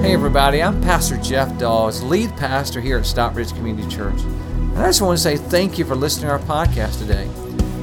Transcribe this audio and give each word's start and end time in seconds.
Hey, 0.00 0.14
everybody, 0.14 0.62
I'm 0.62 0.80
Pastor 0.80 1.18
Jeff 1.18 1.58
Dawes, 1.58 2.02
lead 2.02 2.34
pastor 2.38 2.80
here 2.80 2.96
at 2.96 3.04
Stockbridge 3.04 3.52
Community 3.52 3.86
Church. 3.94 4.18
And 4.22 4.78
I 4.78 4.86
just 4.86 5.02
want 5.02 5.18
to 5.18 5.22
say 5.22 5.36
thank 5.36 5.78
you 5.78 5.84
for 5.84 5.94
listening 5.94 6.28
to 6.28 6.32
our 6.32 6.38
podcast 6.38 7.00
today. 7.00 7.28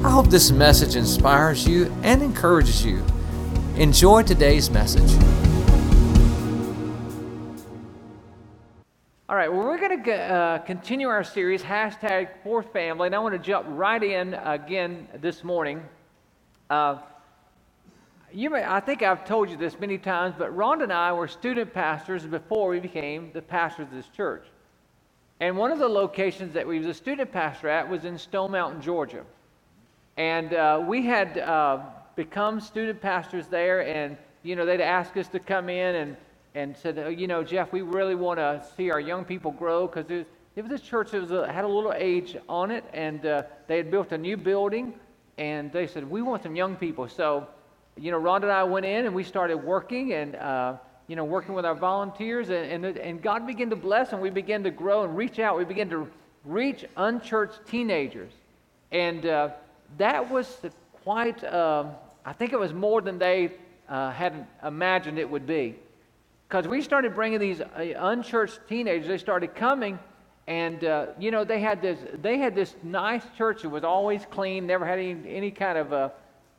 I 0.04 0.10
hope 0.10 0.26
this 0.26 0.50
message 0.50 0.96
inspires 0.96 1.64
you 1.64 1.94
and 2.02 2.20
encourages 2.20 2.84
you. 2.84 3.04
Enjoy 3.76 4.24
today's 4.24 4.68
message. 4.68 5.08
All 9.28 9.36
right, 9.36 9.48
well, 9.48 9.64
we're 9.64 9.78
going 9.78 10.02
to 10.02 10.12
uh, 10.12 10.58
continue 10.58 11.06
our 11.06 11.22
series, 11.22 11.62
hashtag 11.62 12.30
Fourth 12.42 12.72
Family, 12.72 13.06
and 13.06 13.14
I 13.14 13.20
want 13.20 13.34
to 13.34 13.38
jump 13.38 13.64
right 13.70 14.02
in 14.02 14.34
again 14.34 15.06
this 15.20 15.44
morning. 15.44 15.84
Uh, 16.68 16.98
you 18.32 18.50
may, 18.50 18.64
I 18.64 18.80
think 18.80 19.02
I've 19.02 19.24
told 19.24 19.50
you 19.50 19.56
this 19.56 19.78
many 19.78 19.98
times, 19.98 20.34
but 20.38 20.56
Rhonda 20.56 20.84
and 20.84 20.92
I 20.92 21.12
were 21.12 21.28
student 21.28 21.72
pastors 21.72 22.24
before 22.24 22.68
we 22.68 22.80
became 22.80 23.30
the 23.32 23.42
pastors 23.42 23.88
of 23.88 23.92
this 23.92 24.08
church. 24.08 24.46
And 25.40 25.56
one 25.56 25.70
of 25.70 25.78
the 25.78 25.88
locations 25.88 26.52
that 26.54 26.66
we 26.66 26.78
was 26.78 26.88
a 26.88 26.94
student 26.94 27.30
pastor 27.32 27.68
at 27.68 27.88
was 27.88 28.04
in 28.04 28.18
Stone 28.18 28.50
Mountain, 28.50 28.82
Georgia. 28.82 29.24
And 30.16 30.52
uh, 30.52 30.82
we 30.84 31.06
had 31.06 31.38
uh, 31.38 31.80
become 32.16 32.60
student 32.60 33.00
pastors 33.00 33.46
there, 33.46 33.86
and 33.86 34.16
you 34.42 34.56
know 34.56 34.66
they'd 34.66 34.80
ask 34.80 35.16
us 35.16 35.28
to 35.28 35.38
come 35.38 35.68
in 35.68 35.94
and 35.94 36.16
and 36.54 36.76
said, 36.76 36.98
oh, 36.98 37.08
you 37.08 37.28
know, 37.28 37.44
Jeff, 37.44 37.72
we 37.72 37.82
really 37.82 38.16
want 38.16 38.38
to 38.38 38.64
see 38.76 38.90
our 38.90 38.98
young 38.98 39.24
people 39.24 39.52
grow 39.52 39.86
because 39.86 40.10
it, 40.10 40.26
it 40.56 40.62
was 40.62 40.72
a 40.72 40.82
church 40.82 41.12
that 41.12 41.20
was 41.20 41.30
a, 41.30 41.50
had 41.52 41.64
a 41.64 41.68
little 41.68 41.92
age 41.92 42.36
on 42.48 42.72
it, 42.72 42.84
and 42.92 43.24
uh, 43.24 43.42
they 43.68 43.76
had 43.76 43.92
built 43.92 44.10
a 44.10 44.18
new 44.18 44.36
building, 44.36 44.94
and 45.36 45.70
they 45.70 45.86
said 45.86 46.08
we 46.10 46.20
want 46.20 46.42
some 46.42 46.56
young 46.56 46.74
people. 46.74 47.06
So 47.06 47.46
you 47.98 48.10
know, 48.10 48.20
Rhonda 48.20 48.44
and 48.44 48.52
I 48.52 48.64
went 48.64 48.86
in 48.86 49.06
and 49.06 49.14
we 49.14 49.24
started 49.24 49.56
working 49.56 50.12
and, 50.12 50.36
uh, 50.36 50.76
you 51.06 51.16
know, 51.16 51.24
working 51.24 51.54
with 51.54 51.64
our 51.64 51.74
volunteers, 51.74 52.50
and, 52.50 52.84
and, 52.84 52.98
and 52.98 53.22
God 53.22 53.46
began 53.46 53.70
to 53.70 53.76
bless 53.76 54.12
and 54.12 54.20
we 54.20 54.30
began 54.30 54.62
to 54.64 54.70
grow 54.70 55.04
and 55.04 55.16
reach 55.16 55.38
out. 55.38 55.56
We 55.56 55.64
began 55.64 55.88
to 55.90 56.08
reach 56.44 56.84
unchurched 56.96 57.66
teenagers. 57.66 58.32
And 58.92 59.26
uh, 59.26 59.50
that 59.96 60.30
was 60.30 60.58
quite, 61.04 61.42
um, 61.44 61.90
I 62.24 62.32
think 62.32 62.52
it 62.52 62.58
was 62.58 62.72
more 62.72 63.00
than 63.00 63.18
they 63.18 63.52
uh, 63.88 64.10
had 64.12 64.46
imagined 64.62 65.18
it 65.18 65.28
would 65.28 65.46
be. 65.46 65.74
Because 66.48 66.66
we 66.66 66.80
started 66.80 67.14
bringing 67.14 67.40
these 67.40 67.60
uh, 67.60 67.64
unchurched 67.76 68.60
teenagers, 68.68 69.08
they 69.08 69.18
started 69.18 69.54
coming. 69.54 69.98
And 70.46 70.82
uh, 70.82 71.08
you 71.18 71.30
know 71.30 71.44
they 71.44 71.60
had 71.60 71.82
this 71.82 71.98
they 72.22 72.38
had 72.38 72.54
this 72.54 72.74
nice 72.82 73.22
church 73.36 73.60
that 73.60 73.68
was 73.68 73.84
always 73.84 74.24
clean, 74.30 74.66
never 74.66 74.86
had 74.86 74.98
any, 74.98 75.14
any 75.28 75.50
kind 75.50 75.76
of 75.76 75.92
uh, 75.92 76.08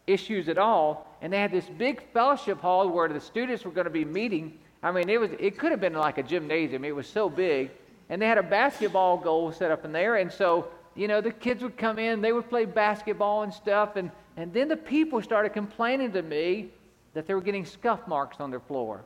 issues 0.05 0.47
at 0.47 0.59
all. 0.59 1.08
And 1.21 1.33
they 1.33 1.39
had 1.39 1.51
this 1.51 1.65
big 1.77 2.01
fellowship 2.13 2.59
hall 2.61 2.87
where 2.89 3.09
the 3.09 3.19
students 3.19 3.65
were 3.65 3.71
going 3.71 3.85
to 3.85 3.91
be 3.91 4.05
meeting. 4.05 4.57
I 4.81 4.91
mean, 4.91 5.09
it 5.09 5.19
was 5.19 5.31
it 5.39 5.57
could 5.57 5.71
have 5.71 5.81
been 5.81 5.93
like 5.93 6.17
a 6.17 6.23
gymnasium. 6.23 6.85
It 6.85 6.95
was 6.95 7.07
so 7.07 7.29
big. 7.29 7.71
And 8.09 8.21
they 8.21 8.27
had 8.27 8.37
a 8.37 8.43
basketball 8.43 9.17
goal 9.17 9.51
set 9.51 9.69
up 9.71 9.85
in 9.85 9.91
there. 9.91 10.15
And 10.15 10.31
so, 10.31 10.67
you 10.95 11.07
know, 11.07 11.21
the 11.21 11.31
kids 11.31 11.61
would 11.61 11.77
come 11.77 11.99
in, 11.99 12.21
they 12.21 12.31
would 12.31 12.49
play 12.49 12.65
basketball 12.65 13.43
and 13.43 13.53
stuff. 13.53 13.97
And, 13.97 14.09
and 14.37 14.51
then 14.53 14.67
the 14.67 14.77
people 14.77 15.21
started 15.21 15.53
complaining 15.53 16.11
to 16.13 16.21
me 16.21 16.69
that 17.13 17.27
they 17.27 17.33
were 17.33 17.41
getting 17.41 17.65
scuff 17.65 18.07
marks 18.07 18.39
on 18.39 18.49
their 18.49 18.59
floor. 18.59 19.03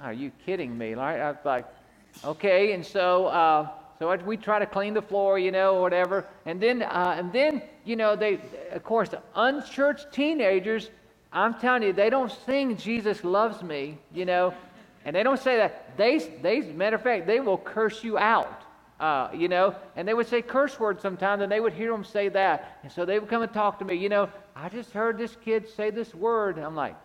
Are 0.00 0.12
you 0.12 0.30
kidding 0.44 0.76
me? 0.76 0.94
I 0.94 1.30
was 1.30 1.38
like, 1.44 1.64
okay. 2.24 2.72
And 2.72 2.84
so, 2.84 3.26
uh, 3.26 3.68
so 3.98 4.14
we 4.26 4.36
try 4.36 4.58
to 4.58 4.66
clean 4.66 4.94
the 4.94 5.02
floor, 5.02 5.38
you 5.38 5.50
know, 5.50 5.76
or 5.76 5.82
whatever. 5.82 6.26
And 6.44 6.60
then, 6.60 6.82
uh, 6.82 7.14
and 7.16 7.32
then, 7.32 7.62
you 7.84 7.96
know, 7.96 8.14
they, 8.14 8.40
of 8.72 8.84
course, 8.84 9.10
unchurched 9.34 10.12
teenagers. 10.12 10.90
I'm 11.32 11.54
telling 11.54 11.82
you, 11.82 11.92
they 11.92 12.10
don't 12.10 12.32
sing 12.44 12.76
"Jesus 12.76 13.24
loves 13.24 13.62
me," 13.62 13.98
you 14.12 14.24
know, 14.24 14.54
and 15.04 15.16
they 15.16 15.22
don't 15.22 15.40
say 15.40 15.56
that. 15.56 15.96
They, 15.96 16.18
they, 16.18 16.60
matter 16.60 16.96
of 16.96 17.02
fact, 17.02 17.26
they 17.26 17.40
will 17.40 17.58
curse 17.58 18.04
you 18.04 18.18
out, 18.18 18.62
uh, 19.00 19.28
you 19.34 19.48
know, 19.48 19.74
and 19.96 20.06
they 20.06 20.14
would 20.14 20.28
say 20.28 20.42
curse 20.42 20.78
words 20.78 21.02
sometimes, 21.02 21.42
and 21.42 21.50
they 21.50 21.60
would 21.60 21.72
hear 21.72 21.90
them 21.90 22.04
say 22.04 22.28
that, 22.28 22.78
and 22.82 22.92
so 22.92 23.04
they 23.04 23.18
would 23.18 23.28
come 23.28 23.42
and 23.42 23.52
talk 23.52 23.78
to 23.78 23.84
me, 23.84 23.94
you 23.94 24.08
know. 24.08 24.28
I 24.54 24.68
just 24.68 24.92
heard 24.92 25.18
this 25.18 25.36
kid 25.44 25.68
say 25.68 25.90
this 25.90 26.14
word. 26.14 26.58
I'm 26.58 26.74
like, 26.74 26.96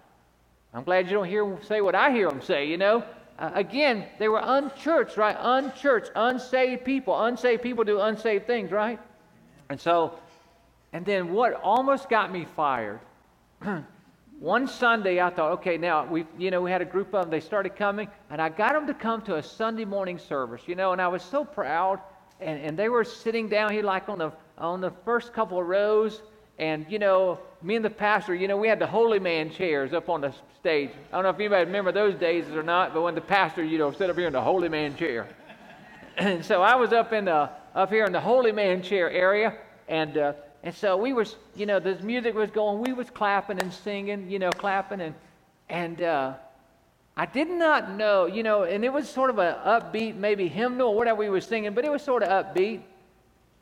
I'm 0.73 0.83
glad 0.83 1.07
you 1.07 1.13
don't 1.13 1.27
hear 1.27 1.43
them 1.45 1.57
say 1.67 1.81
what 1.81 1.95
I 1.95 2.11
hear 2.11 2.29
them 2.29 2.41
say, 2.41 2.67
you 2.67 2.77
know. 2.77 3.03
Uh, 3.41 3.49
again, 3.55 4.05
they 4.19 4.27
were 4.27 4.41
unchurched, 4.41 5.17
right? 5.17 5.35
Unchurched, 5.39 6.11
unsaved 6.15 6.85
people. 6.85 7.19
Unsaved 7.23 7.63
people 7.63 7.83
do 7.83 7.99
unsaved 7.99 8.45
things, 8.45 8.71
right? 8.71 8.99
And 9.67 9.81
so, 9.81 10.19
and 10.93 11.03
then 11.03 11.33
what 11.33 11.55
almost 11.55 12.07
got 12.07 12.31
me 12.31 12.45
fired. 12.55 12.99
One 14.39 14.67
Sunday, 14.67 15.19
I 15.19 15.31
thought, 15.31 15.53
okay, 15.53 15.77
now 15.77 16.05
we, 16.05 16.25
you 16.37 16.51
know, 16.51 16.61
we 16.61 16.69
had 16.69 16.83
a 16.83 16.85
group 16.85 17.15
of 17.15 17.23
them. 17.23 17.31
They 17.31 17.39
started 17.39 17.75
coming, 17.75 18.07
and 18.29 18.39
I 18.39 18.49
got 18.49 18.73
them 18.73 18.85
to 18.85 18.93
come 18.93 19.23
to 19.23 19.37
a 19.37 19.43
Sunday 19.43 19.85
morning 19.85 20.19
service, 20.19 20.61
you 20.67 20.75
know, 20.75 20.91
and 20.91 21.01
I 21.01 21.07
was 21.07 21.23
so 21.23 21.43
proud. 21.43 21.99
And, 22.39 22.61
and 22.61 22.77
they 22.77 22.89
were 22.89 23.03
sitting 23.03 23.49
down 23.49 23.71
here, 23.71 23.83
like 23.83 24.07
on 24.07 24.19
the 24.19 24.31
on 24.59 24.81
the 24.81 24.91
first 25.03 25.33
couple 25.33 25.59
of 25.59 25.65
rows, 25.65 26.21
and, 26.61 26.85
you 26.87 26.99
know, 26.99 27.39
me 27.63 27.75
and 27.75 27.83
the 27.83 27.89
pastor, 27.89 28.35
you 28.35 28.47
know, 28.47 28.55
we 28.55 28.67
had 28.67 28.77
the 28.77 28.85
holy 28.85 29.17
man 29.17 29.49
chairs 29.49 29.93
up 29.93 30.09
on 30.09 30.21
the 30.21 30.31
stage. 30.59 30.91
I 31.11 31.15
don't 31.15 31.23
know 31.23 31.29
if 31.29 31.35
anybody 31.37 31.65
remember 31.65 31.91
those 31.91 32.13
days 32.13 32.47
or 32.49 32.61
not, 32.61 32.93
but 32.93 33.01
when 33.01 33.15
the 33.15 33.21
pastor, 33.21 33.63
you 33.63 33.79
know, 33.79 33.91
sat 33.91 34.11
up 34.11 34.15
here 34.15 34.27
in 34.27 34.33
the 34.33 34.41
holy 34.41 34.69
man 34.69 34.95
chair. 34.95 35.27
and 36.17 36.45
so 36.45 36.61
I 36.61 36.75
was 36.75 36.93
up 36.93 37.13
in 37.13 37.25
the, 37.25 37.49
up 37.73 37.89
here 37.89 38.05
in 38.05 38.11
the 38.11 38.21
holy 38.21 38.51
man 38.51 38.83
chair 38.83 39.09
area, 39.09 39.57
and, 39.87 40.15
uh, 40.19 40.33
and 40.61 40.73
so 40.75 40.97
we 40.97 41.13
was, 41.13 41.35
you 41.55 41.65
know, 41.65 41.79
the 41.79 41.95
music 41.95 42.35
was 42.35 42.51
going, 42.51 42.79
we 42.83 42.93
was 42.93 43.09
clapping 43.09 43.59
and 43.59 43.73
singing, 43.73 44.29
you 44.29 44.37
know, 44.37 44.51
clapping, 44.51 45.01
and, 45.01 45.15
and, 45.67 45.99
uh, 46.03 46.33
I 47.17 47.25
did 47.25 47.49
not 47.49 47.89
know, 47.89 48.27
you 48.27 48.43
know, 48.43 48.63
and 48.63 48.85
it 48.85 48.93
was 48.93 49.09
sort 49.09 49.31
of 49.31 49.39
an 49.39 49.55
upbeat, 49.65 50.15
maybe 50.15 50.47
hymnal 50.47 50.89
or 50.89 50.95
whatever 50.95 51.17
we 51.17 51.29
were 51.29 51.41
singing, 51.41 51.73
but 51.73 51.85
it 51.85 51.91
was 51.91 52.03
sort 52.03 52.21
of 52.21 52.29
upbeat. 52.29 52.81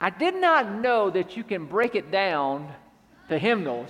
I 0.02 0.10
did 0.10 0.36
not 0.36 0.70
know 0.70 1.10
that 1.10 1.38
you 1.38 1.46
can 1.46 1.66
break 1.66 1.96
it 1.96 2.12
down 2.12 2.74
the 3.30 3.40
hymnals. 3.40 3.90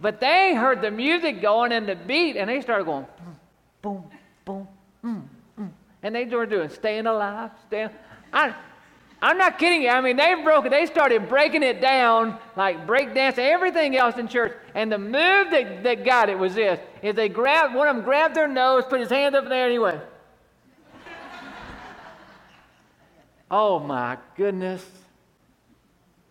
But 0.00 0.20
they 0.20 0.54
heard 0.54 0.82
the 0.82 0.90
music 0.90 1.42
going 1.42 1.72
and 1.72 1.88
the 1.88 1.96
beat, 1.96 2.36
and 2.36 2.48
they 2.48 2.60
started 2.60 2.84
going 2.84 3.06
boom, 3.82 4.04
boom, 4.44 4.44
boom, 4.44 4.68
mm, 5.04 5.62
mm. 5.62 5.70
and 6.02 6.14
they 6.14 6.24
were 6.26 6.46
doing 6.46 6.68
"Staying 6.68 7.06
Alive," 7.06 7.50
staying. 7.66 7.90
I, 8.32 8.54
I'm 9.22 9.38
not 9.38 9.58
kidding 9.58 9.82
you. 9.82 9.88
I 9.88 10.02
mean, 10.02 10.16
they 10.16 10.34
broke. 10.42 10.68
They 10.68 10.84
started 10.84 11.28
breaking 11.28 11.62
it 11.62 11.80
down 11.80 12.38
like 12.56 12.86
breakdance, 12.86 13.38
everything 13.38 13.96
else 13.96 14.18
in 14.18 14.28
church. 14.28 14.52
And 14.74 14.92
the 14.92 14.98
move 14.98 15.50
that, 15.50 15.82
that 15.84 16.04
got 16.04 16.28
it 16.28 16.38
was 16.38 16.54
this: 16.54 16.78
is 17.02 17.14
they 17.14 17.30
grabbed 17.30 17.74
one 17.74 17.88
of 17.88 17.96
them 17.96 18.04
grabbed 18.04 18.34
their 18.34 18.48
nose, 18.48 18.84
put 18.86 19.00
his 19.00 19.08
hand 19.08 19.34
up 19.34 19.48
there, 19.48 19.66
anyway. 19.66 19.98
oh 23.50 23.78
my 23.78 24.18
goodness! 24.36 24.84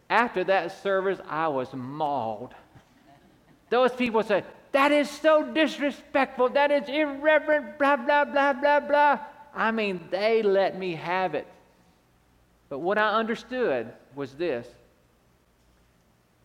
After 0.10 0.44
that 0.44 0.82
service, 0.84 1.20
I 1.28 1.48
was 1.48 1.74
mauled. 1.74 2.54
Those 3.70 3.92
people 3.92 4.24
say, 4.24 4.44
that 4.72 4.92
is 4.92 5.10
so 5.10 5.54
disrespectful, 5.54 6.50
that 6.50 6.70
is 6.70 6.88
irreverent, 6.90 7.80
blah, 7.80 7.96
blah, 7.96 8.26
blah, 8.26 8.54
blah, 8.54 8.80
blah. 8.82 9.20
I 9.54 9.72
mean, 9.72 10.02
they 10.12 10.44
let 10.44 10.78
me 10.78 10.96
have 10.96 11.34
it. 11.34 11.48
But 12.70 12.80
what 12.80 12.98
I 12.98 13.14
understood 13.14 13.92
was 14.16 14.34
this 14.34 14.68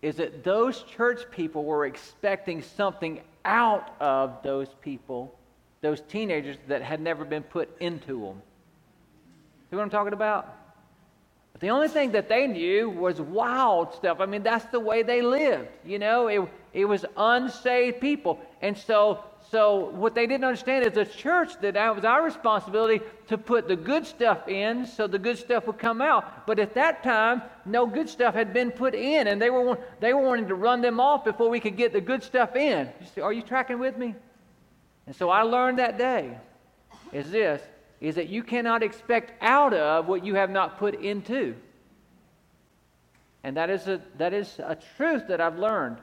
is 0.00 0.16
that 0.16 0.44
those 0.44 0.82
church 0.84 1.22
people 1.30 1.64
were 1.64 1.84
expecting 1.84 2.62
something 2.62 3.20
out 3.44 3.94
of 4.00 4.42
those 4.42 4.68
people, 4.80 5.34
those 5.80 6.00
teenagers 6.02 6.56
that 6.68 6.82
had 6.82 7.00
never 7.00 7.24
been 7.24 7.42
put 7.42 7.68
into 7.80 8.20
them. 8.20 8.42
See 9.70 9.76
what 9.76 9.82
I'm 9.82 9.90
talking 9.90 10.12
about? 10.12 10.56
The 11.60 11.68
only 11.68 11.88
thing 11.88 12.12
that 12.12 12.30
they 12.30 12.46
knew 12.46 12.88
was 12.88 13.20
wild 13.20 13.94
stuff. 13.94 14.18
I 14.20 14.26
mean, 14.26 14.42
that's 14.42 14.64
the 14.66 14.80
way 14.80 15.02
they 15.02 15.20
lived. 15.20 15.68
You 15.84 15.98
know, 15.98 16.28
it, 16.28 16.40
it 16.72 16.86
was 16.86 17.04
unsaved 17.18 18.00
people. 18.00 18.40
And 18.62 18.76
so, 18.76 19.22
so 19.50 19.90
what 19.90 20.14
they 20.14 20.26
didn't 20.26 20.44
understand 20.44 20.86
is 20.86 20.94
the 20.94 21.04
church 21.04 21.60
that 21.60 21.74
that 21.74 21.94
was 21.94 22.06
our 22.06 22.24
responsibility 22.24 23.04
to 23.28 23.36
put 23.36 23.68
the 23.68 23.76
good 23.76 24.06
stuff 24.06 24.48
in 24.48 24.86
so 24.86 25.06
the 25.06 25.18
good 25.18 25.36
stuff 25.36 25.66
would 25.66 25.78
come 25.78 26.00
out. 26.00 26.46
But 26.46 26.58
at 26.58 26.72
that 26.74 27.02
time, 27.02 27.42
no 27.66 27.86
good 27.86 28.08
stuff 28.08 28.34
had 28.34 28.54
been 28.54 28.70
put 28.70 28.94
in, 28.94 29.26
and 29.26 29.40
they 29.40 29.50
were, 29.50 29.78
they 30.00 30.14
were 30.14 30.22
wanting 30.22 30.48
to 30.48 30.54
run 30.54 30.80
them 30.80 30.98
off 30.98 31.24
before 31.24 31.50
we 31.50 31.60
could 31.60 31.76
get 31.76 31.92
the 31.92 32.00
good 32.00 32.22
stuff 32.22 32.56
in. 32.56 32.88
Are 33.22 33.34
you 33.34 33.42
tracking 33.42 33.78
with 33.78 33.98
me? 33.98 34.14
And 35.06 35.14
so 35.14 35.28
I 35.28 35.42
learned 35.42 35.78
that 35.78 35.98
day 35.98 36.38
is 37.12 37.30
this 37.30 37.60
is 38.00 38.14
that 38.14 38.28
you 38.28 38.42
cannot 38.42 38.82
expect 38.82 39.32
out 39.42 39.74
of 39.74 40.08
what 40.08 40.24
you 40.24 40.34
have 40.34 40.50
not 40.50 40.78
put 40.78 40.94
into. 41.02 41.54
And 43.44 43.56
that 43.56 43.70
is 43.70 43.88
a, 43.88 44.00
that 44.18 44.32
is 44.32 44.58
a 44.58 44.76
truth 44.96 45.28
that 45.28 45.40
I've 45.40 45.58
learned. 45.58 45.98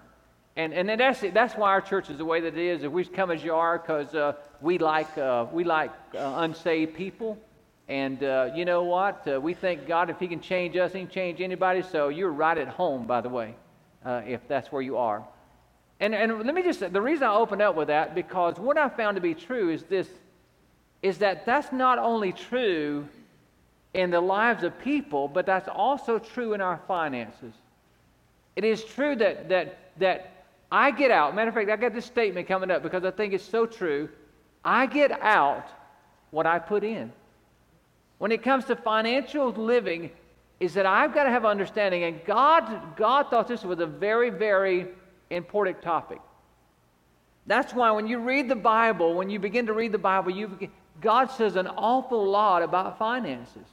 And, 0.55 0.73
and 0.73 0.89
that's, 0.99 1.23
that's 1.33 1.55
why 1.55 1.69
our 1.69 1.81
church 1.81 2.09
is 2.09 2.17
the 2.17 2.25
way 2.25 2.41
that 2.41 2.57
it 2.57 2.57
is. 2.57 2.83
If 2.83 2.91
we 2.91 3.05
come 3.05 3.29
as 3.29 3.43
you 3.43 3.53
are, 3.53 3.77
because 3.77 4.15
uh, 4.15 4.33
we 4.59 4.79
like, 4.79 5.15
uh, 5.17 5.45
we 5.51 5.63
like 5.63 5.91
uh, 6.15 6.33
unsaved 6.37 6.95
people. 6.95 7.37
And 7.87 8.23
uh, 8.23 8.49
you 8.55 8.65
know 8.65 8.83
what? 8.83 9.27
Uh, 9.27 9.39
we 9.39 9.53
thank 9.53 9.87
God 9.87 10.09
if 10.09 10.19
He 10.19 10.27
can 10.27 10.41
change 10.41 10.75
us, 10.75 10.93
He 10.93 10.99
can 10.99 11.09
change 11.09 11.41
anybody. 11.41 11.83
So 11.83 12.09
you're 12.09 12.31
right 12.31 12.57
at 12.57 12.67
home, 12.67 13.05
by 13.05 13.21
the 13.21 13.29
way, 13.29 13.55
uh, 14.03 14.23
if 14.25 14.47
that's 14.47 14.71
where 14.71 14.81
you 14.81 14.97
are. 14.97 15.23
And, 15.99 16.13
and 16.13 16.43
let 16.43 16.53
me 16.53 16.63
just 16.63 16.79
the 16.79 17.01
reason 17.01 17.27
I 17.27 17.33
opened 17.33 17.61
up 17.61 17.75
with 17.75 17.87
that, 17.87 18.13
because 18.13 18.59
what 18.59 18.77
I 18.77 18.89
found 18.89 19.15
to 19.15 19.21
be 19.21 19.33
true 19.33 19.69
is 19.69 19.83
this 19.83 20.07
is 21.01 21.19
that 21.19 21.45
that's 21.45 21.71
not 21.71 21.99
only 21.99 22.31
true 22.31 23.07
in 23.93 24.09
the 24.09 24.21
lives 24.21 24.63
of 24.63 24.77
people, 24.79 25.27
but 25.27 25.45
that's 25.45 25.67
also 25.67 26.19
true 26.19 26.53
in 26.53 26.61
our 26.61 26.81
finances. 26.87 27.53
It 28.55 28.63
is 28.63 28.83
true 28.83 29.15
that 29.15 29.49
that 29.49 29.77
that 29.97 30.45
I 30.71 30.91
get 30.91 31.11
out. 31.11 31.35
Matter 31.35 31.49
of 31.49 31.55
fact, 31.55 31.69
I 31.69 31.75
got 31.75 31.93
this 31.93 32.05
statement 32.05 32.47
coming 32.47 32.71
up 32.71 32.83
because 32.83 33.03
I 33.05 33.11
think 33.11 33.33
it's 33.33 33.43
so 33.43 33.65
true. 33.65 34.09
I 34.65 34.85
get 34.85 35.11
out 35.21 35.67
what 36.31 36.45
I 36.45 36.59
put 36.59 36.83
in. 36.83 37.11
When 38.17 38.31
it 38.31 38.43
comes 38.43 38.65
to 38.65 38.75
financial 38.75 39.51
living, 39.51 40.11
is 40.59 40.73
that 40.73 40.85
I've 40.85 41.13
got 41.13 41.25
to 41.25 41.29
have 41.29 41.45
understanding, 41.45 42.03
and 42.03 42.23
God, 42.25 42.97
God 42.97 43.29
thought 43.29 43.47
this 43.47 43.63
was 43.63 43.79
a 43.79 43.85
very, 43.85 44.29
very 44.29 44.87
important 45.29 45.81
topic. 45.81 46.19
That's 47.45 47.73
why 47.73 47.91
when 47.91 48.07
you 48.07 48.17
read 48.17 48.49
the 48.49 48.55
Bible, 48.55 49.13
when 49.13 49.29
you 49.29 49.39
begin 49.39 49.67
to 49.67 49.73
read 49.73 49.91
the 49.91 49.99
Bible, 49.99 50.31
you 50.31 50.69
God 51.01 51.31
says 51.31 51.55
an 51.55 51.67
awful 51.67 52.25
lot 52.25 52.63
about 52.63 52.97
finances. 52.97 53.67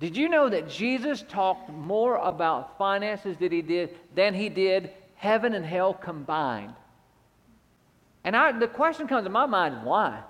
Did 0.00 0.16
you 0.16 0.28
know 0.28 0.48
that 0.48 0.68
Jesus 0.68 1.24
talked 1.28 1.70
more 1.70 2.16
about 2.16 2.76
finances 2.78 3.36
than 3.36 3.52
he 3.52 3.62
did, 3.62 3.96
than 4.14 4.34
he 4.34 4.48
did 4.48 4.90
heaven 5.14 5.54
and 5.54 5.64
hell 5.64 5.94
combined? 5.94 6.74
And 8.24 8.36
I, 8.36 8.52
the 8.52 8.68
question 8.68 9.06
comes 9.06 9.24
to 9.24 9.30
my 9.30 9.46
mind 9.46 9.84
why? 9.84 10.20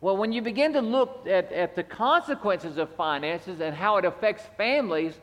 Well, 0.00 0.16
when 0.16 0.32
you 0.32 0.42
begin 0.42 0.72
to 0.74 0.82
look 0.82 1.26
at, 1.26 1.52
at 1.52 1.74
the 1.74 1.82
consequences 1.82 2.76
of 2.76 2.94
finances 2.96 3.60
and 3.60 3.74
how 3.74 3.96
it 3.96 4.04
affects 4.04 4.44
families, 4.56 5.14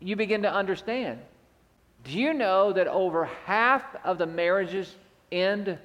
you 0.00 0.16
begin 0.16 0.42
to 0.42 0.52
understand. 0.52 1.20
Do 2.04 2.18
you 2.18 2.32
know 2.34 2.72
that 2.72 2.88
over 2.88 3.26
half 3.44 3.84
of 4.04 4.18
the 4.18 4.26
marriages 4.26 4.94
end 5.30 5.78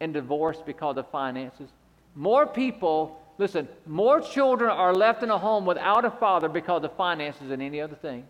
in 0.00 0.12
divorce 0.12 0.62
because 0.64 0.96
of 0.96 1.10
finances? 1.10 1.70
More 2.14 2.46
people, 2.46 3.20
listen, 3.38 3.68
more 3.86 4.20
children 4.20 4.70
are 4.70 4.94
left 4.94 5.22
in 5.22 5.30
a 5.30 5.38
home 5.38 5.64
without 5.64 6.04
a 6.04 6.10
father 6.10 6.48
because 6.48 6.84
of 6.84 6.92
finances 6.96 7.48
than 7.48 7.60
any 7.60 7.80
other 7.80 7.96
thing. 7.96 8.24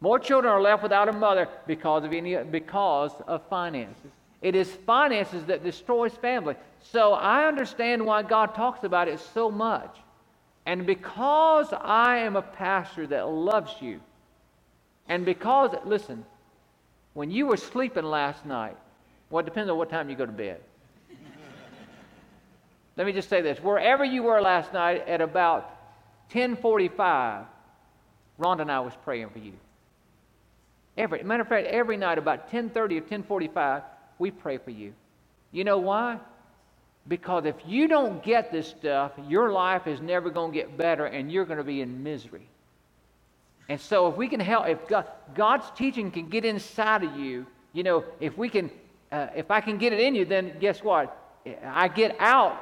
More 0.00 0.18
children 0.18 0.52
are 0.52 0.60
left 0.60 0.82
without 0.82 1.08
a 1.08 1.12
mother 1.12 1.48
because 1.66 2.04
of 2.04 2.12
any 2.12 2.36
because 2.36 3.12
of 3.26 3.42
finances. 3.48 4.10
It 4.42 4.54
is 4.54 4.70
finances 4.86 5.44
that 5.46 5.64
destroys 5.64 6.12
family. 6.12 6.54
So 6.82 7.14
I 7.14 7.48
understand 7.48 8.04
why 8.04 8.22
God 8.22 8.54
talks 8.54 8.84
about 8.84 9.08
it 9.08 9.18
so 9.18 9.50
much. 9.50 9.96
And 10.66 10.84
because 10.84 11.72
I 11.72 12.18
am 12.18 12.36
a 12.36 12.42
pastor 12.42 13.06
that 13.06 13.28
loves 13.28 13.72
you, 13.80 14.00
and 15.08 15.24
because, 15.24 15.74
listen, 15.84 16.24
when 17.14 17.30
you 17.30 17.46
were 17.46 17.56
sleeping 17.56 18.04
last 18.04 18.44
night, 18.44 18.76
well, 19.30 19.40
it 19.40 19.46
depends 19.46 19.70
on 19.70 19.78
what 19.78 19.88
time 19.88 20.10
you 20.10 20.16
go 20.16 20.26
to 20.26 20.32
bed. 20.32 20.60
Let 22.96 23.06
me 23.06 23.12
just 23.12 23.28
say 23.28 23.42
this. 23.42 23.58
Wherever 23.58 24.04
you 24.04 24.22
were 24.22 24.40
last 24.40 24.72
night 24.72 25.06
at 25.06 25.20
about 25.20 25.64
1045, 26.32 27.44
Rhonda 28.40 28.60
and 28.60 28.72
I 28.72 28.80
was 28.80 28.94
praying 29.04 29.30
for 29.30 29.38
you. 29.38 29.52
Every 30.96 31.22
matter 31.22 31.42
of 31.42 31.48
fact, 31.48 31.66
every 31.66 31.96
night 31.96 32.18
about 32.18 32.40
1030 32.40 32.96
or 32.96 33.00
1045, 33.00 33.82
we 34.18 34.30
pray 34.30 34.56
for 34.58 34.70
you. 34.70 34.94
You 35.52 35.64
know 35.64 35.78
why? 35.78 36.18
Because 37.08 37.44
if 37.44 37.54
you 37.66 37.86
don't 37.86 38.22
get 38.22 38.50
this 38.50 38.68
stuff, 38.68 39.12
your 39.28 39.52
life 39.52 39.86
is 39.86 40.00
never 40.00 40.30
going 40.30 40.52
to 40.52 40.56
get 40.56 40.76
better 40.76 41.06
and 41.06 41.30
you're 41.30 41.44
going 41.44 41.58
to 41.58 41.64
be 41.64 41.82
in 41.82 42.02
misery. 42.02 42.48
And 43.68 43.80
so, 43.80 44.08
if 44.08 44.16
we 44.16 44.28
can 44.28 44.40
help, 44.40 44.68
if 44.68 44.86
God, 44.86 45.06
God's 45.34 45.66
teaching 45.76 46.10
can 46.10 46.28
get 46.28 46.44
inside 46.44 47.02
of 47.02 47.16
you, 47.16 47.46
you 47.72 47.82
know, 47.82 48.04
if 48.20 48.38
we 48.38 48.48
can, 48.48 48.70
uh, 49.10 49.28
if 49.34 49.50
I 49.50 49.60
can 49.60 49.76
get 49.76 49.92
it 49.92 50.00
in 50.00 50.14
you, 50.14 50.24
then 50.24 50.56
guess 50.60 50.82
what? 50.82 51.16
I 51.64 51.88
get 51.88 52.16
out, 52.20 52.60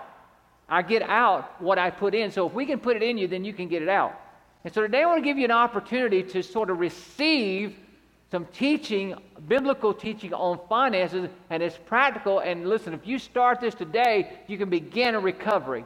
I 0.69 0.82
get 0.82 1.02
out 1.02 1.61
what 1.61 1.78
I 1.78 1.90
put 1.90 2.14
in. 2.14 2.31
So, 2.31 2.46
if 2.46 2.52
we 2.52 2.66
can 2.66 2.78
put 2.78 2.96
it 2.96 3.02
in 3.02 3.19
you, 3.19 3.28
then 3.28 3.44
you 3.44 3.52
can 3.52 3.69
get 3.69 3.82
it 3.82 3.88
out. 3.88 4.19
And 4.64 4.72
so, 4.72 4.82
today 4.82 5.02
I 5.02 5.06
want 5.06 5.19
to 5.19 5.25
give 5.25 5.38
you 5.38 5.44
an 5.44 5.50
opportunity 5.50 6.22
to 6.22 6.43
sort 6.43 6.70
of 6.70 6.78
receive 6.78 7.76
some 8.31 8.46
teaching, 8.46 9.14
biblical 9.46 9.94
teaching 9.94 10.32
on 10.34 10.58
finances, 10.69 11.28
and 11.50 11.62
it's 11.62 11.78
practical. 11.87 12.40
And 12.40 12.69
listen, 12.69 12.93
if 12.93 13.06
you 13.06 13.19
start 13.19 13.61
this 13.61 13.75
today, 13.75 14.38
you 14.49 14.58
can 14.58 14.70
begin 14.70 15.14
a 15.14 15.20
recovery 15.20 15.84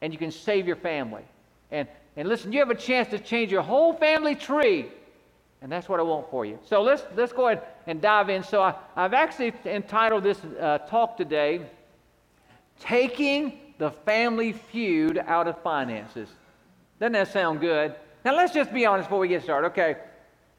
and 0.00 0.12
you 0.12 0.18
can 0.18 0.30
save 0.30 0.66
your 0.66 0.76
family. 0.76 1.24
And, 1.70 1.86
and 2.16 2.28
listen, 2.28 2.52
you 2.52 2.60
have 2.60 2.70
a 2.70 2.74
chance 2.74 3.08
to 3.08 3.18
change 3.18 3.52
your 3.52 3.62
whole 3.62 3.92
family 3.92 4.34
tree. 4.34 4.88
And 5.62 5.70
that's 5.70 5.90
what 5.90 6.00
I 6.00 6.02
want 6.02 6.30
for 6.30 6.46
you. 6.46 6.58
So 6.64 6.80
let's, 6.80 7.02
let's 7.16 7.34
go 7.34 7.48
ahead 7.48 7.62
and 7.86 8.00
dive 8.00 8.30
in. 8.30 8.42
So 8.42 8.62
I, 8.62 8.74
have 8.94 9.12
actually 9.12 9.52
entitled 9.66 10.24
this 10.24 10.38
uh, 10.58 10.78
talk 10.78 11.16
today, 11.18 11.66
Taking 12.80 13.69
the 13.80 13.90
Family 13.90 14.52
Feud 14.52 15.18
Out 15.26 15.48
of 15.48 15.60
Finances. 15.62 16.28
Doesn't 17.00 17.14
that 17.14 17.32
sound 17.32 17.60
good? 17.60 17.94
Now 18.26 18.36
let's 18.36 18.52
just 18.52 18.72
be 18.72 18.84
honest 18.84 19.08
before 19.08 19.20
we 19.20 19.28
get 19.28 19.42
started. 19.42 19.68
Okay, 19.68 19.96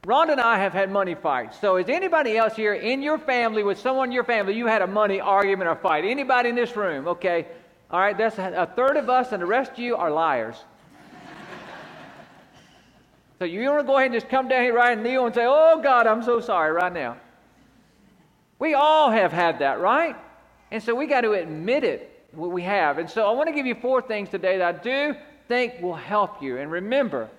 Rhonda 0.04 0.32
and 0.32 0.42
I 0.42 0.58
have 0.58 0.74
had 0.74 0.92
money 0.92 1.14
fights. 1.14 1.62
So 1.62 1.78
is 1.78 1.88
anybody 1.88 2.36
else 2.36 2.56
here 2.56 2.74
in 2.74 3.04
your 3.04 3.20
family, 3.20 3.64
with 3.64 3.80
someone 3.80 4.10
in 4.10 4.12
your 4.12 4.24
family, 4.24 4.56
you 4.56 4.66
had 4.66 4.82
a 4.82 4.88
money 4.88 5.22
argument 5.22 5.70
or 5.70 5.76
fight? 5.76 6.04
Anybody 6.04 6.50
in 6.50 6.56
this 6.56 6.76
room? 6.76 7.08
Okay. 7.08 7.46
All 7.92 8.00
right, 8.00 8.18
that's 8.18 8.40
a 8.40 8.72
third 8.76 8.98
of 8.98 9.10
us, 9.10 9.34
and 9.34 9.42
the 9.42 9.46
rest 9.46 9.74
of 9.74 9.80
you 9.80 9.96
are 9.98 10.10
liars. 10.10 10.56
so 13.40 13.46
you 13.46 13.62
want 13.70 13.82
to 13.82 13.84
go 13.84 13.98
ahead 13.98 14.12
and 14.12 14.16
just 14.16 14.30
come 14.30 14.48
down 14.48 14.64
here 14.64 14.74
right 14.74 14.94
and 14.94 15.04
kneel 15.04 15.28
and 15.28 15.36
say, 15.36 15.46
Oh 15.46 15.80
God, 15.84 16.08
I'm 16.08 16.24
so 16.24 16.40
sorry 16.40 16.72
right 16.72 16.92
now. 16.92 17.18
We 18.58 18.74
all 18.74 19.12
have 19.12 19.32
had 19.32 19.60
that, 19.60 19.80
right? 19.80 20.16
And 20.72 20.82
so 20.82 20.96
we 20.96 21.06
got 21.06 21.22
to 21.22 21.34
admit 21.34 21.84
it, 21.84 22.11
we 22.34 22.62
have. 22.64 22.98
And 22.98 23.10
so 23.10 23.28
I 23.28 23.32
want 23.32 23.48
to 23.48 23.54
give 23.54 23.66
you 23.66 23.76
four 23.76 24.02
things 24.02 24.30
today 24.30 24.58
that 24.58 24.76
I 24.76 24.78
do 24.80 25.16
think 25.48 25.82
will 25.82 25.96
help 25.96 26.42
you. 26.42 26.58
And 26.58 26.72
remember, 26.72 27.30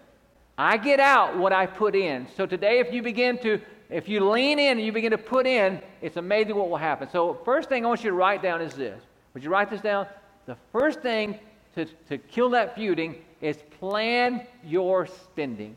I 0.58 0.76
get 0.76 1.00
out 1.00 1.36
what 1.36 1.52
I 1.52 1.66
put 1.66 1.94
in. 1.94 2.26
So 2.36 2.46
today, 2.46 2.78
if 2.78 2.92
you 2.92 3.02
begin 3.02 3.38
to, 3.38 3.60
if 3.88 4.08
you 4.08 4.28
lean 4.28 4.58
in 4.58 4.78
and 4.78 4.86
you 4.86 4.92
begin 4.92 5.12
to 5.12 5.18
put 5.18 5.46
in, 5.46 5.80
it's 6.00 6.16
amazing 6.16 6.56
what 6.56 6.68
will 6.68 6.76
happen. 6.76 7.08
So, 7.10 7.40
first 7.44 7.68
thing 7.68 7.84
I 7.84 7.88
want 7.88 8.04
you 8.04 8.10
to 8.10 8.16
write 8.16 8.42
down 8.42 8.60
is 8.60 8.74
this. 8.74 9.00
Would 9.34 9.42
you 9.42 9.50
write 9.50 9.70
this 9.70 9.80
down? 9.80 10.06
The 10.46 10.56
first 10.72 11.00
thing 11.00 11.38
to, 11.74 11.86
to 12.08 12.18
kill 12.18 12.50
that 12.50 12.74
feuding 12.74 13.16
is 13.40 13.56
plan 13.78 14.46
your 14.64 15.06
spending. 15.06 15.74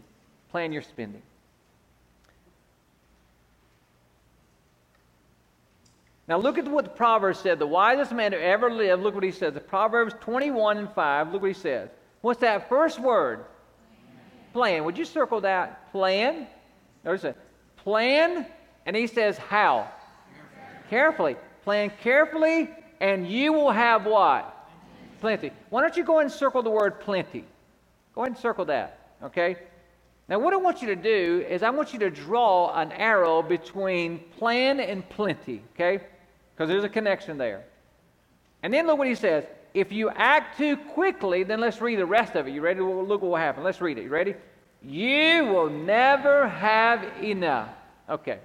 Plan 0.52 0.72
your 0.72 0.82
spending. 0.82 1.22
Now 6.27 6.38
look 6.38 6.57
at 6.57 6.68
what 6.68 6.86
the 6.86 6.92
Proverbs 6.92 7.39
said. 7.39 7.60
The 7.60 7.68
wisest 7.68 8.12
man 8.12 8.31
who 8.33 8.39
ever 8.39 8.72
lived, 8.72 9.04
look 9.04 9.13
what 9.13 9.24
he 9.24 9.31
says. 9.31 9.54
The 9.54 9.60
Proverbs 9.60 10.13
21 10.22 10.77
and 10.77 10.92
5, 10.92 11.33
look 11.33 11.42
what 11.42 11.47
he 11.47 11.54
says. 11.54 11.90
What's 12.21 12.42
that 12.42 12.68
first 12.68 13.00
word? 13.00 13.45
plan. 14.56 14.85
Would 14.85 14.97
you 14.97 15.04
circle 15.04 15.42
that? 15.42 15.92
Plan. 15.92 16.47
Notice 17.04 17.26
it. 17.26 17.38
Plan, 17.76 18.45
and 18.85 18.95
he 18.95 19.06
says 19.06 19.38
how? 19.38 19.92
Carefully. 20.90 21.35
Plan 21.66 21.92
carefully, 22.02 22.69
and 23.02 23.30
you 23.30 23.52
will 23.52 23.71
have 23.71 24.06
what? 24.06 24.69
Plenty. 25.19 25.52
Why 25.69 25.81
don't 25.81 25.97
you 25.97 26.06
go 26.06 26.19
and 26.19 26.31
circle 26.31 26.64
the 26.64 26.69
word 26.69 27.02
plenty? 27.02 27.44
Go 28.14 28.21
ahead 28.21 28.31
and 28.31 28.38
circle 28.38 28.64
that. 28.66 29.09
Okay? 29.21 29.57
Now, 30.30 30.40
what 30.40 30.54
I 30.54 30.57
want 30.57 30.81
you 30.81 30.88
to 30.88 30.95
do 30.95 31.45
is 31.50 31.61
I 31.61 31.69
want 31.69 31.92
you 31.92 32.00
to 32.00 32.09
draw 32.09 32.73
an 32.80 32.94
arrow 32.94 33.42
between 33.42 34.19
plan 34.38 34.80
and 34.80 35.07
plenty, 35.09 35.61
okay? 35.73 36.00
Because 36.56 36.69
there's 36.69 36.83
a 36.83 36.90
connection 36.90 37.38
there. 37.38 37.64
And 38.64 38.74
then 38.74 38.88
look 38.88 38.97
what 38.97 39.07
he 39.07 39.16
says. 39.16 39.44
If 39.74 39.92
you 39.92 40.09
act 40.09 40.57
too 40.57 40.78
quickly, 40.78 41.44
then 41.44 41.59
let's 41.59 41.81
read 41.81 42.00
the 42.00 42.06
rest 42.06 42.35
of 42.35 42.47
it. 42.47 42.52
You 42.52 42.62
ready? 42.62 42.80
Look 42.80 43.21
what 43.21 43.21
will 43.21 43.35
happen. 43.35 43.64
Let's 43.64 43.81
read 43.81 43.97
it. 43.97 44.04
You 44.04 44.09
ready? 44.09 44.35
You 44.81 45.45
will 45.45 45.69
never 45.69 46.47
have 46.47 47.04
enough. 47.21 47.69
Okay. 48.09 48.40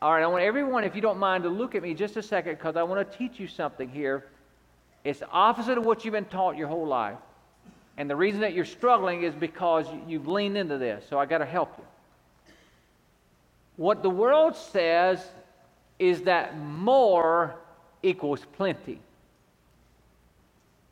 All 0.00 0.12
right, 0.12 0.22
I 0.22 0.26
want 0.28 0.44
everyone, 0.44 0.84
if 0.84 0.94
you 0.94 1.00
don't 1.00 1.18
mind, 1.18 1.42
to 1.42 1.50
look 1.50 1.74
at 1.74 1.82
me 1.82 1.92
just 1.92 2.16
a 2.16 2.22
second 2.22 2.52
because 2.52 2.76
I 2.76 2.84
want 2.84 3.10
to 3.10 3.18
teach 3.18 3.40
you 3.40 3.48
something 3.48 3.88
here. 3.88 4.26
It's 5.04 5.18
the 5.18 5.28
opposite 5.28 5.76
of 5.76 5.84
what 5.84 6.04
you've 6.04 6.12
been 6.12 6.24
taught 6.24 6.56
your 6.56 6.68
whole 6.68 6.86
life. 6.86 7.18
And 7.96 8.08
the 8.08 8.14
reason 8.14 8.40
that 8.42 8.54
you're 8.54 8.64
struggling 8.64 9.24
is 9.24 9.34
because 9.34 9.86
you've 10.06 10.28
leaned 10.28 10.56
into 10.56 10.78
this. 10.78 11.04
So 11.10 11.18
I 11.18 11.26
got 11.26 11.38
to 11.38 11.44
help 11.44 11.74
you. 11.76 11.84
What 13.76 14.02
the 14.02 14.10
world 14.10 14.56
says 14.56 15.20
is 15.98 16.22
that 16.22 16.58
more 16.58 17.56
equals 18.02 18.44
plenty. 18.56 19.00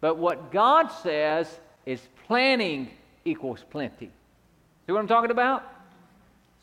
But 0.01 0.17
what 0.17 0.53
God 0.53 0.89
says 0.89 1.49
is 1.85 2.01
planning 2.27 2.91
equals 3.25 3.65
plenty. 3.71 4.11
See 4.87 4.93
what 4.93 4.99
I'm 4.99 5.09
talking 5.09 5.31
about? 5.31 5.65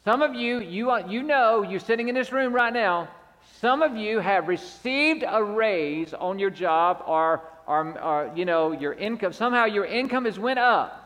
Some 0.05 0.21
of 0.21 0.33
you, 0.33 0.59
you, 0.59 0.95
you 1.07 1.23
know, 1.23 1.63
you're 1.63 1.79
sitting 1.79 2.09
in 2.09 2.15
this 2.15 2.31
room 2.31 2.53
right 2.53 2.73
now. 2.73 3.07
Some 3.59 3.81
of 3.81 3.95
you 3.95 4.19
have 4.19 4.47
received 4.47 5.23
a 5.27 5.43
raise 5.43 6.13
on 6.13 6.39
your 6.39 6.49
job 6.49 7.03
or, 7.07 7.41
or, 7.65 7.99
or 7.99 8.31
you 8.35 8.45
know, 8.45 8.71
your 8.73 8.93
income. 8.93 9.33
Somehow 9.33 9.65
your 9.65 9.85
income 9.85 10.25
has 10.25 10.37
went 10.37 10.59
up. 10.59 10.99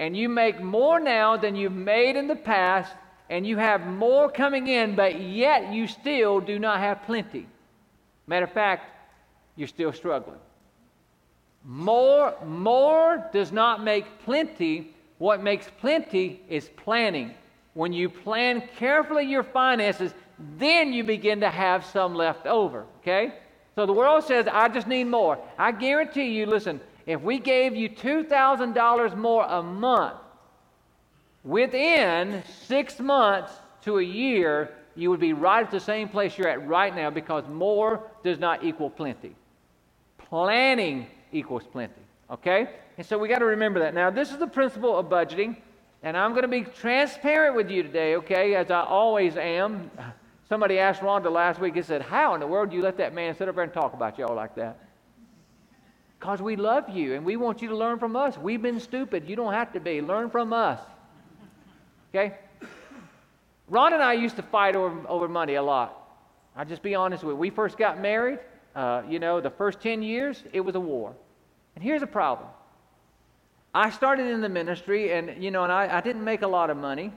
And 0.00 0.16
you 0.16 0.28
make 0.28 0.60
more 0.60 1.00
now 1.00 1.36
than 1.36 1.56
you've 1.56 1.72
made 1.72 2.16
in 2.16 2.28
the 2.28 2.36
past. 2.36 2.92
And 3.30 3.46
you 3.46 3.56
have 3.58 3.86
more 3.86 4.30
coming 4.30 4.68
in, 4.68 4.94
but 4.94 5.20
yet 5.20 5.72
you 5.72 5.86
still 5.86 6.40
do 6.40 6.58
not 6.58 6.80
have 6.80 7.02
plenty. 7.04 7.46
Matter 8.26 8.44
of 8.44 8.52
fact, 8.52 8.84
you're 9.56 9.68
still 9.68 9.92
struggling. 9.92 10.38
More, 11.64 12.34
more 12.46 13.28
does 13.32 13.52
not 13.52 13.82
make 13.82 14.06
plenty. 14.24 14.94
What 15.18 15.42
makes 15.42 15.66
plenty 15.80 16.40
is 16.48 16.70
planning. 16.76 17.34
When 17.74 17.92
you 17.92 18.08
plan 18.08 18.62
carefully 18.76 19.24
your 19.24 19.42
finances, 19.42 20.14
then 20.56 20.92
you 20.92 21.04
begin 21.04 21.40
to 21.40 21.50
have 21.50 21.84
some 21.84 22.14
left 22.14 22.46
over. 22.46 22.86
Okay? 23.00 23.34
So 23.74 23.86
the 23.86 23.92
world 23.92 24.24
says, 24.24 24.46
I 24.50 24.68
just 24.68 24.86
need 24.86 25.04
more. 25.04 25.38
I 25.58 25.72
guarantee 25.72 26.32
you, 26.32 26.46
listen, 26.46 26.80
if 27.06 27.20
we 27.20 27.38
gave 27.38 27.74
you 27.74 27.88
$2,000 27.88 29.16
more 29.16 29.44
a 29.44 29.62
month, 29.62 30.18
within 31.48 32.42
six 32.66 33.00
months 33.00 33.52
to 33.80 33.98
a 33.98 34.02
year, 34.02 34.70
you 34.94 35.08
would 35.08 35.18
be 35.18 35.32
right 35.32 35.64
at 35.64 35.70
the 35.70 35.80
same 35.80 36.08
place 36.08 36.36
you're 36.36 36.48
at 36.48 36.66
right 36.68 36.94
now 36.94 37.08
because 37.08 37.44
more 37.48 38.02
does 38.22 38.38
not 38.38 38.64
equal 38.64 38.90
plenty. 38.90 39.34
Planning 40.18 41.06
equals 41.32 41.62
plenty. 41.72 42.02
Okay? 42.30 42.68
And 42.98 43.06
so 43.06 43.16
we 43.16 43.28
got 43.28 43.38
to 43.38 43.46
remember 43.46 43.80
that. 43.80 43.94
Now, 43.94 44.10
this 44.10 44.30
is 44.30 44.38
the 44.38 44.46
principle 44.46 44.98
of 44.98 45.06
budgeting, 45.06 45.56
and 46.02 46.16
I'm 46.16 46.32
going 46.32 46.42
to 46.42 46.48
be 46.48 46.64
transparent 46.64 47.56
with 47.56 47.70
you 47.70 47.82
today, 47.82 48.16
okay, 48.16 48.54
as 48.54 48.70
I 48.70 48.82
always 48.82 49.36
am. 49.36 49.90
Somebody 50.48 50.78
asked 50.78 51.00
Rhonda 51.00 51.32
last 51.32 51.60
week, 51.60 51.76
he 51.76 51.82
said, 51.82 52.02
How 52.02 52.34
in 52.34 52.40
the 52.40 52.46
world 52.46 52.70
do 52.70 52.76
you 52.76 52.82
let 52.82 52.98
that 52.98 53.14
man 53.14 53.34
sit 53.34 53.48
up 53.48 53.54
there 53.54 53.64
and 53.64 53.72
talk 53.72 53.94
about 53.94 54.18
y'all 54.18 54.34
like 54.34 54.54
that? 54.56 54.78
Because 56.18 56.42
we 56.42 56.56
love 56.56 56.90
you 56.90 57.14
and 57.14 57.24
we 57.24 57.36
want 57.36 57.62
you 57.62 57.68
to 57.68 57.76
learn 57.76 57.98
from 57.98 58.16
us. 58.16 58.36
We've 58.36 58.60
been 58.60 58.80
stupid. 58.80 59.28
You 59.28 59.36
don't 59.36 59.52
have 59.54 59.72
to 59.72 59.80
be. 59.80 60.00
Learn 60.00 60.28
from 60.28 60.52
us. 60.52 60.80
Okay? 62.10 62.34
Ron 63.68 63.92
and 63.92 64.02
I 64.02 64.14
used 64.14 64.36
to 64.36 64.42
fight 64.42 64.76
over, 64.76 65.06
over 65.08 65.28
money 65.28 65.54
a 65.54 65.62
lot. 65.62 65.94
I'll 66.56 66.64
just 66.64 66.82
be 66.82 66.94
honest 66.94 67.22
with 67.22 67.34
you. 67.34 67.36
We 67.36 67.50
first 67.50 67.76
got 67.76 68.00
married, 68.00 68.38
uh, 68.74 69.02
you 69.08 69.18
know, 69.18 69.40
the 69.40 69.50
first 69.50 69.80
10 69.80 70.02
years, 70.02 70.42
it 70.52 70.60
was 70.60 70.74
a 70.74 70.80
war. 70.80 71.14
And 71.74 71.84
here's 71.84 72.02
a 72.02 72.06
problem. 72.06 72.48
I 73.74 73.90
started 73.90 74.26
in 74.26 74.40
the 74.40 74.48
ministry, 74.48 75.12
and, 75.12 75.42
you 75.42 75.50
know, 75.50 75.62
and 75.62 75.72
I, 75.72 75.98
I 75.98 76.00
didn't 76.00 76.24
make 76.24 76.42
a 76.42 76.48
lot 76.48 76.70
of 76.70 76.76
money. 76.76 77.12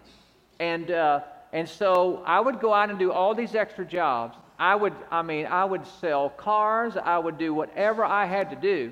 And, 0.60 0.92
uh, 0.92 1.22
and 1.54 1.68
so 1.68 2.22
I 2.26 2.40
would 2.40 2.60
go 2.60 2.74
out 2.74 2.90
and 2.90 3.00
do 3.00 3.12
all 3.12 3.34
these 3.34 3.56
extra 3.56 3.86
jobs. 3.86 4.38
I 4.60 4.76
would, 4.76 4.94
I 5.10 5.22
mean, 5.24 5.48
I 5.48 5.66
would 5.66 5.88
sell 5.88 6.30
cars. 6.30 6.96
I 6.98 7.18
would 7.18 7.38
do 7.38 7.54
whatever 7.54 8.06
I 8.06 8.26
had 8.26 8.50
to 8.52 8.56
do 8.56 8.92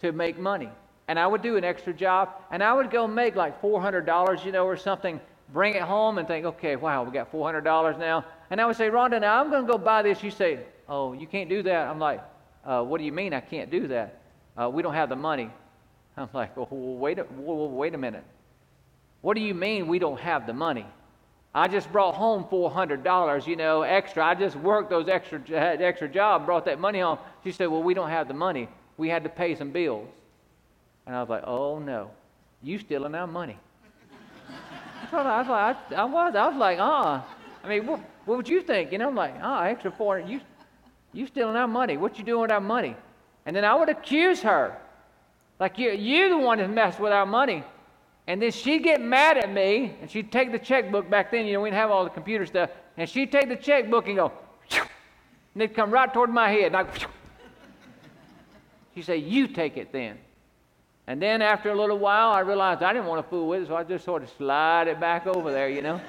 to 0.00 0.12
make 0.12 0.38
money. 0.38 0.68
And 1.10 1.18
I 1.18 1.26
would 1.26 1.42
do 1.42 1.56
an 1.56 1.64
extra 1.64 1.92
job, 1.92 2.28
and 2.52 2.62
I 2.62 2.72
would 2.72 2.88
go 2.88 3.08
make 3.08 3.34
like 3.34 3.60
$400, 3.60 4.44
you 4.44 4.52
know, 4.52 4.64
or 4.64 4.76
something 4.76 5.20
bring 5.52 5.74
it 5.74 5.82
home 5.82 6.18
and 6.18 6.28
think, 6.28 6.46
okay, 6.46 6.76
wow, 6.76 7.02
we 7.02 7.10
got 7.10 7.32
$400 7.32 7.98
now. 7.98 8.24
And 8.48 8.60
I 8.60 8.66
would 8.66 8.76
say, 8.76 8.90
Rhonda, 8.90 9.20
now 9.20 9.40
I'm 9.40 9.50
going 9.50 9.66
to 9.66 9.72
go 9.72 9.76
buy 9.76 10.02
this. 10.02 10.22
You 10.22 10.30
say, 10.30 10.60
oh, 10.88 11.12
you 11.12 11.26
can't 11.26 11.48
do 11.48 11.64
that. 11.64 11.88
I'm 11.88 11.98
like, 11.98 12.20
uh, 12.64 12.84
what 12.84 12.98
do 12.98 13.04
you 13.04 13.10
mean 13.10 13.34
I 13.34 13.40
can't 13.40 13.72
do 13.72 13.88
that? 13.88 14.20
Uh, 14.56 14.70
we 14.72 14.84
don't 14.84 14.94
have 14.94 15.08
the 15.08 15.16
money. 15.16 15.50
I'm 16.16 16.28
like, 16.32 16.56
well, 16.56 16.68
wait, 16.70 17.18
a, 17.18 17.26
wait 17.40 17.92
a 17.92 17.98
minute. 17.98 18.22
What 19.20 19.34
do 19.34 19.40
you 19.40 19.52
mean 19.52 19.88
we 19.88 19.98
don't 19.98 20.20
have 20.20 20.46
the 20.46 20.54
money? 20.54 20.86
I 21.52 21.66
just 21.66 21.90
brought 21.90 22.14
home 22.14 22.44
$400, 22.44 23.48
you 23.48 23.56
know, 23.56 23.82
extra. 23.82 24.24
I 24.24 24.36
just 24.36 24.54
worked 24.54 24.90
those 24.90 25.08
extra, 25.08 25.40
extra 25.50 26.08
job, 26.08 26.46
brought 26.46 26.66
that 26.66 26.78
money 26.78 27.00
home. 27.00 27.18
She 27.42 27.50
said, 27.50 27.66
well, 27.66 27.82
we 27.82 27.94
don't 27.94 28.10
have 28.10 28.28
the 28.28 28.34
money. 28.34 28.68
We 28.96 29.08
had 29.08 29.24
to 29.24 29.28
pay 29.28 29.56
some 29.56 29.72
bills. 29.72 30.06
And 31.10 31.16
I 31.16 31.22
was 31.22 31.28
like, 31.28 31.42
oh, 31.44 31.80
no. 31.80 32.12
You 32.62 32.78
stealing 32.78 33.16
our 33.16 33.26
money. 33.26 33.58
I 35.12 35.40
was 35.40 35.48
like, 35.48 35.98
I, 35.98 36.04
was, 36.04 36.36
I 36.36 36.46
was 36.46 36.56
like, 36.56 36.78
ah. 36.78 37.26
I 37.64 37.68
mean, 37.68 37.84
what, 37.84 37.98
what 38.26 38.36
would 38.36 38.48
you 38.48 38.62
think? 38.62 38.92
You 38.92 38.98
know, 38.98 39.08
I'm 39.08 39.16
like, 39.16 39.34
ah, 39.42 39.64
extra 39.64 39.90
400. 39.90 40.30
You, 40.30 40.40
you 41.12 41.26
stealing 41.26 41.56
our 41.56 41.66
money. 41.66 41.96
What 41.96 42.16
you 42.16 42.22
doing 42.22 42.42
with 42.42 42.52
our 42.52 42.60
money? 42.60 42.94
And 43.44 43.56
then 43.56 43.64
I 43.64 43.74
would 43.74 43.88
accuse 43.88 44.40
her. 44.42 44.78
Like, 45.58 45.78
you, 45.78 45.90
you're 45.90 46.28
the 46.28 46.38
one 46.38 46.58
that 46.58 46.70
messed 46.70 47.00
with 47.00 47.12
our 47.12 47.26
money. 47.26 47.64
And 48.28 48.40
then 48.40 48.52
she'd 48.52 48.84
get 48.84 49.00
mad 49.00 49.36
at 49.36 49.52
me, 49.52 49.96
and 50.00 50.08
she'd 50.08 50.30
take 50.30 50.52
the 50.52 50.60
checkbook 50.60 51.10
back 51.10 51.32
then. 51.32 51.44
You 51.44 51.54
know, 51.54 51.62
we 51.62 51.70
didn't 51.70 51.80
have 51.80 51.90
all 51.90 52.04
the 52.04 52.10
computer 52.10 52.46
stuff. 52.46 52.70
And 52.96 53.10
she'd 53.10 53.32
take 53.32 53.48
the 53.48 53.56
checkbook 53.56 54.06
and 54.06 54.14
go, 54.14 54.32
and 54.70 54.86
they'd 55.56 55.74
come 55.74 55.90
right 55.90 56.14
toward 56.14 56.30
my 56.30 56.50
head. 56.50 56.66
And 56.66 56.76
I'd, 56.76 56.86
she'd 58.94 59.06
say, 59.06 59.16
You 59.16 59.48
take 59.48 59.76
it 59.76 59.90
then. 59.90 60.16
And 61.10 61.20
then 61.20 61.42
after 61.42 61.70
a 61.70 61.74
little 61.74 61.98
while, 61.98 62.30
I 62.30 62.38
realized 62.38 62.84
I 62.84 62.92
didn't 62.92 63.08
want 63.08 63.24
to 63.24 63.28
fool 63.28 63.48
with 63.48 63.64
it, 63.64 63.66
so 63.66 63.74
I 63.74 63.82
just 63.82 64.04
sort 64.04 64.22
of 64.22 64.30
slide 64.38 64.86
it 64.86 65.00
back 65.00 65.26
over 65.26 65.50
there, 65.50 65.68
you 65.68 65.82
know. 65.82 66.00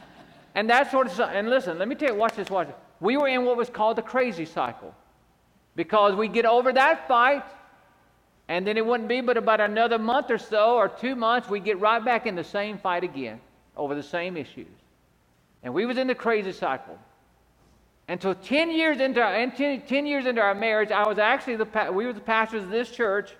and 0.56 0.68
that 0.68 0.90
sort 0.90 1.06
of 1.06 1.20
and 1.20 1.48
listen, 1.48 1.78
let 1.78 1.86
me 1.86 1.94
tell 1.94 2.08
you, 2.08 2.16
watch 2.16 2.34
this, 2.34 2.50
watch 2.50 2.66
this. 2.66 2.74
We 2.98 3.16
were 3.16 3.28
in 3.28 3.44
what 3.44 3.56
was 3.56 3.70
called 3.70 3.96
the 3.96 4.02
crazy 4.02 4.44
cycle. 4.44 4.92
Because 5.76 6.16
we 6.16 6.26
get 6.26 6.46
over 6.46 6.72
that 6.72 7.06
fight, 7.06 7.44
and 8.48 8.66
then 8.66 8.76
it 8.76 8.84
wouldn't 8.84 9.08
be 9.08 9.20
but 9.20 9.36
about 9.36 9.60
another 9.60 10.00
month 10.00 10.32
or 10.32 10.38
so, 10.38 10.74
or 10.74 10.88
two 10.88 11.14
months, 11.14 11.48
we 11.48 11.60
get 11.60 11.78
right 11.78 12.04
back 12.04 12.26
in 12.26 12.34
the 12.34 12.42
same 12.42 12.76
fight 12.76 13.04
again 13.04 13.40
over 13.76 13.94
the 13.94 14.02
same 14.02 14.36
issues. 14.36 14.66
And 15.62 15.72
we 15.72 15.86
was 15.86 15.96
in 15.96 16.08
the 16.08 16.14
crazy 16.16 16.50
cycle. 16.50 16.98
Until 18.08 18.34
10 18.34 18.72
years 18.72 18.98
into 18.98 19.22
our, 19.22 19.32
10, 19.48 19.82
10 19.82 20.06
years 20.06 20.26
into 20.26 20.40
our 20.40 20.56
marriage, 20.56 20.90
I 20.90 21.06
was 21.06 21.20
actually 21.20 21.54
the, 21.54 21.92
we 21.92 22.04
were 22.04 22.12
the 22.12 22.18
pastors 22.18 22.64
of 22.64 22.70
this 22.70 22.90
church, 22.90 23.36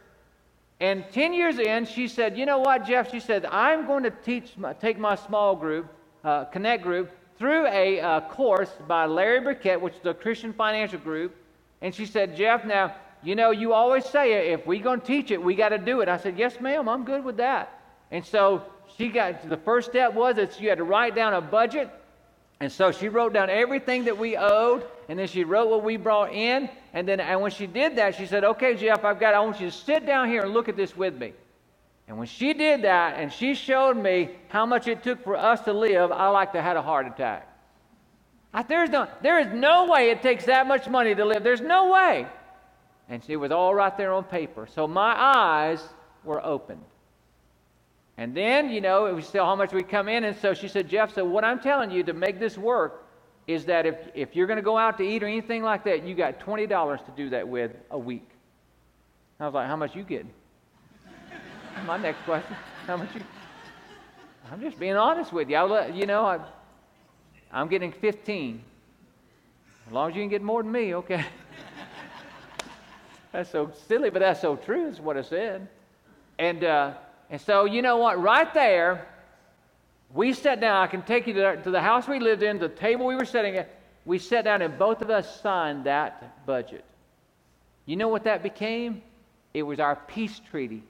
and 0.80 1.04
10 1.12 1.34
years 1.34 1.58
in, 1.58 1.84
she 1.84 2.08
said, 2.08 2.38
You 2.38 2.46
know 2.46 2.58
what, 2.58 2.86
Jeff? 2.86 3.10
She 3.10 3.20
said, 3.20 3.44
I'm 3.46 3.86
going 3.86 4.02
to 4.04 4.10
teach, 4.10 4.54
take 4.80 4.98
my 4.98 5.14
small 5.14 5.54
group, 5.54 5.92
uh, 6.24 6.46
Connect 6.46 6.82
group, 6.82 7.10
through 7.38 7.66
a 7.66 8.00
uh, 8.00 8.20
course 8.22 8.70
by 8.88 9.04
Larry 9.04 9.40
Burkett, 9.40 9.80
which 9.80 9.94
is 9.94 10.06
a 10.06 10.14
Christian 10.14 10.52
financial 10.54 10.98
group. 10.98 11.36
And 11.82 11.94
she 11.94 12.06
said, 12.06 12.34
Jeff, 12.34 12.64
now, 12.64 12.94
you 13.22 13.34
know, 13.34 13.50
you 13.50 13.74
always 13.74 14.06
say 14.06 14.52
if 14.52 14.66
we're 14.66 14.82
going 14.82 15.00
to 15.00 15.06
teach 15.06 15.30
it, 15.30 15.42
we 15.42 15.54
got 15.54 15.68
to 15.68 15.78
do 15.78 16.00
it. 16.00 16.08
I 16.08 16.16
said, 16.16 16.38
Yes, 16.38 16.58
ma'am, 16.60 16.88
I'm 16.88 17.04
good 17.04 17.24
with 17.24 17.36
that. 17.36 17.78
And 18.10 18.24
so 18.24 18.62
she 18.96 19.08
got, 19.08 19.48
the 19.48 19.58
first 19.58 19.90
step 19.90 20.14
was 20.14 20.36
that 20.36 20.58
you 20.60 20.70
had 20.70 20.78
to 20.78 20.84
write 20.84 21.14
down 21.14 21.34
a 21.34 21.42
budget 21.42 21.90
and 22.60 22.70
so 22.70 22.92
she 22.92 23.08
wrote 23.08 23.32
down 23.32 23.48
everything 23.48 24.04
that 24.04 24.18
we 24.18 24.36
owed, 24.36 24.84
and 25.08 25.18
then 25.18 25.26
she 25.26 25.44
wrote 25.44 25.70
what 25.70 25.82
we 25.82 25.96
brought 25.96 26.32
in. 26.32 26.68
And 26.92 27.08
then 27.08 27.18
and 27.18 27.40
when 27.40 27.50
she 27.50 27.66
did 27.66 27.96
that, 27.96 28.14
she 28.16 28.26
said, 28.26 28.44
Okay, 28.44 28.76
Jeff, 28.76 29.02
I've 29.02 29.18
got 29.18 29.32
I 29.34 29.40
want 29.40 29.60
you 29.60 29.70
to 29.70 29.76
sit 29.76 30.04
down 30.04 30.28
here 30.28 30.42
and 30.42 30.52
look 30.52 30.68
at 30.68 30.76
this 30.76 30.94
with 30.94 31.16
me. 31.16 31.32
And 32.06 32.18
when 32.18 32.26
she 32.26 32.52
did 32.52 32.82
that 32.82 33.18
and 33.18 33.32
she 33.32 33.54
showed 33.54 33.96
me 33.96 34.30
how 34.48 34.66
much 34.66 34.88
it 34.88 35.02
took 35.02 35.24
for 35.24 35.36
us 35.36 35.60
to 35.62 35.72
live, 35.72 36.12
I 36.12 36.28
like 36.28 36.52
to 36.52 36.60
had 36.60 36.76
a 36.76 36.82
heart 36.82 37.06
attack. 37.06 37.46
I, 38.52 38.62
there's 38.62 38.90
no, 38.90 39.08
there 39.22 39.38
is 39.38 39.46
no 39.54 39.86
way 39.86 40.10
it 40.10 40.20
takes 40.20 40.44
that 40.46 40.66
much 40.66 40.88
money 40.88 41.14
to 41.14 41.24
live. 41.24 41.42
There's 41.42 41.60
no 41.60 41.90
way. 41.92 42.26
And 43.08 43.22
it 43.26 43.36
was 43.36 43.52
all 43.52 43.74
right 43.74 43.96
there 43.96 44.12
on 44.12 44.24
paper. 44.24 44.66
So 44.66 44.86
my 44.86 45.14
eyes 45.16 45.82
were 46.24 46.44
opened. 46.44 46.82
And 48.20 48.34
then, 48.34 48.68
you 48.68 48.82
know, 48.82 49.14
we 49.14 49.22
saw 49.22 49.46
how 49.46 49.56
much 49.56 49.72
we 49.72 49.82
come 49.82 50.06
in. 50.06 50.24
And 50.24 50.36
so 50.36 50.52
she 50.52 50.68
said, 50.68 50.90
Jeff, 50.90 51.14
so 51.14 51.24
what 51.24 51.42
I'm 51.42 51.58
telling 51.58 51.90
you 51.90 52.02
to 52.02 52.12
make 52.12 52.38
this 52.38 52.58
work 52.58 53.06
is 53.46 53.64
that 53.64 53.86
if, 53.86 53.96
if 54.14 54.36
you're 54.36 54.46
going 54.46 54.58
to 54.58 54.62
go 54.62 54.76
out 54.76 54.98
to 54.98 55.02
eat 55.02 55.22
or 55.22 55.26
anything 55.26 55.62
like 55.62 55.84
that, 55.84 56.04
you 56.04 56.14
got 56.14 56.38
$20 56.38 57.06
to 57.06 57.12
do 57.16 57.30
that 57.30 57.48
with 57.48 57.70
a 57.90 57.98
week. 57.98 58.28
I 59.40 59.46
was 59.46 59.54
like, 59.54 59.66
how 59.66 59.76
much 59.76 59.96
you 59.96 60.02
getting? 60.02 60.30
My 61.86 61.96
next 61.96 62.22
question, 62.24 62.54
how 62.86 62.98
much 62.98 63.08
you? 63.14 63.22
I'm 64.52 64.60
just 64.60 64.78
being 64.78 64.96
honest 64.96 65.32
with 65.32 65.48
you. 65.48 65.56
I'll 65.56 65.68
let, 65.68 65.94
you 65.94 66.04
know, 66.04 66.26
I, 66.26 66.40
I'm 67.50 67.68
getting 67.68 67.90
15. 67.90 68.62
As 69.86 69.92
long 69.94 70.10
as 70.10 70.14
you 70.14 70.20
can 70.20 70.28
get 70.28 70.42
more 70.42 70.62
than 70.62 70.70
me, 70.70 70.94
okay. 70.96 71.24
that's 73.32 73.48
so 73.48 73.72
silly, 73.88 74.10
but 74.10 74.18
that's 74.18 74.42
so 74.42 74.56
true, 74.56 74.88
is 74.88 75.00
what 75.00 75.16
I 75.16 75.22
said. 75.22 75.66
And, 76.38 76.64
uh, 76.64 76.92
and 77.30 77.40
so, 77.40 77.64
you 77.64 77.80
know 77.80 77.98
what? 77.98 78.20
Right 78.20 78.52
there, 78.52 79.06
we 80.12 80.32
sat 80.32 80.60
down. 80.60 80.82
I 80.82 80.88
can 80.88 81.02
take 81.02 81.28
you 81.28 81.34
to 81.34 81.40
the, 81.40 81.62
to 81.62 81.70
the 81.70 81.80
house 81.80 82.08
we 82.08 82.18
lived 82.18 82.42
in, 82.42 82.58
the 82.58 82.68
table 82.68 83.06
we 83.06 83.14
were 83.14 83.24
sitting 83.24 83.56
at. 83.56 83.76
We 84.04 84.18
sat 84.18 84.44
down 84.44 84.62
and 84.62 84.76
both 84.76 85.02
of 85.02 85.10
us 85.10 85.40
signed 85.40 85.84
that 85.84 86.44
budget. 86.44 86.84
You 87.86 87.96
know 87.96 88.08
what 88.08 88.24
that 88.24 88.42
became? 88.42 89.02
It 89.54 89.62
was 89.62 89.78
our 89.78 89.96
peace 89.96 90.40
treaty. 90.50 90.82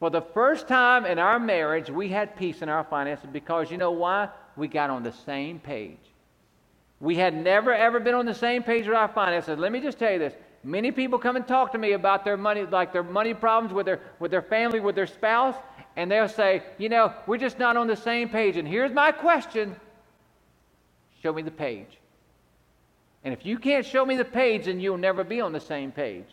For 0.00 0.10
the 0.10 0.22
first 0.22 0.66
time 0.66 1.06
in 1.06 1.18
our 1.18 1.38
marriage, 1.38 1.90
we 1.90 2.08
had 2.08 2.36
peace 2.36 2.62
in 2.62 2.68
our 2.68 2.84
finances 2.84 3.28
because 3.32 3.70
you 3.70 3.76
know 3.76 3.92
why? 3.92 4.28
We 4.56 4.66
got 4.66 4.90
on 4.90 5.02
the 5.02 5.12
same 5.12 5.60
page. 5.60 5.98
We 7.00 7.16
had 7.16 7.34
never, 7.34 7.72
ever 7.72 8.00
been 8.00 8.14
on 8.14 8.26
the 8.26 8.34
same 8.34 8.62
page 8.62 8.86
with 8.86 8.96
our 8.96 9.08
finances. 9.08 9.58
Let 9.58 9.72
me 9.72 9.80
just 9.80 9.98
tell 9.98 10.12
you 10.12 10.18
this 10.18 10.34
Many 10.64 10.90
people 10.92 11.18
come 11.18 11.36
and 11.36 11.46
talk 11.46 11.72
to 11.72 11.78
me 11.78 11.92
about 11.92 12.24
their 12.24 12.38
money, 12.38 12.62
like 12.64 12.92
their 12.92 13.02
money 13.02 13.34
problems 13.34 13.74
with 13.74 13.84
their, 13.84 14.00
with 14.18 14.30
their 14.30 14.42
family, 14.42 14.80
with 14.80 14.94
their 14.94 15.06
spouse, 15.06 15.54
and 15.96 16.10
they'll 16.10 16.26
say, 16.28 16.62
you 16.78 16.88
know, 16.88 17.12
we're 17.26 17.36
just 17.36 17.58
not 17.58 17.76
on 17.76 17.86
the 17.86 17.96
same 17.96 18.30
page. 18.30 18.56
And 18.56 18.66
here's 18.66 18.92
my 18.92 19.12
question 19.12 19.76
show 21.22 21.32
me 21.32 21.42
the 21.42 21.50
page. 21.50 21.98
And 23.24 23.32
if 23.32 23.46
you 23.46 23.58
can't 23.58 23.84
show 23.84 24.04
me 24.04 24.16
the 24.16 24.24
page, 24.24 24.66
then 24.66 24.80
you'll 24.80 24.98
never 24.98 25.24
be 25.24 25.40
on 25.40 25.52
the 25.52 25.60
same 25.60 25.90
page. 25.92 26.26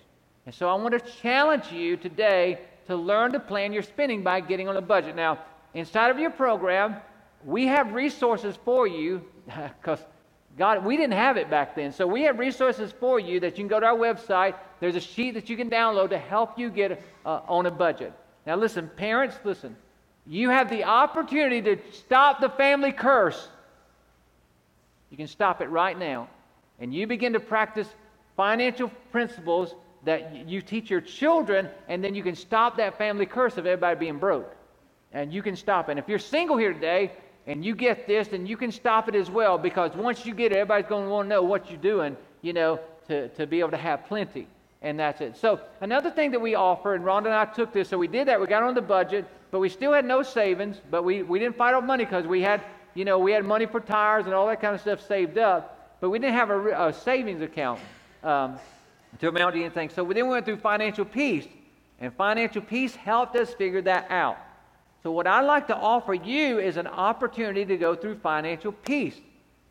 And 0.46 0.56
so 0.56 0.70
I 0.70 0.74
want 0.76 0.94
to 0.94 1.12
challenge 1.22 1.72
you 1.72 1.96
today 1.96 2.60
to 2.88 2.96
learn 2.96 3.32
to 3.34 3.40
plan 3.40 3.72
your 3.72 3.84
spending 3.84 4.24
by 4.24 4.42
getting 4.42 4.68
on 4.68 4.76
a 4.76 4.82
budget. 4.82 5.16
Now, 5.16 5.40
inside 5.74 6.10
of 6.10 6.20
your 6.20 6.32
program, 6.32 6.98
we 7.46 7.68
have 7.68 7.94
resources 7.94 8.58
for 8.66 8.88
you 8.88 9.22
because 9.46 10.00
God, 10.58 10.84
we 10.84 10.98
didn't 10.98 11.14
have 11.14 11.38
it 11.38 11.50
back 11.50 11.76
then. 11.76 11.92
So 11.92 12.06
we 12.06 12.24
have 12.24 12.38
resources 12.38 12.92
for 12.92 13.20
you 13.20 13.40
that 13.40 13.58
you 13.58 13.64
can 13.64 13.68
go 13.68 13.80
to 13.80 13.86
our 13.86 13.96
website. 13.96 14.56
There's 14.80 14.96
a 14.96 15.02
sheet 15.02 15.36
that 15.36 15.50
you 15.50 15.56
can 15.56 15.70
download 15.70 16.10
to 16.10 16.18
help 16.18 16.60
you 16.60 16.70
get 16.70 17.02
uh, 17.26 17.42
on 17.48 17.66
a 17.66 17.72
budget. 17.72 18.14
Now, 18.46 18.56
listen, 18.56 18.90
parents, 18.96 19.38
listen. 19.44 19.76
You 20.28 20.50
have 20.50 20.70
the 20.70 20.84
opportunity 20.84 21.62
to 21.62 21.82
stop 21.94 22.42
the 22.42 22.50
family 22.50 22.92
curse. 22.92 23.48
You 25.10 25.18
can 25.18 25.28
stop 25.28 25.62
it 25.62 25.68
right 25.68 25.98
now. 25.98 26.28
And 26.80 26.94
you 26.94 27.08
begin 27.08 27.34
to 27.34 27.40
practice 27.40 27.88
financial 28.36 28.90
principles 29.12 29.76
that 30.04 30.48
you 30.48 30.62
teach 30.62 30.90
your 30.90 31.02
children, 31.02 31.70
and 31.88 32.04
then 32.04 32.16
you 32.16 32.24
can 32.24 32.36
stop 32.36 32.78
that 32.78 32.98
family 32.98 33.26
curse 33.26 33.58
of 33.58 33.66
everybody 33.66 34.00
being 34.00 34.18
broke. 34.18 34.56
And 35.12 35.32
you 35.32 35.44
can 35.44 35.56
stop 35.56 35.90
it. 35.90 35.92
And 35.92 36.00
if 36.00 36.08
you're 36.08 36.20
single 36.20 36.58
here 36.58 36.74
today 36.74 37.12
and 37.48 37.66
you 37.66 37.76
get 37.76 38.08
this, 38.08 38.28
then 38.28 38.46
you 38.46 38.58
can 38.58 38.72
stop 38.72 39.10
it 39.10 39.16
as 39.16 39.30
well 39.30 39.58
because 39.58 39.96
once 39.96 40.26
you 40.26 40.34
get 40.34 40.52
it, 40.52 40.58
everybody's 40.58 40.90
going 40.90 41.06
to 41.06 41.10
want 41.10 41.26
to 41.26 41.30
know 41.30 41.42
what 41.42 41.70
you're 41.70 41.80
doing, 41.80 42.16
you 42.42 42.54
know, 42.54 42.80
to, 43.08 43.30
to 43.30 43.48
be 43.48 43.60
able 43.60 43.72
to 43.72 43.78
have 43.78 44.06
plenty. 44.06 44.48
And 44.82 45.00
that's 45.00 45.22
it. 45.22 45.38
So, 45.38 45.60
another 45.82 46.10
thing 46.10 46.32
that 46.32 46.42
we 46.42 46.56
offer, 46.56 46.96
and 46.96 47.06
Rhonda 47.06 47.26
and 47.26 47.34
I 47.34 47.46
took 47.46 47.72
this, 47.72 47.90
so 47.90 47.98
we 47.98 48.08
did 48.08 48.28
that. 48.28 48.40
We 48.40 48.48
got 48.48 48.64
on 48.64 48.74
the 48.74 48.82
budget, 48.82 49.26
but 49.52 49.60
we 49.60 49.70
still 49.70 49.94
had 49.94 50.06
no 50.06 50.24
savings, 50.24 50.78
but 50.90 51.04
we, 51.04 51.22
we 51.22 51.38
didn't 51.38 51.56
fight 51.56 51.76
over 51.76 51.86
money 51.86 52.04
because 52.04 52.26
we 52.26 52.42
had, 52.42 52.62
you 52.96 53.06
know, 53.06 53.20
we 53.20 53.32
had 53.32 53.46
money 53.46 53.68
for 53.68 53.80
tires 53.80 54.26
and 54.26 54.34
all 54.34 54.48
that 54.48 54.60
kind 54.60 54.74
of 54.74 54.82
stuff 54.82 55.06
saved 55.08 55.38
up, 55.38 55.98
but 56.00 56.10
we 56.10 56.18
didn't 56.18 56.36
have 56.36 56.50
a, 56.50 56.88
a 56.88 56.94
savings 56.94 57.42
account. 57.42 57.80
Um, 58.24 58.58
to 59.20 59.28
amount 59.28 59.56
to 59.56 59.62
anything. 59.62 59.90
So 59.90 60.04
we 60.04 60.14
then 60.14 60.26
we 60.26 60.32
went 60.32 60.46
through 60.46 60.58
financial 60.58 61.06
peace, 61.06 61.46
and 62.00 62.14
financial 62.14 62.62
peace 62.62 62.96
helped 62.96 63.36
us 63.36 63.54
figure 63.54 63.82
that 63.84 64.10
out. 64.10 64.38
So 65.04 65.12
what 65.12 65.26
I'd 65.26 65.42
like 65.42 65.68
to 65.68 65.76
offer 65.76 66.14
you 66.14 66.60
is 66.60 66.78
an 66.78 66.88
opportunity 66.88 67.66
to 67.66 67.78
go 67.78 67.96
through 67.96 68.20
financial 68.20 68.72
peace. 68.72 69.16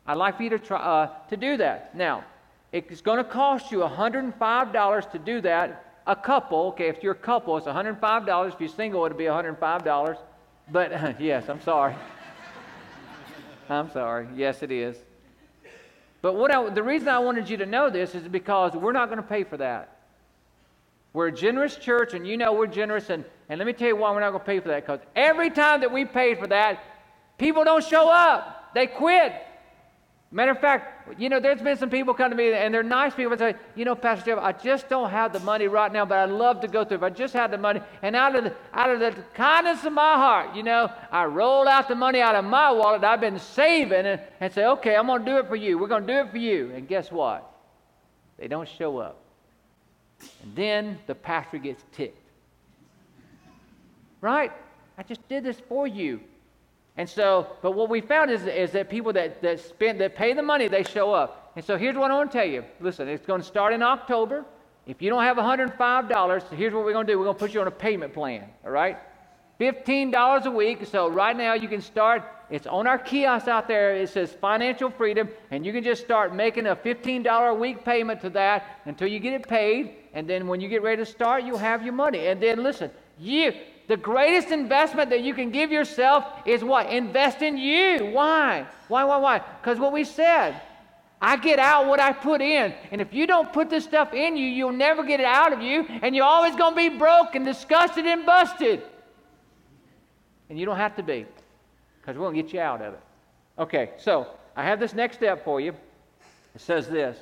I'd 0.05 0.15
like 0.17 0.37
for 0.37 0.43
you 0.43 0.49
to 0.49 0.59
try 0.59 0.79
uh, 0.79 1.09
to 1.29 1.37
do 1.37 1.57
that. 1.57 1.95
Now, 1.95 2.25
it's 2.71 3.01
going 3.01 3.17
to 3.17 3.23
cost 3.23 3.71
you 3.71 3.79
$105 3.79 5.11
to 5.11 5.19
do 5.19 5.41
that. 5.41 5.85
A 6.07 6.15
couple, 6.15 6.67
okay, 6.69 6.87
if 6.87 7.03
you're 7.03 7.13
a 7.13 7.15
couple, 7.15 7.55
it's 7.57 7.67
$105. 7.67 8.53
If 8.53 8.59
you're 8.59 8.69
single, 8.69 9.05
it'll 9.05 9.17
be 9.17 9.25
$105. 9.25 10.17
But 10.71 11.19
yes, 11.21 11.47
I'm 11.47 11.61
sorry. 11.61 11.95
I'm 13.69 13.91
sorry. 13.91 14.27
Yes, 14.35 14.63
it 14.63 14.71
is. 14.71 14.97
But 16.21 16.33
what 16.35 16.53
I, 16.53 16.69
the 16.69 16.83
reason 16.83 17.07
I 17.07 17.19
wanted 17.19 17.49
you 17.49 17.57
to 17.57 17.65
know 17.65 17.89
this 17.89 18.15
is 18.15 18.27
because 18.27 18.73
we're 18.73 18.91
not 18.91 19.09
going 19.09 19.21
to 19.21 19.27
pay 19.27 19.43
for 19.43 19.57
that. 19.57 20.00
We're 21.13 21.27
a 21.27 21.31
generous 21.31 21.75
church, 21.75 22.13
and 22.13 22.25
you 22.25 22.37
know 22.37 22.53
we're 22.53 22.67
generous. 22.67 23.09
And, 23.09 23.25
and 23.49 23.57
let 23.57 23.67
me 23.67 23.73
tell 23.73 23.89
you 23.89 23.95
why 23.95 24.11
we're 24.11 24.21
not 24.21 24.31
going 24.31 24.41
to 24.41 24.45
pay 24.45 24.59
for 24.59 24.69
that. 24.69 24.85
Because 24.85 25.01
every 25.15 25.49
time 25.49 25.81
that 25.81 25.91
we 25.91 26.05
paid 26.05 26.39
for 26.39 26.47
that, 26.47 26.83
people 27.37 27.63
don't 27.63 27.83
show 27.83 28.09
up. 28.09 28.73
They 28.73 28.87
quit. 28.87 29.33
Matter 30.33 30.51
of 30.51 30.61
fact, 30.61 31.19
you 31.19 31.27
know, 31.27 31.41
there's 31.41 31.61
been 31.61 31.75
some 31.75 31.89
people 31.89 32.13
come 32.13 32.29
to 32.29 32.37
me 32.37 32.53
and 32.53 32.73
they're 32.73 32.83
nice 32.83 33.13
people 33.13 33.33
and 33.33 33.39
say, 33.39 33.55
you 33.75 33.83
know, 33.83 33.95
Pastor 33.95 34.27
Jeff, 34.27 34.39
I 34.41 34.53
just 34.53 34.87
don't 34.87 35.09
have 35.09 35.33
the 35.33 35.41
money 35.41 35.67
right 35.67 35.91
now, 35.91 36.05
but 36.05 36.19
I'd 36.19 36.29
love 36.29 36.61
to 36.61 36.69
go 36.69 36.85
through. 36.85 36.97
If 36.97 37.03
I 37.03 37.09
just 37.09 37.33
had 37.33 37.51
the 37.51 37.57
money, 37.57 37.81
and 38.01 38.15
out 38.15 38.37
of 38.37 38.45
the, 38.45 38.55
out 38.73 38.89
of 38.89 39.01
the 39.01 39.21
kindness 39.33 39.83
of 39.83 39.91
my 39.91 40.13
heart, 40.13 40.55
you 40.55 40.63
know, 40.63 40.89
I 41.11 41.25
roll 41.25 41.67
out 41.67 41.89
the 41.89 41.95
money 41.95 42.21
out 42.21 42.35
of 42.35 42.45
my 42.45 42.71
wallet 42.71 43.03
I've 43.03 43.19
been 43.19 43.39
saving 43.39 44.05
and, 44.05 44.21
and 44.39 44.53
say, 44.53 44.63
okay, 44.63 44.95
I'm 44.95 45.07
going 45.07 45.25
to 45.25 45.29
do 45.29 45.37
it 45.37 45.49
for 45.49 45.57
you. 45.57 45.77
We're 45.77 45.89
going 45.89 46.07
to 46.07 46.13
do 46.13 46.19
it 46.19 46.31
for 46.31 46.37
you. 46.37 46.71
And 46.73 46.87
guess 46.87 47.11
what? 47.11 47.53
They 48.39 48.47
don't 48.47 48.69
show 48.69 48.99
up. 48.99 49.20
And 50.43 50.55
then 50.55 50.99
the 51.07 51.15
pastor 51.15 51.57
gets 51.57 51.83
ticked. 51.91 52.17
Right? 54.21 54.51
I 54.97 55.03
just 55.03 55.27
did 55.27 55.43
this 55.43 55.59
for 55.59 55.87
you. 55.87 56.19
And 56.97 57.09
so, 57.09 57.47
but 57.61 57.71
what 57.71 57.89
we 57.89 58.01
found 58.01 58.29
is, 58.29 58.45
is 58.45 58.71
that 58.71 58.89
people 58.89 59.13
that, 59.13 59.41
that 59.41 59.59
spend, 59.59 59.99
that 60.01 60.15
pay 60.15 60.33
the 60.33 60.43
money, 60.43 60.67
they 60.67 60.83
show 60.83 61.13
up. 61.13 61.53
And 61.55 61.63
so 61.63 61.77
here's 61.77 61.95
what 61.95 62.11
I 62.11 62.15
want 62.15 62.31
to 62.31 62.37
tell 62.37 62.47
you. 62.47 62.63
Listen, 62.79 63.07
it's 63.07 63.25
going 63.25 63.41
to 63.41 63.47
start 63.47 63.73
in 63.73 63.81
October. 63.81 64.45
If 64.85 65.01
you 65.01 65.09
don't 65.09 65.23
have 65.23 65.37
$105, 65.37 66.49
here's 66.49 66.73
what 66.73 66.83
we're 66.83 66.93
going 66.93 67.07
to 67.07 67.13
do. 67.13 67.17
We're 67.19 67.25
going 67.25 67.35
to 67.35 67.39
put 67.39 67.53
you 67.53 67.61
on 67.61 67.67
a 67.67 67.71
payment 67.71 68.13
plan, 68.13 68.49
all 68.65 68.71
right? 68.71 68.97
$15 69.59 70.45
a 70.45 70.51
week. 70.51 70.85
So 70.85 71.07
right 71.07 71.35
now 71.35 71.53
you 71.53 71.67
can 71.67 71.81
start. 71.81 72.23
It's 72.49 72.67
on 72.67 72.87
our 72.87 72.97
kiosk 72.97 73.47
out 73.47 73.67
there. 73.67 73.95
It 73.95 74.09
says 74.09 74.33
financial 74.33 74.89
freedom, 74.89 75.29
and 75.51 75.65
you 75.65 75.71
can 75.71 75.83
just 75.83 76.03
start 76.03 76.35
making 76.35 76.67
a 76.67 76.75
$15 76.75 77.49
a 77.49 77.53
week 77.53 77.85
payment 77.85 78.21
to 78.21 78.29
that 78.31 78.79
until 78.85 79.07
you 79.07 79.19
get 79.19 79.33
it 79.33 79.47
paid. 79.47 79.95
And 80.13 80.29
then 80.29 80.47
when 80.47 80.59
you 80.59 80.67
get 80.67 80.81
ready 80.81 81.01
to 81.01 81.05
start, 81.05 81.43
you'll 81.43 81.57
have 81.57 81.83
your 81.83 81.93
money. 81.93 82.27
And 82.27 82.41
then 82.41 82.63
listen, 82.63 82.91
you 83.19 83.53
the 83.91 83.97
greatest 83.97 84.51
investment 84.51 85.09
that 85.09 85.21
you 85.21 85.33
can 85.33 85.51
give 85.51 85.69
yourself 85.69 86.23
is 86.45 86.63
what? 86.63 86.89
Invest 86.89 87.41
in 87.41 87.57
you. 87.57 88.05
Why? 88.05 88.65
Why, 88.87 89.03
why, 89.03 89.17
why? 89.17 89.39
Because 89.39 89.79
what 89.79 89.91
we 89.91 90.05
said, 90.05 90.61
I 91.21 91.35
get 91.35 91.59
out 91.59 91.87
what 91.87 91.99
I 91.99 92.13
put 92.13 92.41
in. 92.41 92.73
And 92.91 93.01
if 93.01 93.13
you 93.13 93.27
don't 93.27 93.51
put 93.51 93.69
this 93.69 93.83
stuff 93.83 94.13
in 94.13 94.37
you, 94.37 94.47
you'll 94.47 94.71
never 94.71 95.03
get 95.03 95.19
it 95.19 95.25
out 95.25 95.51
of 95.51 95.61
you. 95.61 95.85
And 96.01 96.15
you're 96.15 96.23
always 96.25 96.55
going 96.55 96.73
to 96.73 96.89
be 96.89 96.97
broke 96.97 97.35
and 97.35 97.43
disgusted 97.43 98.05
and 98.05 98.25
busted. 98.25 98.81
And 100.49 100.57
you 100.57 100.65
don't 100.65 100.77
have 100.77 100.95
to 100.95 101.03
be 101.03 101.25
because 101.99 102.17
we're 102.17 102.25
going 102.25 102.35
to 102.37 102.43
get 102.43 102.53
you 102.53 102.61
out 102.61 102.81
of 102.81 102.93
it. 102.93 103.01
Okay, 103.59 103.91
so 103.97 104.27
I 104.55 104.63
have 104.63 104.79
this 104.79 104.93
next 104.93 105.17
step 105.17 105.43
for 105.43 105.59
you. 105.59 105.73
It 106.55 106.61
says 106.61 106.87
this 106.87 107.17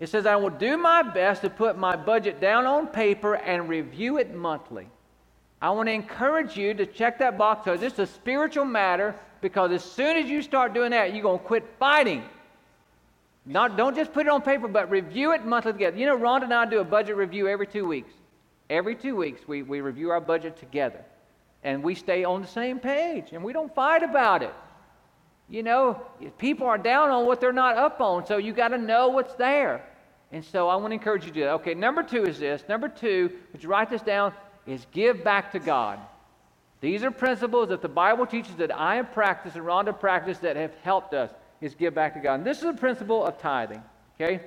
It 0.00 0.08
says, 0.08 0.24
I 0.24 0.36
will 0.36 0.50
do 0.50 0.78
my 0.78 1.02
best 1.02 1.42
to 1.42 1.50
put 1.50 1.76
my 1.76 1.94
budget 1.94 2.40
down 2.40 2.66
on 2.66 2.86
paper 2.86 3.34
and 3.34 3.68
review 3.68 4.16
it 4.16 4.34
monthly. 4.34 4.88
I 5.60 5.70
want 5.70 5.88
to 5.88 5.92
encourage 5.92 6.56
you 6.56 6.72
to 6.72 6.86
check 6.86 7.18
that 7.18 7.36
box 7.36 7.64
because 7.64 7.82
it's 7.82 7.98
a 7.98 8.06
spiritual 8.06 8.64
matter 8.64 9.14
because 9.42 9.72
as 9.72 9.84
soon 9.84 10.16
as 10.16 10.28
you 10.28 10.40
start 10.40 10.72
doing 10.72 10.92
that, 10.92 11.12
you're 11.12 11.22
going 11.22 11.38
to 11.38 11.44
quit 11.44 11.66
fighting. 11.78 12.24
Not, 13.44 13.76
don't 13.76 13.94
just 13.94 14.14
put 14.14 14.26
it 14.26 14.30
on 14.30 14.40
paper, 14.40 14.68
but 14.68 14.90
review 14.90 15.32
it 15.32 15.44
monthly 15.44 15.72
together. 15.72 15.98
You 15.98 16.06
know, 16.06 16.16
Rhonda 16.16 16.44
and 16.44 16.54
I 16.54 16.64
do 16.64 16.80
a 16.80 16.84
budget 16.84 17.16
review 17.16 17.46
every 17.48 17.66
two 17.66 17.86
weeks. 17.86 18.12
Every 18.70 18.94
two 18.94 19.16
weeks, 19.16 19.46
we, 19.46 19.62
we 19.62 19.82
review 19.82 20.10
our 20.10 20.20
budget 20.20 20.56
together. 20.56 21.04
And 21.62 21.82
we 21.82 21.94
stay 21.94 22.24
on 22.24 22.40
the 22.40 22.48
same 22.48 22.78
page, 22.78 23.32
and 23.32 23.44
we 23.44 23.52
don't 23.52 23.74
fight 23.74 24.02
about 24.02 24.42
it. 24.42 24.54
You 25.48 25.62
know, 25.62 26.00
people 26.38 26.66
are 26.66 26.78
down 26.78 27.10
on 27.10 27.26
what 27.26 27.40
they're 27.40 27.52
not 27.52 27.76
up 27.76 28.00
on, 28.00 28.24
so 28.24 28.38
you 28.38 28.52
got 28.52 28.68
to 28.68 28.78
know 28.78 29.08
what's 29.08 29.34
there. 29.34 29.84
And 30.32 30.44
so 30.44 30.68
I 30.68 30.76
want 30.76 30.90
to 30.90 30.94
encourage 30.94 31.24
you 31.24 31.30
to 31.30 31.34
do 31.34 31.40
that. 31.40 31.52
Okay, 31.54 31.74
number 31.74 32.02
two 32.02 32.24
is 32.24 32.38
this. 32.38 32.62
Number 32.68 32.88
two, 32.88 33.30
would 33.52 33.62
you 33.62 33.68
write 33.68 33.90
this 33.90 34.02
down? 34.02 34.32
is 34.66 34.86
give 34.92 35.24
back 35.24 35.52
to 35.52 35.58
God. 35.58 35.98
These 36.80 37.02
are 37.02 37.10
principles 37.10 37.68
that 37.68 37.82
the 37.82 37.88
Bible 37.88 38.26
teaches 38.26 38.54
that 38.56 38.74
I 38.74 38.96
have 38.96 39.12
practiced 39.12 39.56
and 39.56 39.64
Rhonda 39.64 39.98
practiced 39.98 40.42
that 40.42 40.56
have 40.56 40.74
helped 40.82 41.12
us 41.12 41.30
is 41.60 41.74
give 41.74 41.94
back 41.94 42.14
to 42.14 42.20
God. 42.20 42.34
And 42.34 42.46
this 42.46 42.58
is 42.58 42.64
a 42.64 42.72
principle 42.72 43.24
of 43.24 43.38
tithing. 43.38 43.82
Okay? 44.18 44.40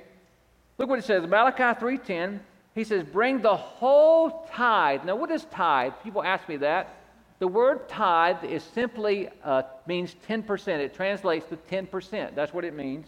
Look 0.78 0.88
what 0.88 0.98
it 0.98 1.04
says. 1.04 1.26
Malachi 1.26 1.62
3.10, 1.62 2.40
he 2.74 2.82
says, 2.82 3.04
bring 3.04 3.40
the 3.40 3.54
whole 3.54 4.48
tithe. 4.50 5.04
Now, 5.04 5.14
what 5.14 5.30
is 5.30 5.44
tithe? 5.44 5.92
People 6.02 6.24
ask 6.24 6.48
me 6.48 6.56
that. 6.56 6.96
The 7.38 7.46
word 7.46 7.88
tithe 7.88 8.42
is 8.42 8.64
simply 8.64 9.28
uh, 9.44 9.62
means 9.86 10.16
10%. 10.28 10.68
It 10.78 10.94
translates 10.94 11.46
to 11.46 11.56
10%. 11.56 12.34
That's 12.34 12.52
what 12.52 12.64
it 12.64 12.74
means. 12.74 13.06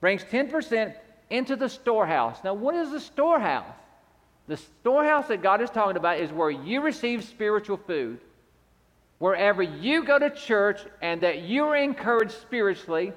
Brings 0.00 0.22
10% 0.24 0.94
into 1.30 1.56
the 1.56 1.68
storehouse. 1.68 2.38
Now, 2.44 2.54
what 2.54 2.74
is 2.74 2.90
the 2.90 3.00
storehouse? 3.00 3.74
The 4.48 4.56
storehouse 4.56 5.28
that 5.28 5.42
God 5.42 5.62
is 5.62 5.70
talking 5.70 5.96
about 5.96 6.18
is 6.18 6.32
where 6.32 6.50
you 6.50 6.80
receive 6.80 7.24
spiritual 7.24 7.76
food. 7.76 8.18
Wherever 9.18 9.62
you 9.62 10.04
go 10.04 10.18
to 10.18 10.30
church 10.30 10.80
and 11.00 11.20
that 11.20 11.42
you 11.42 11.64
are 11.64 11.76
encouraged 11.76 12.32
spiritually 12.32 13.12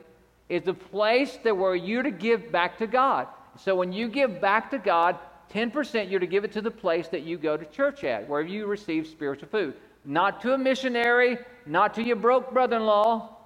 is 0.50 0.62
the 0.64 0.74
place 0.74 1.40
that 1.44 1.58
where 1.58 1.76
you're 1.76 2.04
to 2.04 2.12
give 2.12 2.52
back 2.52 2.78
to 2.78 2.88
God. 2.88 3.28
So 3.58 3.76
when 3.76 3.92
you 3.92 4.08
give 4.10 4.42
back 4.42 4.70
to 4.72 4.78
God, 4.78 5.18
10% 5.54 6.10
you're 6.10 6.20
to 6.20 6.28
give 6.28 6.44
it 6.44 6.52
to 6.54 6.62
the 6.62 6.72
place 6.72 7.08
that 7.08 7.22
you 7.22 7.38
go 7.38 7.58
to 7.58 7.66
church 7.66 8.04
at, 8.04 8.28
where 8.28 8.42
you 8.42 8.66
receive 8.66 9.08
spiritual 9.08 9.48
food. 9.50 9.76
Not 10.06 10.42
to 10.42 10.54
a 10.54 10.58
missionary, 10.58 11.38
not 11.66 11.94
to 11.96 12.04
your 12.04 12.18
broke 12.18 12.52
brother 12.52 12.78
in 12.78 12.86
law. 12.86 13.38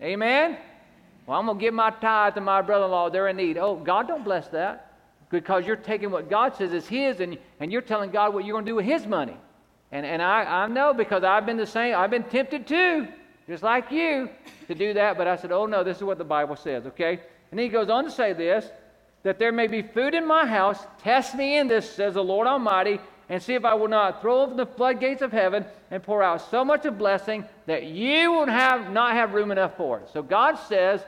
Amen? 0.00 0.58
Well, 1.26 1.38
I'm 1.38 1.46
going 1.46 1.58
to 1.58 1.60
give 1.60 1.74
my 1.74 1.90
tithe 1.90 2.34
to 2.34 2.40
my 2.40 2.62
brother 2.62 2.84
in 2.84 2.90
law. 2.90 3.10
They're 3.10 3.28
in 3.28 3.36
need. 3.36 3.58
Oh, 3.58 3.76
God 3.76 4.06
don't 4.06 4.24
bless 4.24 4.48
that 4.48 4.92
because 5.30 5.66
you're 5.66 5.76
taking 5.76 6.10
what 6.10 6.30
God 6.30 6.54
says 6.56 6.72
is 6.72 6.86
His 6.86 7.20
and, 7.20 7.36
and 7.58 7.72
you're 7.72 7.82
telling 7.82 8.10
God 8.10 8.32
what 8.32 8.44
you're 8.44 8.54
going 8.54 8.64
to 8.64 8.70
do 8.70 8.76
with 8.76 8.86
His 8.86 9.06
money. 9.06 9.36
And, 9.92 10.06
and 10.06 10.22
I, 10.22 10.42
I 10.44 10.66
know 10.68 10.94
because 10.94 11.24
I've 11.24 11.46
been 11.46 11.56
the 11.56 11.66
same, 11.66 11.96
I've 11.96 12.10
been 12.10 12.24
tempted 12.24 12.66
too, 12.66 13.08
just 13.48 13.62
like 13.62 13.90
you, 13.90 14.28
to 14.68 14.74
do 14.74 14.94
that. 14.94 15.16
But 15.16 15.26
I 15.26 15.36
said, 15.36 15.52
oh 15.52 15.66
no, 15.66 15.82
this 15.82 15.96
is 15.98 16.04
what 16.04 16.18
the 16.18 16.24
Bible 16.24 16.56
says, 16.56 16.86
okay? 16.86 17.20
And 17.50 17.60
he 17.60 17.68
goes 17.68 17.88
on 17.88 18.04
to 18.04 18.10
say 18.10 18.32
this 18.32 18.68
that 19.22 19.40
there 19.40 19.50
may 19.50 19.66
be 19.66 19.82
food 19.82 20.14
in 20.14 20.24
my 20.24 20.46
house. 20.46 20.78
Test 21.02 21.34
me 21.34 21.58
in 21.58 21.66
this, 21.66 21.90
says 21.90 22.14
the 22.14 22.22
Lord 22.22 22.46
Almighty, 22.46 23.00
and 23.28 23.42
see 23.42 23.54
if 23.54 23.64
I 23.64 23.74
will 23.74 23.88
not 23.88 24.22
throw 24.22 24.42
open 24.42 24.56
the 24.56 24.66
floodgates 24.66 25.20
of 25.20 25.32
heaven 25.32 25.64
and 25.90 26.00
pour 26.00 26.22
out 26.22 26.48
so 26.48 26.64
much 26.64 26.86
of 26.86 26.96
blessing 26.96 27.44
that 27.66 27.82
you 27.82 28.30
will 28.30 28.46
have, 28.46 28.92
not 28.92 29.14
have 29.14 29.34
room 29.34 29.50
enough 29.50 29.76
for 29.76 29.98
it. 29.98 30.08
So 30.12 30.22
God 30.22 30.54
says, 30.68 31.02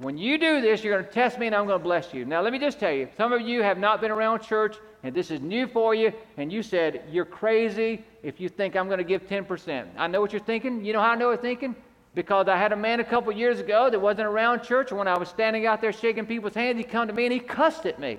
when 0.00 0.16
you 0.16 0.38
do 0.38 0.60
this, 0.60 0.82
you're 0.82 0.94
going 0.94 1.06
to 1.06 1.12
test 1.12 1.38
me 1.38 1.46
and 1.46 1.54
I'm 1.54 1.66
going 1.66 1.78
to 1.78 1.84
bless 1.84 2.12
you. 2.12 2.24
Now, 2.24 2.40
let 2.40 2.52
me 2.52 2.58
just 2.58 2.80
tell 2.80 2.92
you 2.92 3.08
some 3.16 3.32
of 3.32 3.40
you 3.40 3.62
have 3.62 3.78
not 3.78 4.00
been 4.00 4.10
around 4.10 4.40
church 4.40 4.76
and 5.02 5.14
this 5.14 5.30
is 5.30 5.40
new 5.40 5.66
for 5.66 5.94
you, 5.94 6.12
and 6.36 6.52
you 6.52 6.62
said, 6.62 7.04
You're 7.10 7.24
crazy 7.24 8.04
if 8.22 8.38
you 8.38 8.50
think 8.50 8.76
I'm 8.76 8.86
going 8.86 8.98
to 8.98 9.04
give 9.04 9.26
10%. 9.26 9.86
I 9.96 10.06
know 10.08 10.20
what 10.20 10.30
you're 10.32 10.42
thinking. 10.42 10.84
You 10.84 10.92
know 10.92 11.00
how 11.00 11.12
I 11.12 11.14
know 11.14 11.28
what 11.28 11.42
you're 11.42 11.50
thinking? 11.50 11.74
because 12.14 12.48
I 12.48 12.56
had 12.56 12.72
a 12.72 12.76
man 12.76 13.00
a 13.00 13.04
couple 13.04 13.32
years 13.32 13.60
ago 13.60 13.88
that 13.88 14.00
wasn't 14.00 14.26
around 14.26 14.62
church, 14.62 14.90
when 14.90 15.06
I 15.06 15.16
was 15.16 15.28
standing 15.28 15.66
out 15.66 15.80
there 15.80 15.92
shaking 15.92 16.26
people's 16.26 16.54
hands, 16.54 16.78
he 16.78 16.84
come 16.84 17.06
to 17.06 17.14
me 17.14 17.24
and 17.24 17.32
he 17.32 17.38
cussed 17.38 17.86
at 17.86 18.00
me. 18.00 18.18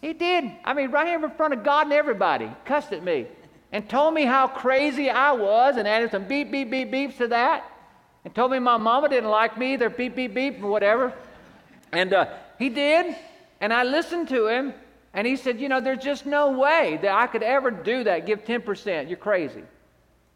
He 0.00 0.12
did. 0.12 0.50
I 0.64 0.74
mean, 0.74 0.90
right 0.90 1.06
here 1.06 1.22
in 1.22 1.30
front 1.32 1.54
of 1.54 1.62
God 1.62 1.86
and 1.86 1.92
everybody, 1.92 2.50
cussed 2.64 2.92
at 2.92 3.04
me 3.04 3.26
and 3.70 3.88
told 3.88 4.14
me 4.14 4.24
how 4.24 4.48
crazy 4.48 5.10
I 5.10 5.32
was 5.32 5.76
and 5.76 5.86
added 5.86 6.10
some 6.10 6.24
beep, 6.24 6.50
beep, 6.50 6.70
beep, 6.70 6.90
beeps 6.90 7.18
to 7.18 7.28
that 7.28 7.64
and 8.24 8.34
told 8.34 8.52
me 8.52 8.58
my 8.58 8.76
mama 8.76 9.08
didn't 9.08 9.30
like 9.30 9.58
me 9.58 9.74
either, 9.74 9.90
beep, 9.90 10.14
beep, 10.14 10.34
beep, 10.34 10.54
and 10.54 10.70
whatever. 10.70 11.12
And 11.92 12.12
uh, 12.12 12.26
he 12.58 12.68
did, 12.68 13.16
and 13.60 13.72
I 13.72 13.84
listened 13.84 14.28
to 14.28 14.46
him, 14.46 14.72
and 15.12 15.26
he 15.26 15.36
said, 15.36 15.60
You 15.60 15.68
know, 15.68 15.80
there's 15.80 16.02
just 16.02 16.24
no 16.24 16.58
way 16.58 16.98
that 17.02 17.12
I 17.12 17.26
could 17.26 17.42
ever 17.42 17.70
do 17.70 18.04
that, 18.04 18.26
give 18.26 18.44
10%. 18.44 19.08
You're 19.08 19.16
crazy. 19.18 19.62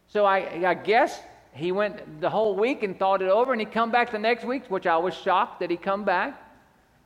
So 0.08 0.24
I, 0.24 0.68
I 0.68 0.74
guess 0.74 1.18
he 1.52 1.72
went 1.72 2.20
the 2.20 2.28
whole 2.28 2.54
week 2.54 2.82
and 2.82 2.98
thought 2.98 3.22
it 3.22 3.30
over, 3.30 3.52
and 3.52 3.60
he 3.60 3.66
come 3.66 3.90
back 3.90 4.12
the 4.12 4.18
next 4.18 4.44
week, 4.44 4.68
which 4.68 4.86
I 4.86 4.96
was 4.96 5.14
shocked 5.14 5.60
that 5.60 5.70
he 5.70 5.76
come 5.76 6.04
back. 6.04 6.42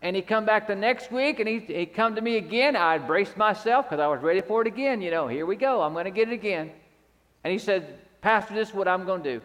And 0.03 0.17
he 0.17 0.23
come 0.23 0.47
back 0.47 0.67
the 0.67 0.75
next 0.75 1.13
week, 1.13 1.41
and 1.41 1.49
he, 1.49 1.59
he 1.59 1.85
come 1.85 2.15
to 2.15 2.23
me 2.23 2.39
again. 2.39 2.75
I 2.75 2.97
braced 2.97 3.37
myself 3.37 3.85
because 3.85 4.01
I 4.01 4.07
was 4.07 4.23
ready 4.23 4.41
for 4.41 4.63
it 4.63 4.67
again. 4.67 5.03
You 5.03 5.11
know, 5.11 5.29
here 5.29 5.45
we 5.45 5.57
go. 5.57 5.83
I'm 5.83 5.93
going 5.93 6.07
to 6.07 6.11
get 6.11 6.29
it 6.29 6.33
again. 6.33 6.71
And 7.45 7.53
he 7.53 7.59
said, 7.59 7.99
Pastor, 8.23 8.55
this 8.55 8.71
is 8.71 8.75
what 8.75 8.89
I'm 8.89 9.05
going 9.05 9.23
to 9.23 9.39
do. 9.39 9.45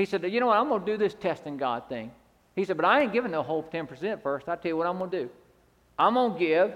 He 0.00 0.06
said, 0.06 0.24
You 0.24 0.40
know 0.40 0.46
what? 0.46 0.56
I'm 0.56 0.68
going 0.68 0.80
to 0.80 0.92
do 0.92 0.96
this 0.96 1.12
testing 1.12 1.58
God 1.58 1.88
thing. 1.88 2.10
He 2.56 2.64
said, 2.64 2.76
But 2.78 2.86
I 2.86 3.02
ain't 3.02 3.12
giving 3.12 3.32
the 3.32 3.42
whole 3.42 3.62
10% 3.62 4.22
first. 4.22 4.48
I 4.48 4.56
tell 4.56 4.70
you 4.70 4.76
what 4.76 4.86
I'm 4.86 4.96
going 4.98 5.10
to 5.10 5.24
do. 5.24 5.30
I'm 5.98 6.14
going 6.14 6.32
to 6.32 6.38
give. 6.38 6.72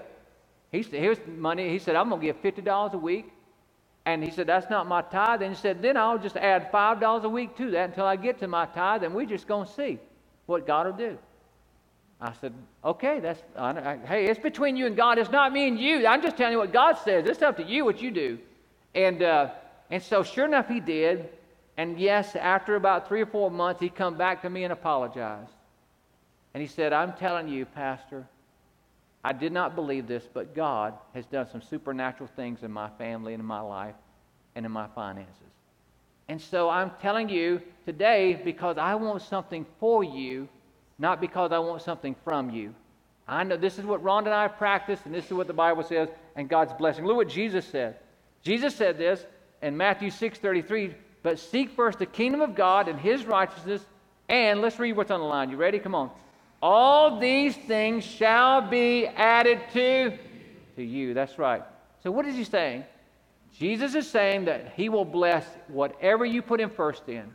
He 0.71 0.83
said, 0.83 0.99
Here's 0.99 1.17
money. 1.27 1.69
He 1.69 1.79
said, 1.79 1.95
I'm 1.95 2.09
going 2.09 2.21
to 2.21 2.27
give 2.27 2.41
$50 2.41 2.93
a 2.93 2.97
week. 2.97 3.31
And 4.05 4.23
he 4.23 4.29
said, 4.29 4.45
That's 4.45 4.69
not 4.69 4.87
my 4.87 5.01
tithe. 5.01 5.41
And 5.41 5.55
he 5.55 5.59
said, 5.59 5.81
Then 5.81 5.97
I'll 5.97 6.19
just 6.19 6.37
add 6.37 6.71
$5 6.71 7.23
a 7.23 7.29
week 7.29 7.57
to 7.57 7.71
that 7.71 7.89
until 7.89 8.05
I 8.05 8.15
get 8.15 8.39
to 8.39 8.47
my 8.47 8.67
tithe, 8.67 9.03
and 9.03 9.15
we're 9.15 9.25
just 9.25 9.47
going 9.47 9.65
to 9.65 9.73
see 9.73 9.97
what 10.45 10.67
God 10.67 10.85
will 10.85 10.93
do. 10.93 11.17
I 12.21 12.31
said, 12.33 12.53
Okay, 12.83 13.19
that's, 13.19 13.41
I, 13.57 13.69
I, 13.71 13.97
hey, 14.05 14.25
it's 14.25 14.39
between 14.39 14.77
you 14.77 14.85
and 14.85 14.95
God. 14.95 15.17
It's 15.17 15.31
not 15.31 15.51
me 15.51 15.67
and 15.67 15.79
you. 15.79 16.05
I'm 16.05 16.21
just 16.21 16.37
telling 16.37 16.53
you 16.53 16.59
what 16.59 16.71
God 16.71 16.99
says. 17.03 17.25
It's 17.27 17.41
up 17.41 17.57
to 17.57 17.63
you 17.63 17.85
what 17.85 17.99
you 18.03 18.11
do. 18.11 18.37
And, 18.93 19.23
uh, 19.23 19.49
and 19.89 20.03
so, 20.03 20.21
sure 20.21 20.45
enough, 20.45 20.67
he 20.67 20.79
did. 20.79 21.29
And 21.77 21.99
yes, 21.99 22.35
after 22.35 22.75
about 22.75 23.07
three 23.07 23.21
or 23.21 23.25
four 23.25 23.51
months, 23.51 23.81
he 23.81 23.89
come 23.89 24.17
back 24.17 24.41
to 24.43 24.49
me 24.49 24.63
and 24.63 24.71
apologized. 24.71 25.51
And 26.53 26.61
he 26.61 26.67
said, 26.67 26.93
I'm 26.93 27.13
telling 27.13 27.49
you, 27.49 27.65
Pastor, 27.65 28.25
I 29.23 29.33
did 29.33 29.51
not 29.51 29.75
believe 29.75 30.07
this, 30.07 30.23
but 30.31 30.55
God 30.55 30.93
has 31.13 31.25
done 31.25 31.47
some 31.51 31.61
supernatural 31.61 32.29
things 32.35 32.63
in 32.63 32.71
my 32.71 32.89
family 32.97 33.33
and 33.33 33.41
in 33.41 33.45
my 33.45 33.59
life 33.59 33.95
and 34.55 34.65
in 34.65 34.71
my 34.71 34.87
finances. 34.95 35.33
And 36.29 36.41
so 36.41 36.69
I'm 36.69 36.91
telling 37.01 37.29
you 37.29 37.61
today 37.85 38.39
because 38.43 38.77
I 38.77 38.95
want 38.95 39.21
something 39.21 39.65
for 39.79 40.03
you, 40.03 40.47
not 40.97 41.19
because 41.19 41.51
I 41.51 41.59
want 41.59 41.81
something 41.81 42.15
from 42.23 42.49
you. 42.49 42.73
I 43.27 43.43
know 43.43 43.57
this 43.57 43.79
is 43.79 43.85
what 43.85 44.03
Ron 44.03 44.25
and 44.25 44.33
I 44.33 44.47
practice, 44.47 44.99
and 45.05 45.13
this 45.13 45.25
is 45.25 45.33
what 45.33 45.47
the 45.47 45.53
Bible 45.53 45.83
says, 45.83 46.09
and 46.35 46.47
God's 46.47 46.73
blessing. 46.73 47.05
Look 47.05 47.17
what 47.17 47.29
Jesus 47.29 47.65
said. 47.65 47.97
Jesus 48.43 48.75
said 48.75 48.97
this 48.97 49.25
in 49.61 49.75
Matthew 49.75 50.11
6 50.11 50.39
33 50.39 50.93
but 51.25 51.39
seek 51.39 51.71
first 51.71 51.97
the 51.97 52.05
kingdom 52.05 52.39
of 52.39 52.53
God 52.53 52.87
and 52.87 52.99
his 52.99 53.25
righteousness. 53.25 53.83
And 54.29 54.61
let's 54.61 54.77
read 54.77 54.95
what's 54.95 55.09
on 55.09 55.19
the 55.19 55.25
line. 55.25 55.49
You 55.49 55.57
ready? 55.57 55.79
Come 55.79 55.95
on. 55.95 56.11
All 56.61 57.19
these 57.19 57.55
things 57.55 58.05
shall 58.05 58.61
be 58.61 59.07
added 59.07 59.59
to, 59.73 60.19
to 60.75 60.83
you. 60.83 61.15
That's 61.15 61.39
right. 61.39 61.63
So, 62.03 62.11
what 62.11 62.27
is 62.27 62.35
he 62.35 62.43
saying? 62.43 62.83
Jesus 63.57 63.95
is 63.95 64.07
saying 64.07 64.45
that 64.45 64.73
he 64.75 64.87
will 64.87 65.03
bless 65.03 65.47
whatever 65.67 66.27
you 66.27 66.43
put 66.43 66.61
him 66.61 66.69
first 66.69 67.09
in. 67.09 67.33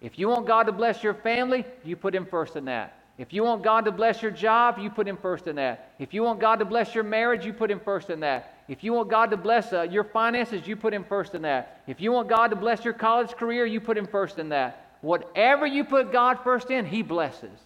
If 0.00 0.18
you 0.18 0.30
want 0.30 0.46
God 0.46 0.62
to 0.62 0.72
bless 0.72 1.02
your 1.02 1.12
family, 1.12 1.66
you 1.84 1.96
put 1.96 2.14
him 2.14 2.24
first 2.24 2.56
in 2.56 2.64
that. 2.64 2.98
If 3.18 3.34
you 3.34 3.42
want 3.42 3.62
God 3.62 3.84
to 3.84 3.92
bless 3.92 4.22
your 4.22 4.30
job, 4.30 4.78
you 4.78 4.90
put 4.90 5.08
Him 5.08 5.16
first 5.16 5.48
in 5.48 5.56
that. 5.56 5.92
If 5.98 6.14
you 6.14 6.22
want 6.22 6.38
God 6.38 6.60
to 6.60 6.64
bless 6.64 6.94
your 6.94 7.02
marriage, 7.02 7.44
you 7.44 7.52
put 7.52 7.68
Him 7.68 7.80
first 7.80 8.10
in 8.10 8.20
that. 8.20 8.57
If 8.68 8.84
you 8.84 8.92
want 8.92 9.08
God 9.08 9.30
to 9.30 9.36
bless 9.36 9.72
uh, 9.72 9.82
your 9.82 10.04
finances, 10.04 10.66
you 10.66 10.76
put 10.76 10.92
Him 10.92 11.04
first 11.04 11.34
in 11.34 11.42
that. 11.42 11.82
If 11.86 12.00
you 12.00 12.12
want 12.12 12.28
God 12.28 12.48
to 12.48 12.56
bless 12.56 12.84
your 12.84 12.92
college 12.92 13.30
career, 13.32 13.64
you 13.64 13.80
put 13.80 13.96
Him 13.96 14.06
first 14.06 14.38
in 14.38 14.50
that. 14.50 14.96
Whatever 15.00 15.66
you 15.66 15.84
put 15.84 16.12
God 16.12 16.40
first 16.44 16.70
in, 16.70 16.84
He 16.84 17.02
blesses. 17.02 17.58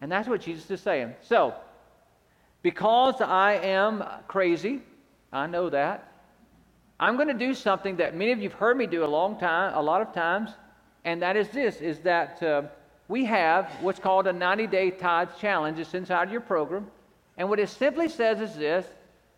And 0.00 0.12
that's 0.12 0.28
what 0.28 0.42
Jesus 0.42 0.70
is 0.70 0.80
saying. 0.80 1.14
So, 1.22 1.54
because 2.62 3.20
I 3.20 3.54
am 3.54 4.04
crazy, 4.28 4.82
I 5.32 5.46
know 5.46 5.70
that. 5.70 6.12
I'm 7.00 7.16
going 7.16 7.28
to 7.28 7.34
do 7.34 7.54
something 7.54 7.96
that 7.96 8.14
many 8.14 8.32
of 8.32 8.38
you 8.38 8.48
have 8.48 8.58
heard 8.58 8.76
me 8.76 8.86
do 8.86 9.04
a 9.04 9.06
long 9.06 9.38
time, 9.38 9.72
a 9.74 9.82
lot 9.82 10.02
of 10.02 10.12
times, 10.12 10.50
and 11.04 11.22
that 11.22 11.36
is 11.36 11.48
this: 11.48 11.80
is 11.80 11.98
that 12.00 12.42
uh, 12.42 12.62
we 13.08 13.24
have 13.24 13.70
what's 13.80 14.00
called 14.00 14.26
a 14.26 14.32
90 14.32 14.66
day 14.66 14.90
tithe 14.90 15.28
challenge. 15.38 15.78
It's 15.78 15.94
inside 15.94 16.30
your 16.30 16.40
program. 16.40 16.90
And 17.38 17.48
what 17.48 17.58
it 17.58 17.68
simply 17.68 18.08
says 18.08 18.40
is 18.40 18.56
this 18.56 18.86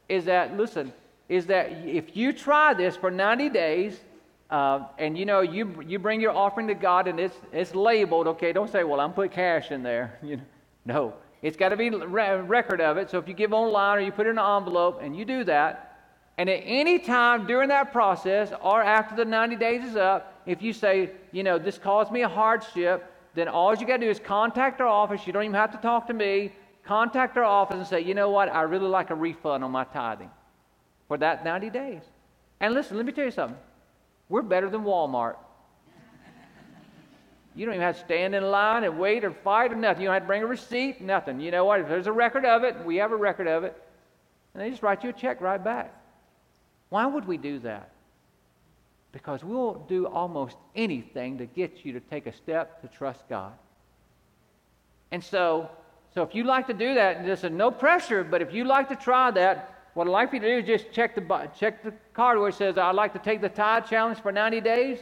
is 0.08 0.24
that, 0.24 0.56
listen, 0.56 0.92
is 1.28 1.46
that 1.46 1.70
if 1.84 2.16
you 2.16 2.32
try 2.32 2.74
this 2.74 2.96
for 2.96 3.10
90 3.10 3.50
days, 3.50 4.00
uh, 4.50 4.86
and 4.98 5.18
you 5.18 5.26
know, 5.26 5.40
you, 5.40 5.82
you 5.86 5.98
bring 5.98 6.20
your 6.20 6.32
offering 6.32 6.66
to 6.68 6.74
God 6.74 7.06
and 7.06 7.20
it's, 7.20 7.36
it's 7.52 7.74
labeled, 7.74 8.26
okay, 8.26 8.52
don't 8.52 8.70
say, 8.70 8.84
well, 8.84 9.00
I'm 9.00 9.12
putting 9.12 9.32
cash 9.32 9.70
in 9.70 9.82
there. 9.82 10.18
You 10.22 10.36
know, 10.36 10.42
no, 10.86 11.14
it's 11.42 11.56
got 11.56 11.68
to 11.68 11.76
be 11.76 11.88
a 11.88 12.42
record 12.42 12.80
of 12.80 12.96
it. 12.96 13.10
So 13.10 13.18
if 13.18 13.28
you 13.28 13.34
give 13.34 13.52
online 13.52 13.98
or 13.98 14.00
you 14.00 14.10
put 14.10 14.26
it 14.26 14.30
in 14.30 14.38
an 14.38 14.56
envelope 14.56 15.00
and 15.02 15.14
you 15.14 15.26
do 15.26 15.44
that, 15.44 15.88
and 16.38 16.48
at 16.48 16.62
any 16.64 16.98
time 16.98 17.46
during 17.46 17.68
that 17.68 17.92
process 17.92 18.52
or 18.62 18.82
after 18.82 19.14
the 19.14 19.24
90 19.24 19.56
days 19.56 19.84
is 19.84 19.96
up, 19.96 20.40
if 20.46 20.62
you 20.62 20.72
say, 20.72 21.10
you 21.32 21.42
know, 21.42 21.58
this 21.58 21.76
caused 21.76 22.10
me 22.10 22.22
a 22.22 22.28
hardship, 22.28 23.12
then 23.34 23.48
all 23.48 23.74
you 23.74 23.86
got 23.86 23.98
to 23.98 24.06
do 24.06 24.10
is 24.10 24.18
contact 24.18 24.80
our 24.80 24.86
office. 24.86 25.26
You 25.26 25.32
don't 25.32 25.42
even 25.42 25.54
have 25.54 25.72
to 25.72 25.78
talk 25.78 26.06
to 26.06 26.14
me. 26.14 26.52
Contact 26.88 27.36
our 27.36 27.44
office 27.44 27.76
and 27.76 27.86
say, 27.86 28.00
you 28.00 28.14
know 28.14 28.30
what, 28.30 28.52
I 28.52 28.62
really 28.62 28.88
like 28.88 29.10
a 29.10 29.14
refund 29.14 29.62
on 29.62 29.70
my 29.70 29.84
tithing 29.84 30.30
for 31.06 31.16
that 31.18 31.44
90 31.44 31.70
days. 31.70 32.02
And 32.58 32.74
listen, 32.74 32.96
let 32.96 33.06
me 33.06 33.12
tell 33.12 33.26
you 33.26 33.30
something. 33.30 33.58
We're 34.28 34.42
better 34.42 34.68
than 34.68 34.82
Walmart. 34.82 35.36
You 37.54 37.66
don't 37.66 37.74
even 37.74 37.86
have 37.86 37.96
to 37.96 38.04
stand 38.04 38.34
in 38.34 38.42
line 38.50 38.84
and 38.84 38.98
wait 38.98 39.24
or 39.24 39.30
fight 39.30 39.72
or 39.72 39.76
nothing. 39.76 40.02
You 40.02 40.08
don't 40.08 40.14
have 40.14 40.22
to 40.24 40.26
bring 40.26 40.42
a 40.42 40.46
receipt, 40.46 41.00
nothing. 41.00 41.40
You 41.40 41.52
know 41.52 41.64
what? 41.64 41.80
If 41.80 41.88
there's 41.88 42.06
a 42.08 42.12
record 42.12 42.44
of 42.44 42.64
it, 42.64 42.76
we 42.84 42.96
have 42.96 43.12
a 43.12 43.16
record 43.16 43.46
of 43.46 43.64
it, 43.64 43.80
and 44.54 44.62
they 44.62 44.70
just 44.70 44.82
write 44.82 45.04
you 45.04 45.10
a 45.10 45.12
check 45.12 45.40
right 45.40 45.62
back. 45.62 45.94
Why 46.88 47.06
would 47.06 47.26
we 47.26 47.36
do 47.36 47.58
that? 47.60 47.90
because 49.12 49.42
we'll 49.42 49.74
do 49.88 50.06
almost 50.06 50.56
anything 50.74 51.38
to 51.38 51.46
get 51.46 51.84
you 51.84 51.92
to 51.92 52.00
take 52.00 52.26
a 52.26 52.32
step 52.32 52.80
to 52.82 52.88
trust 52.88 53.28
God. 53.28 53.52
And 55.10 55.24
so, 55.24 55.70
so 56.14 56.22
if 56.22 56.34
you 56.34 56.44
like 56.44 56.66
to 56.66 56.74
do 56.74 56.94
that, 56.94 57.24
there's 57.24 57.44
no 57.44 57.70
pressure, 57.70 58.24
but 58.24 58.42
if 58.42 58.52
you 58.52 58.64
like 58.64 58.88
to 58.88 58.96
try 58.96 59.30
that, 59.32 59.74
what 59.94 60.06
I'd 60.06 60.10
like 60.10 60.30
for 60.30 60.36
you 60.36 60.42
to 60.42 60.48
do 60.48 60.58
is 60.58 60.82
just 60.82 60.92
check 60.92 61.14
the, 61.14 61.50
check 61.58 61.82
the 61.82 61.92
card 62.14 62.38
where 62.38 62.48
it 62.48 62.54
says, 62.54 62.78
I'd 62.78 62.94
like 62.94 63.12
to 63.14 63.18
take 63.18 63.40
the 63.40 63.48
tithe 63.48 63.86
challenge 63.86 64.20
for 64.20 64.32
90 64.32 64.60
days. 64.60 65.00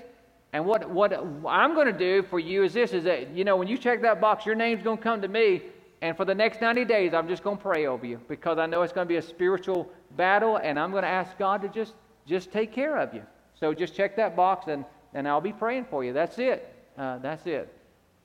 And 0.52 0.64
what, 0.64 0.88
what 0.88 1.12
I'm 1.46 1.74
going 1.74 1.86
to 1.86 1.98
do 1.98 2.22
for 2.22 2.38
you 2.38 2.62
is 2.62 2.72
this, 2.72 2.92
is 2.92 3.04
that, 3.04 3.30
you 3.30 3.44
know, 3.44 3.56
when 3.56 3.68
you 3.68 3.76
check 3.76 4.00
that 4.02 4.20
box, 4.20 4.46
your 4.46 4.54
name's 4.54 4.82
going 4.82 4.96
to 4.96 5.02
come 5.02 5.20
to 5.20 5.28
me. 5.28 5.62
And 6.02 6.16
for 6.16 6.24
the 6.24 6.34
next 6.34 6.60
90 6.60 6.84
days, 6.84 7.14
I'm 7.14 7.28
just 7.28 7.42
going 7.42 7.56
to 7.56 7.62
pray 7.62 7.86
over 7.86 8.06
you 8.06 8.20
because 8.28 8.58
I 8.58 8.66
know 8.66 8.82
it's 8.82 8.92
going 8.92 9.06
to 9.06 9.08
be 9.08 9.16
a 9.16 9.22
spiritual 9.22 9.90
battle, 10.16 10.56
and 10.56 10.78
I'm 10.78 10.90
going 10.90 11.02
to 11.02 11.08
ask 11.08 11.36
God 11.38 11.62
to 11.62 11.68
just, 11.68 11.94
just 12.26 12.52
take 12.52 12.72
care 12.72 12.96
of 12.96 13.12
you. 13.12 13.22
So 13.58 13.72
just 13.72 13.94
check 13.94 14.16
that 14.16 14.36
box 14.36 14.66
and, 14.68 14.84
and 15.14 15.26
I'll 15.26 15.40
be 15.40 15.52
praying 15.52 15.86
for 15.90 16.04
you. 16.04 16.12
That's 16.12 16.38
it. 16.38 16.72
Uh, 16.96 17.18
that's 17.18 17.46
it. 17.46 17.72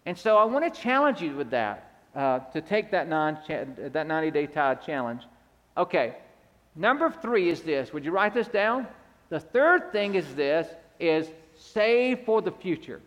And 0.05 0.17
so 0.17 0.37
I 0.37 0.45
want 0.45 0.73
to 0.73 0.81
challenge 0.81 1.21
you 1.21 1.35
with 1.35 1.49
that, 1.51 1.90
uh, 2.15 2.39
to 2.39 2.61
take 2.61 2.91
that, 2.91 3.07
non 3.07 3.37
that 3.47 4.07
90 4.07 4.31
day 4.31 4.47
tithe 4.47 4.79
challenge. 4.85 5.23
Okay, 5.77 6.15
number 6.75 7.11
three 7.21 7.49
is 7.49 7.61
this. 7.61 7.93
Would 7.93 8.03
you 8.03 8.11
write 8.11 8.33
this 8.33 8.47
down? 8.47 8.87
The 9.29 9.39
third 9.39 9.91
thing 9.91 10.15
is 10.15 10.35
this, 10.35 10.67
is 10.99 11.27
save 11.57 12.21
for 12.25 12.41
the 12.41 12.51
future. 12.51 13.01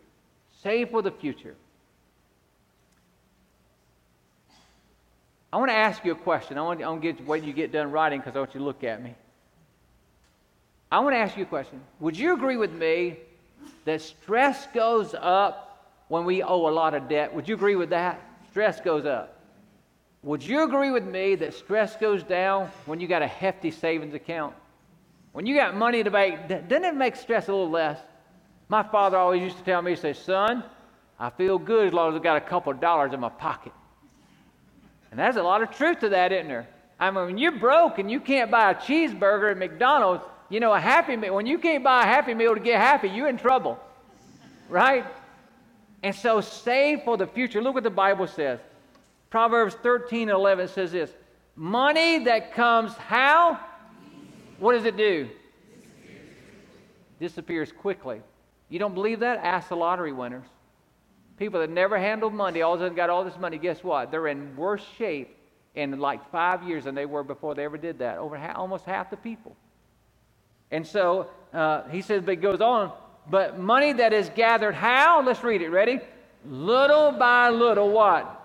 Save 0.62 0.90
for 0.90 1.02
the 1.02 1.10
future. 1.10 1.54
I 5.52 5.58
want 5.58 5.70
to 5.70 5.76
ask 5.76 6.04
you 6.04 6.12
a 6.12 6.16
question. 6.16 6.58
I 6.58 6.62
want, 6.62 6.80
to 6.80 6.98
get, 7.00 7.24
wait 7.26 7.44
you 7.44 7.52
get 7.52 7.70
done 7.70 7.92
writing 7.92 8.18
because 8.18 8.34
I 8.34 8.40
want 8.40 8.54
you 8.54 8.60
to 8.60 8.64
look 8.64 8.82
at 8.82 9.02
me. 9.02 9.14
I 10.90 10.98
want 11.00 11.14
to 11.14 11.18
ask 11.18 11.36
you 11.36 11.44
a 11.44 11.46
question. 11.46 11.80
Would 12.00 12.18
you 12.18 12.34
agree 12.34 12.56
with 12.56 12.72
me 12.72 13.18
that 13.84 14.00
stress 14.00 14.66
goes 14.74 15.14
up 15.14 15.92
when 16.08 16.24
we 16.24 16.42
owe 16.42 16.68
a 16.68 16.72
lot 16.72 16.94
of 16.94 17.08
debt? 17.08 17.32
Would 17.34 17.48
you 17.48 17.54
agree 17.54 17.76
with 17.76 17.90
that? 17.90 18.20
Stress 18.54 18.80
goes 18.80 19.04
up. 19.04 19.36
Would 20.22 20.40
you 20.40 20.62
agree 20.62 20.92
with 20.92 21.02
me 21.02 21.34
that 21.34 21.54
stress 21.54 21.96
goes 21.96 22.22
down 22.22 22.70
when 22.86 23.00
you 23.00 23.08
got 23.08 23.20
a 23.20 23.26
hefty 23.26 23.72
savings 23.72 24.14
account? 24.14 24.54
When 25.32 25.44
you 25.44 25.56
got 25.56 25.74
money 25.74 26.04
to 26.04 26.10
bank, 26.12 26.46
doesn't 26.46 26.84
it 26.84 26.94
make 26.94 27.16
stress 27.16 27.48
a 27.48 27.52
little 27.52 27.68
less? 27.68 27.98
My 28.68 28.84
father 28.84 29.16
always 29.16 29.42
used 29.42 29.58
to 29.58 29.64
tell 29.64 29.82
me, 29.82 29.90
he 29.90 29.96
says, 29.96 30.20
son, 30.20 30.62
I 31.18 31.30
feel 31.30 31.58
good 31.58 31.88
as 31.88 31.92
long 31.92 32.10
as 32.10 32.14
I've 32.14 32.22
got 32.22 32.36
a 32.36 32.40
couple 32.42 32.70
of 32.70 32.80
dollars 32.80 33.12
in 33.12 33.18
my 33.18 33.28
pocket. 33.28 33.72
And 35.10 35.18
there's 35.18 35.34
a 35.34 35.42
lot 35.42 35.60
of 35.60 35.72
truth 35.72 35.98
to 35.98 36.10
that, 36.10 36.30
isn't 36.30 36.46
there? 36.46 36.68
I 37.00 37.10
mean, 37.10 37.24
when 37.24 37.38
you're 37.38 37.58
broke 37.58 37.98
and 37.98 38.08
you 38.08 38.20
can't 38.20 38.52
buy 38.52 38.70
a 38.70 38.76
cheeseburger 38.76 39.50
at 39.50 39.58
McDonald's, 39.58 40.22
you 40.48 40.60
know, 40.60 40.72
a 40.72 40.78
happy 40.78 41.16
meal, 41.16 41.34
when 41.34 41.46
you 41.46 41.58
can't 41.58 41.82
buy 41.82 42.04
a 42.04 42.06
happy 42.06 42.34
meal 42.34 42.54
to 42.54 42.60
get 42.60 42.80
happy, 42.80 43.08
you're 43.08 43.28
in 43.28 43.36
trouble. 43.36 43.80
Right? 44.68 45.04
And 46.04 46.14
so 46.14 46.42
save 46.42 47.02
for 47.02 47.16
the 47.16 47.26
future. 47.26 47.62
Look 47.62 47.72
what 47.72 47.82
the 47.82 47.88
Bible 47.88 48.26
says. 48.26 48.60
Proverbs 49.30 49.74
13 49.82 50.28
and 50.28 50.36
11 50.36 50.68
says 50.68 50.92
this 50.92 51.10
Money 51.56 52.24
that 52.24 52.52
comes 52.52 52.92
how? 52.92 53.58
What 54.58 54.74
does 54.74 54.84
it 54.84 54.98
do? 54.98 55.30
Disappears 57.18 57.72
quickly. 57.72 58.20
You 58.68 58.78
don't 58.78 58.92
believe 58.92 59.20
that? 59.20 59.38
Ask 59.38 59.70
the 59.70 59.76
lottery 59.76 60.12
winners. 60.12 60.44
People 61.38 61.58
that 61.60 61.70
never 61.70 61.98
handled 61.98 62.34
money, 62.34 62.60
all 62.60 62.74
of 62.74 62.80
a 62.80 62.84
sudden 62.84 62.96
got 62.96 63.08
all 63.08 63.24
this 63.24 63.38
money, 63.38 63.56
guess 63.56 63.82
what? 63.82 64.10
They're 64.10 64.28
in 64.28 64.54
worse 64.56 64.84
shape 64.98 65.34
in 65.74 65.98
like 65.98 66.30
five 66.30 66.62
years 66.64 66.84
than 66.84 66.94
they 66.94 67.06
were 67.06 67.24
before 67.24 67.54
they 67.54 67.64
ever 67.64 67.78
did 67.78 67.98
that. 68.00 68.18
Over 68.18 68.36
ha- 68.36 68.52
almost 68.56 68.84
half 68.84 69.08
the 69.08 69.16
people. 69.16 69.56
And 70.70 70.86
so 70.86 71.30
uh, 71.54 71.88
he 71.88 72.02
says, 72.02 72.22
but 72.22 72.32
it 72.32 72.42
goes 72.42 72.60
on, 72.60 72.92
but 73.30 73.58
money 73.58 73.92
that 73.94 74.12
is 74.12 74.30
gathered 74.34 74.74
how? 74.74 75.22
Let's 75.22 75.42
read 75.42 75.62
it. 75.62 75.70
Ready? 75.70 76.00
Little 76.46 77.12
by 77.12 77.50
little, 77.50 77.90
what? 77.90 78.42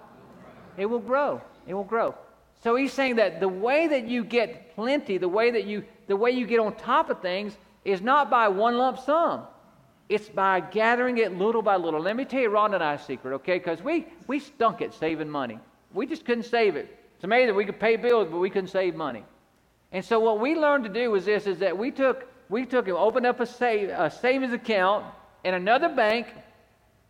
It 0.78 0.86
will 0.86 1.00
grow. 1.00 1.42
It 1.68 1.74
will 1.74 1.84
grow. 1.84 2.16
So 2.64 2.76
he's 2.76 2.94
saying 2.94 3.18
that 3.18 3.40
the 3.40 3.50
way 3.50 3.88
that 3.88 4.08
you 4.08 4.24
get 4.24 4.76
plenty, 4.76 5.18
the 5.18 5.30
way 5.30 5.52
that 5.52 5.66
you 5.66 5.84
the 6.08 6.16
way 6.16 6.32
you 6.32 6.48
get 6.48 6.60
on 6.60 6.76
top 6.76 7.10
of 7.10 7.22
things 7.22 7.56
is 7.86 8.02
not 8.02 8.30
by 8.30 8.48
one 8.48 8.78
lump 8.78 9.00
sum. 9.00 9.44
It's 10.10 10.28
by 10.28 10.60
gathering 10.60 11.20
it 11.20 11.38
little 11.38 11.62
by 11.62 11.76
little. 11.76 12.02
Let 12.02 12.16
me 12.16 12.26
tell 12.26 12.42
you 12.42 12.50
Ron 12.50 12.74
and 12.74 12.84
I's 12.84 13.06
secret, 13.06 13.34
okay? 13.36 13.60
Because 13.60 13.82
we, 13.84 14.08
we 14.26 14.40
stunk 14.40 14.82
at 14.82 14.94
saving 14.94 15.30
money. 15.30 15.60
We 15.94 16.08
just 16.08 16.26
couldn't 16.26 16.46
save 16.46 16.76
it. 16.76 16.98
It's 17.16 17.24
amazing 17.24 17.56
we 17.56 17.66
could 17.66 17.80
pay 17.80 17.96
bills, 17.96 18.28
but 18.30 18.40
we 18.40 18.50
couldn't 18.50 18.70
save 18.72 18.96
money. 18.96 19.24
And 19.92 20.04
so 20.04 20.20
what 20.20 20.40
we 20.40 20.56
learned 20.56 20.84
to 20.86 20.90
do 20.90 21.12
was 21.12 21.26
this, 21.26 21.46
is 21.46 21.60
that 21.60 21.78
we 21.78 21.92
took, 21.92 22.28
we 22.50 22.66
took 22.66 22.88
him, 22.88 22.96
opened 22.96 23.26
up 23.26 23.40
a, 23.40 23.46
save, 23.46 23.90
a 23.90 24.10
savings 24.10 24.54
account 24.54 25.06
in 25.44 25.54
another 25.54 25.90
bank, 25.90 26.28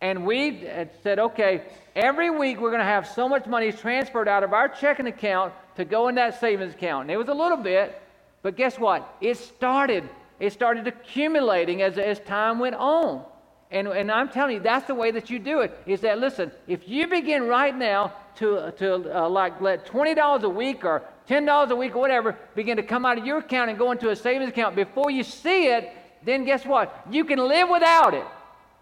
and 0.00 0.24
we 0.24 0.68
said, 1.02 1.18
okay, 1.18 1.62
every 1.96 2.30
week 2.30 2.60
we're 2.60 2.70
going 2.70 2.80
to 2.80 2.86
have 2.86 3.06
so 3.06 3.28
much 3.28 3.46
money 3.46 3.72
transferred 3.72 4.28
out 4.28 4.44
of 4.44 4.52
our 4.52 4.68
checking 4.68 5.06
account 5.06 5.52
to 5.76 5.84
go 5.84 6.08
in 6.08 6.14
that 6.14 6.40
savings 6.40 6.74
account. 6.74 7.02
And 7.02 7.10
it 7.10 7.16
was 7.16 7.28
a 7.28 7.34
little 7.34 7.58
bit, 7.58 8.00
but 8.42 8.56
guess 8.56 8.78
what? 8.78 9.16
It 9.20 9.36
started 9.36 10.08
it 10.40 10.54
started 10.54 10.86
accumulating 10.86 11.82
as, 11.82 11.98
as 11.98 12.18
time 12.20 12.58
went 12.58 12.74
on. 12.74 13.22
And, 13.70 13.86
and 13.86 14.10
I'm 14.10 14.28
telling 14.28 14.56
you, 14.56 14.60
that's 14.60 14.86
the 14.86 14.94
way 14.94 15.12
that 15.12 15.30
you 15.30 15.38
do 15.38 15.60
it. 15.60 15.78
Is 15.86 16.00
that, 16.00 16.18
listen, 16.18 16.50
if 16.66 16.88
you 16.88 17.06
begin 17.06 17.44
right 17.44 17.76
now 17.76 18.12
to, 18.36 18.72
to 18.78 19.16
uh, 19.16 19.28
like 19.28 19.60
let 19.60 19.86
$20 19.86 20.42
a 20.42 20.48
week 20.48 20.84
or 20.84 21.02
$10 21.28 21.70
a 21.70 21.76
week 21.76 21.94
or 21.94 22.00
whatever 22.00 22.36
begin 22.56 22.76
to 22.78 22.82
come 22.82 23.06
out 23.06 23.16
of 23.16 23.24
your 23.24 23.38
account 23.38 23.70
and 23.70 23.78
go 23.78 23.92
into 23.92 24.10
a 24.10 24.16
savings 24.16 24.48
account 24.48 24.74
before 24.74 25.10
you 25.10 25.22
see 25.22 25.68
it, 25.68 25.92
then 26.24 26.44
guess 26.44 26.66
what? 26.66 27.06
You 27.10 27.24
can 27.24 27.38
live 27.38 27.68
without 27.68 28.14
it. 28.14 28.26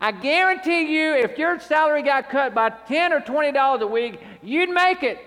I 0.01 0.13
guarantee 0.13 0.97
you, 0.97 1.15
if 1.15 1.37
your 1.39 1.59
salary 1.61 2.03
got 2.03 2.31
cut 2.31 2.55
by 2.55 2.71
10 2.71 3.13
or 3.13 3.21
$20 3.21 3.81
a 3.81 3.87
week, 3.87 4.21
you'd 4.43 4.71
make 4.71 5.03
it. 5.03 5.19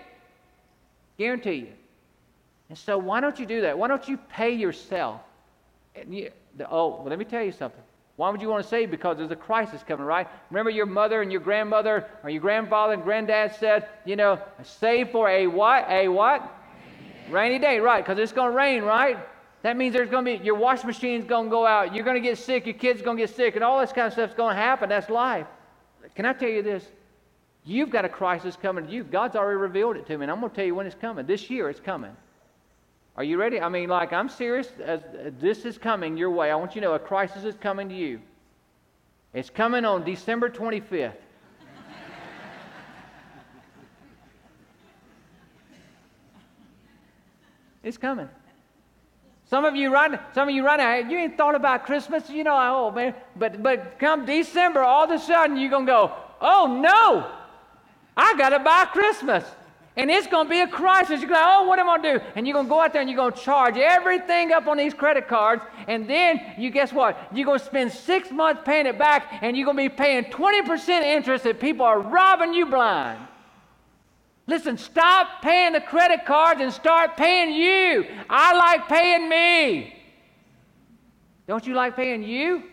Guarantee 1.17 1.55
you. 1.55 1.73
And 2.69 2.77
so, 2.77 2.97
why 2.97 3.19
don't 3.19 3.37
you 3.37 3.45
do 3.45 3.61
that? 3.61 3.77
Why 3.77 3.89
don't 3.89 4.07
you 4.07 4.17
pay 4.17 4.53
yourself? 4.53 5.19
You, 6.07 6.31
the, 6.55 6.69
oh, 6.69 7.01
well, 7.01 7.05
let 7.07 7.19
me 7.19 7.25
tell 7.25 7.43
you 7.43 7.51
something. 7.51 7.83
Why 8.17 8.29
would 8.29 8.41
you 8.41 8.49
want 8.49 8.63
to 8.63 8.69
save? 8.69 8.91
Because 8.91 9.17
there's 9.17 9.31
a 9.31 9.35
crisis 9.35 9.83
coming, 9.87 10.05
right? 10.05 10.27
Remember 10.49 10.69
your 10.69 10.85
mother 10.85 11.21
and 11.21 11.31
your 11.31 11.41
grandmother 11.41 12.07
or 12.23 12.29
your 12.29 12.41
grandfather 12.41 12.93
and 12.93 13.03
granddad 13.03 13.55
said, 13.55 13.87
you 14.05 14.15
know, 14.15 14.39
save 14.63 15.09
for 15.09 15.29
a 15.29 15.47
what? 15.47 15.85
A 15.89 16.07
what? 16.07 16.43
Rainy 17.29 17.59
day, 17.59 17.79
right? 17.79 18.03
Because 18.03 18.19
it's 18.19 18.33
going 18.33 18.51
to 18.51 18.57
rain, 18.57 18.83
right? 18.83 19.17
That 19.63 19.77
means 19.77 19.93
there's 19.93 20.09
going 20.09 20.25
to 20.25 20.37
be 20.37 20.43
your 20.43 20.55
washing 20.55 20.87
machine's 20.87 21.25
going 21.25 21.45
to 21.45 21.49
go 21.51 21.65
out. 21.65 21.95
You're 21.95 22.03
going 22.03 22.21
to 22.21 22.27
get 22.27 22.37
sick. 22.37 22.65
Your 22.65 22.75
kid's 22.75 23.01
going 23.01 23.17
to 23.17 23.23
get 23.23 23.35
sick, 23.35 23.55
and 23.55 23.63
all 23.63 23.79
this 23.79 23.91
kind 23.91 24.07
of 24.07 24.13
stuff's 24.13 24.33
going 24.33 24.55
to 24.55 24.61
happen. 24.61 24.89
That's 24.89 25.09
life. 25.09 25.47
Can 26.15 26.25
I 26.25 26.33
tell 26.33 26.49
you 26.49 26.63
this? 26.63 26.85
You've 27.63 27.91
got 27.91 28.05
a 28.05 28.09
crisis 28.09 28.57
coming 28.59 28.87
to 28.87 28.91
you. 28.91 29.03
God's 29.03 29.35
already 29.35 29.57
revealed 29.57 29.97
it 29.97 30.07
to 30.07 30.17
me, 30.17 30.23
and 30.23 30.31
I'm 30.31 30.39
going 30.39 30.49
to 30.49 30.55
tell 30.55 30.65
you 30.65 30.73
when 30.73 30.87
it's 30.87 30.95
coming. 30.95 31.27
This 31.27 31.49
year, 31.49 31.69
it's 31.69 31.79
coming. 31.79 32.15
Are 33.17 33.23
you 33.23 33.37
ready? 33.37 33.59
I 33.59 33.67
mean, 33.69 33.89
like, 33.89 34.13
I'm 34.13 34.29
serious. 34.29 34.71
As, 34.83 35.01
this 35.39 35.65
is 35.65 35.77
coming 35.77 36.15
your 36.15 36.31
way. 36.31 36.49
I 36.49 36.55
want 36.55 36.75
you 36.75 36.81
to 36.81 36.87
know 36.87 36.93
a 36.93 36.99
crisis 36.99 37.43
is 37.43 37.55
coming 37.55 37.89
to 37.89 37.95
you. 37.95 38.21
It's 39.33 39.49
coming 39.49 39.83
on 39.85 40.03
December 40.03 40.49
25th. 40.49 41.13
it's 47.83 47.97
coming. 47.97 48.29
Some 49.51 49.65
of 49.65 49.75
you 49.75 49.91
right, 49.91 50.17
some 50.33 50.47
of 50.47 50.55
you 50.55 50.65
right 50.65 50.77
now, 50.77 50.95
you 51.09 51.17
ain't 51.17 51.35
thought 51.35 51.55
about 51.55 51.85
Christmas, 51.85 52.29
you 52.29 52.45
know. 52.45 52.57
Oh 52.57 52.89
man, 52.91 53.13
but 53.35 53.61
but 53.61 53.99
come 53.99 54.25
December, 54.25 54.79
all 54.79 55.03
of 55.03 55.11
a 55.11 55.19
sudden 55.19 55.57
you're 55.57 55.69
gonna 55.69 55.85
go, 55.85 56.13
oh 56.39 56.79
no, 56.81 57.29
I 58.15 58.33
gotta 58.37 58.59
buy 58.59 58.85
Christmas. 58.85 59.43
And 59.97 60.09
it's 60.09 60.27
going 60.27 60.45
to 60.45 60.49
be 60.49 60.61
a 60.61 60.67
crisis. 60.67 61.19
You're 61.21 61.29
going, 61.29 61.41
to, 61.41 61.45
oh, 61.45 61.67
what 61.67 61.77
am 61.77 61.89
I 61.89 61.97
going 61.97 62.19
to 62.19 62.19
do? 62.19 62.25
And 62.35 62.47
you're 62.47 62.53
going 62.53 62.67
to 62.67 62.69
go 62.69 62.79
out 62.79 62.93
there 62.93 63.01
and 63.01 63.09
you're 63.09 63.17
going 63.17 63.33
to 63.33 63.39
charge 63.39 63.75
everything 63.77 64.53
up 64.53 64.67
on 64.67 64.77
these 64.77 64.93
credit 64.93 65.27
cards. 65.27 65.63
And 65.87 66.09
then 66.09 66.41
you 66.57 66.69
guess 66.69 66.93
what? 66.93 67.17
You're 67.33 67.45
going 67.45 67.59
to 67.59 67.65
spend 67.65 67.91
six 67.91 68.31
months 68.31 68.61
paying 68.63 68.85
it 68.85 68.97
back, 68.97 69.39
and 69.41 69.57
you're 69.57 69.65
going 69.65 69.77
to 69.77 69.83
be 69.83 69.89
paying 69.89 70.23
20% 70.25 70.89
interest 71.01 71.43
that 71.43 71.59
people 71.59 71.85
are 71.85 71.99
robbing 71.99 72.53
you 72.53 72.67
blind. 72.67 73.19
Listen, 74.47 74.77
stop 74.77 75.41
paying 75.41 75.73
the 75.73 75.81
credit 75.81 76.25
cards 76.25 76.61
and 76.61 76.71
start 76.71 77.17
paying 77.17 77.53
you. 77.53 78.05
I 78.29 78.53
like 78.55 78.87
paying 78.87 79.29
me. 79.29 79.95
Don't 81.47 81.67
you 81.67 81.73
like 81.73 81.95
paying 81.97 82.23
you? 82.23 82.63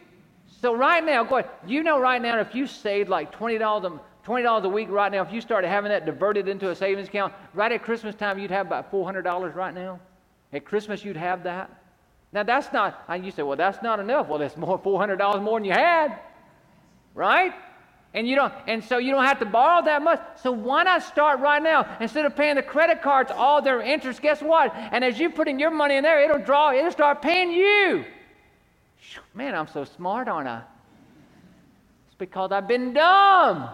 So 0.61 0.75
right 0.75 1.05
now, 1.05 1.25
go 1.25 1.39
ahead. 1.39 1.51
You 1.67 1.83
know 1.83 2.01
right 2.01 2.21
now 2.21 2.41
if 2.41 2.55
you 2.55 2.67
saved 2.67 3.09
like 3.09 3.33
$20 3.33 3.85
a 3.85 4.01
$20 4.29 4.63
a 4.63 4.69
week 4.69 4.91
right 4.91 5.11
now, 5.11 5.23
if 5.23 5.33
you 5.33 5.41
started 5.41 5.69
having 5.69 5.91
that 5.91 6.05
diverted 6.05 6.49
into 6.49 6.71
a 6.71 6.75
savings 6.75 7.09
account, 7.09 7.33
right 7.55 7.73
at 7.73 7.83
Christmas 7.83 8.15
time, 8.15 8.39
you'd 8.39 8.51
have 8.51 8.67
about 8.67 8.93
$400 8.93 9.55
right 9.55 9.75
now. 9.75 10.01
At 10.53 10.67
Christmas, 10.67 11.03
you'd 11.05 11.17
have 11.17 11.45
that. 11.45 11.71
Now, 12.33 12.43
that's 12.43 12.71
not, 12.73 13.05
and 13.09 13.25
you 13.25 13.31
say, 13.31 13.43
well, 13.43 13.57
that's 13.57 13.83
not 13.83 14.01
enough. 14.01 14.29
Well, 14.29 14.39
that's 14.39 14.57
more 14.57 14.79
$400 14.79 15.43
more 15.43 15.59
than 15.59 15.65
you 15.65 15.73
had, 15.73 16.19
right? 17.15 17.55
And 18.13 18.29
you 18.29 18.37
don't, 18.37 18.53
and 18.67 18.85
so 18.85 18.99
you 18.99 19.13
don't 19.13 19.25
have 19.25 19.39
to 19.39 19.47
borrow 19.47 19.83
that 19.85 20.03
much. 20.03 20.21
So 20.43 20.53
why 20.53 20.83
not 20.83 21.03
start 21.03 21.41
right 21.41 21.63
now? 21.63 21.97
Instead 22.01 22.27
of 22.27 22.37
paying 22.37 22.57
the 22.57 22.63
credit 22.63 23.01
cards 23.01 23.31
all 23.35 23.63
their 23.63 23.81
interest, 23.81 24.21
guess 24.21 24.43
what? 24.43 24.75
And 24.75 25.05
as 25.05 25.19
you 25.19 25.31
put 25.31 25.49
in 25.49 25.59
your 25.59 25.71
money 25.71 25.97
in 25.97 26.03
there, 26.03 26.23
it'll 26.23 26.45
draw, 26.45 26.73
it'll 26.73 26.91
start 26.91 27.23
paying 27.23 27.51
you. 27.51 28.05
Man, 29.33 29.55
I'm 29.55 29.69
so 29.69 29.85
smart, 29.85 30.29
aren't 30.29 30.49
I? 30.49 30.63
It's 32.09 32.17
because 32.19 32.53
I've 32.53 32.69
been 32.69 32.93
dumb. 32.93 33.71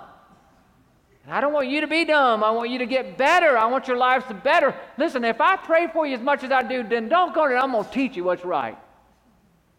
I 1.29 1.41
don't 1.41 1.53
want 1.53 1.69
you 1.69 1.81
to 1.81 1.87
be 1.87 2.05
dumb. 2.05 2.45
I 2.45 2.51
want 2.51 2.69
you 2.71 2.79
to 2.79 2.87
get 2.87 3.17
better. 3.17 3.57
I 3.57 3.65
want 3.67 3.89
your 3.89 3.97
lives 3.97 4.27
to 4.27 4.35
better. 4.35 4.75
Listen, 4.99 5.25
if 5.25 5.41
I 5.41 5.57
pray 5.57 5.89
for 5.89 6.07
you 6.07 6.15
as 6.15 6.21
much 6.21 6.45
as 6.45 6.51
I 6.51 6.63
do, 6.63 6.83
then 6.83 7.09
don't 7.09 7.35
go 7.35 7.49
to 7.49 7.57
I'm 7.57 7.73
going 7.73 7.85
to 7.85 7.91
teach 7.91 8.15
you 8.17 8.25
what's 8.25 8.45
right. 8.45 8.77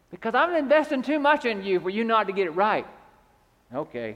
Because 0.10 0.34
I'm 0.34 0.55
investing 0.55 1.03
too 1.03 1.19
much 1.19 1.45
in 1.45 1.63
you 1.63 1.79
for 1.79 1.89
you 1.89 2.03
not 2.03 2.27
to 2.27 2.34
get 2.34 2.47
it 2.47 2.51
right. 2.51 2.88
Okay. 3.73 4.15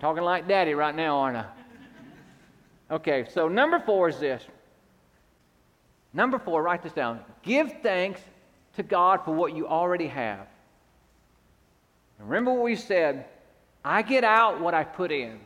Talking 0.00 0.22
like 0.22 0.48
daddy 0.48 0.72
right 0.72 0.94
now, 0.94 1.18
aren't 1.18 1.36
I? 1.36 1.46
Okay, 2.90 3.26
so 3.32 3.46
number 3.46 3.78
four 3.78 4.08
is 4.08 4.18
this. 4.18 4.42
Number 6.12 6.38
four, 6.38 6.62
write 6.62 6.82
this 6.82 6.92
down. 6.92 7.20
Give 7.42 7.72
thanks 7.82 8.20
to 8.76 8.82
God 8.82 9.24
for 9.24 9.32
what 9.32 9.54
you 9.54 9.68
already 9.68 10.08
have. 10.08 10.46
Remember 12.18 12.52
what 12.52 12.64
we 12.64 12.76
said 12.76 13.26
I 13.84 14.02
get 14.02 14.24
out 14.24 14.60
what 14.60 14.74
I 14.74 14.84
put 14.84 15.12
in. 15.12 15.38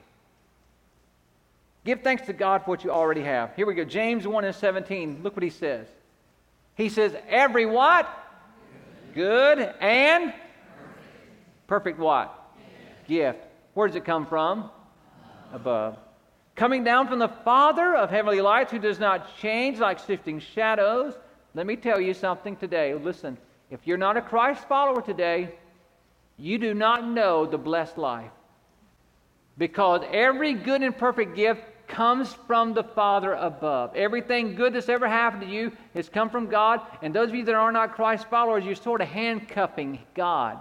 Give 1.85 2.01
thanks 2.01 2.27
to 2.27 2.33
God 2.33 2.65
for 2.65 2.71
what 2.71 2.83
you 2.83 2.91
already 2.91 3.23
have. 3.23 3.55
Here 3.55 3.67
we 3.67 3.75
go. 3.75 3.85
James 3.85 4.27
1 4.27 4.45
and 4.45 4.55
17. 4.55 5.21
Look 5.23 5.37
what 5.37 5.43
he 5.43 5.51
says. 5.51 5.87
He 6.77 6.89
says, 6.89 7.15
Every 7.29 7.67
what? 7.67 8.09
Good, 9.15 9.59
and 9.81 10.35
perfect. 11.67 11.99
what? 11.99 12.53
Gift. 13.07 13.39
Where 13.75 13.87
does 13.87 13.97
it 13.97 14.05
come 14.05 14.27
from? 14.27 14.71
Above. 15.53 15.99
Coming 16.57 16.83
down 16.85 17.07
from 17.07 17.19
the 17.19 17.29
Father 17.29 17.95
of 17.95 18.11
heavenly 18.11 18.41
lights 18.41 18.73
who 18.73 18.79
does 18.79 18.99
not 18.99 19.37
change 19.39 19.79
like 19.79 19.99
shifting 20.01 20.41
shadows. 20.41 21.15
Let 21.55 21.67
me 21.67 21.77
tell 21.77 22.01
you 22.01 22.15
something 22.15 22.57
today. 22.57 22.95
Listen, 22.95 23.37
if 23.71 23.87
you're 23.87 23.97
not 23.99 24.17
a 24.17 24.23
Christ 24.23 24.67
follower 24.69 25.03
today, 25.03 25.55
you 26.37 26.59
do 26.59 26.75
not 26.75 27.07
know 27.07 27.47
the 27.47 27.59
blessed 27.59 27.99
life. 27.99 28.31
Because 29.59 30.03
every 30.13 30.55
good 30.55 30.83
and 30.83 30.97
perfect 30.97 31.37
gift 31.37 31.63
comes 31.89 32.35
from 32.47 32.75
the 32.75 32.83
Father 32.83 33.33
above. 33.35 33.95
Everything 33.95 34.55
good 34.55 34.73
that's 34.75 34.89
ever 34.89 35.09
happened 35.09 35.43
to 35.43 35.49
you 35.49 35.73
has 35.95 36.09
come 36.09 36.31
from 36.31 36.47
God. 36.47 36.81
And 37.03 37.15
those 37.15 37.29
of 37.29 37.35
you 37.35 37.45
that 37.45 37.55
are 37.55 37.73
not 37.73 37.95
Christ 37.95 38.27
followers, 38.29 38.65
you're 38.65 38.75
sort 38.75 39.01
of 39.01 39.09
handcuffing 39.09 39.99
God. 40.15 40.59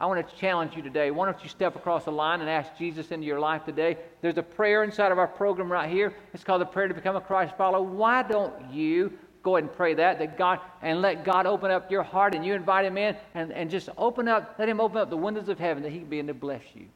I 0.00 0.06
want 0.06 0.28
to 0.28 0.36
challenge 0.36 0.76
you 0.76 0.82
today. 0.82 1.10
Why 1.10 1.26
don't 1.26 1.42
you 1.42 1.48
step 1.48 1.74
across 1.74 2.04
the 2.04 2.12
line 2.12 2.40
and 2.40 2.48
ask 2.48 2.70
Jesus 2.78 3.10
into 3.10 3.26
your 3.26 3.40
life 3.40 3.64
today? 3.64 3.96
There's 4.22 4.38
a 4.38 4.42
prayer 4.42 4.84
inside 4.84 5.10
of 5.10 5.18
our 5.18 5.26
program 5.26 5.70
right 5.72 5.90
here. 5.90 6.14
It's 6.32 6.44
called 6.44 6.60
the 6.60 6.66
prayer 6.66 6.86
to 6.86 6.94
become 6.94 7.16
a 7.16 7.20
Christ 7.20 7.56
follower. 7.56 7.82
Why 7.82 8.22
don't 8.22 8.70
you 8.72 9.12
go 9.42 9.56
ahead 9.56 9.68
and 9.68 9.76
pray 9.76 9.94
that, 9.94 10.20
that 10.20 10.38
God, 10.38 10.60
and 10.82 11.02
let 11.02 11.24
God 11.24 11.46
open 11.46 11.70
up 11.70 11.90
your 11.90 12.04
heart 12.04 12.34
and 12.34 12.44
you 12.44 12.54
invite 12.54 12.84
Him 12.84 12.96
in 12.96 13.16
and, 13.34 13.52
and 13.52 13.70
just 13.70 13.88
open 13.96 14.28
up, 14.28 14.54
let 14.58 14.68
Him 14.68 14.80
open 14.80 14.98
up 14.98 15.10
the 15.10 15.16
windows 15.16 15.48
of 15.48 15.58
heaven 15.58 15.82
that 15.82 15.90
He 15.90 15.98
can 15.98 16.08
begin 16.08 16.28
to 16.28 16.34
bless 16.34 16.62
you. 16.74 16.86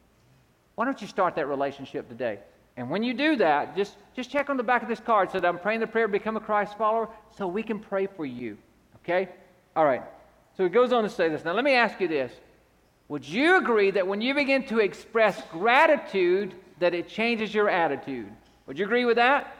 Why 0.75 0.85
don't 0.85 1.01
you 1.01 1.07
start 1.07 1.35
that 1.35 1.47
relationship 1.47 2.07
today? 2.07 2.39
And 2.75 2.89
when 2.89 3.03
you 3.03 3.13
do 3.13 3.35
that, 3.37 3.75
just, 3.75 3.95
just 4.15 4.31
check 4.31 4.49
on 4.49 4.57
the 4.57 4.63
back 4.63 4.81
of 4.81 4.89
this 4.89 4.99
card 4.99 5.31
so 5.31 5.39
that 5.39 5.47
I'm 5.47 5.59
praying 5.59 5.79
the 5.79 5.87
prayer, 5.87 6.07
to 6.07 6.11
become 6.11 6.37
a 6.37 6.39
Christ 6.39 6.77
follower, 6.77 7.07
so 7.37 7.47
we 7.47 7.61
can 7.61 7.79
pray 7.79 8.07
for 8.07 8.25
you. 8.25 8.57
Okay? 8.97 9.29
All 9.75 9.85
right. 9.85 10.01
So 10.57 10.63
he 10.63 10.69
goes 10.69 10.91
on 10.91 11.03
to 11.03 11.09
say 11.09 11.29
this. 11.29 11.45
Now, 11.45 11.53
let 11.53 11.63
me 11.63 11.73
ask 11.73 11.99
you 11.99 12.07
this. 12.07 12.31
Would 13.09 13.27
you 13.27 13.57
agree 13.57 13.91
that 13.91 14.07
when 14.07 14.21
you 14.21 14.33
begin 14.33 14.65
to 14.67 14.79
express 14.79 15.41
gratitude, 15.51 16.55
that 16.79 16.93
it 16.93 17.07
changes 17.07 17.53
your 17.53 17.69
attitude? 17.69 18.31
Would 18.65 18.79
you 18.79 18.85
agree 18.85 19.05
with 19.05 19.17
that? 19.17 19.55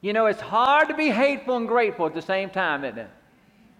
You 0.00 0.12
know, 0.12 0.26
it's 0.26 0.40
hard 0.40 0.88
to 0.88 0.94
be 0.94 1.08
hateful 1.08 1.56
and 1.56 1.66
grateful 1.66 2.06
at 2.06 2.14
the 2.14 2.22
same 2.22 2.50
time, 2.50 2.84
isn't 2.84 2.98
it? 2.98 3.10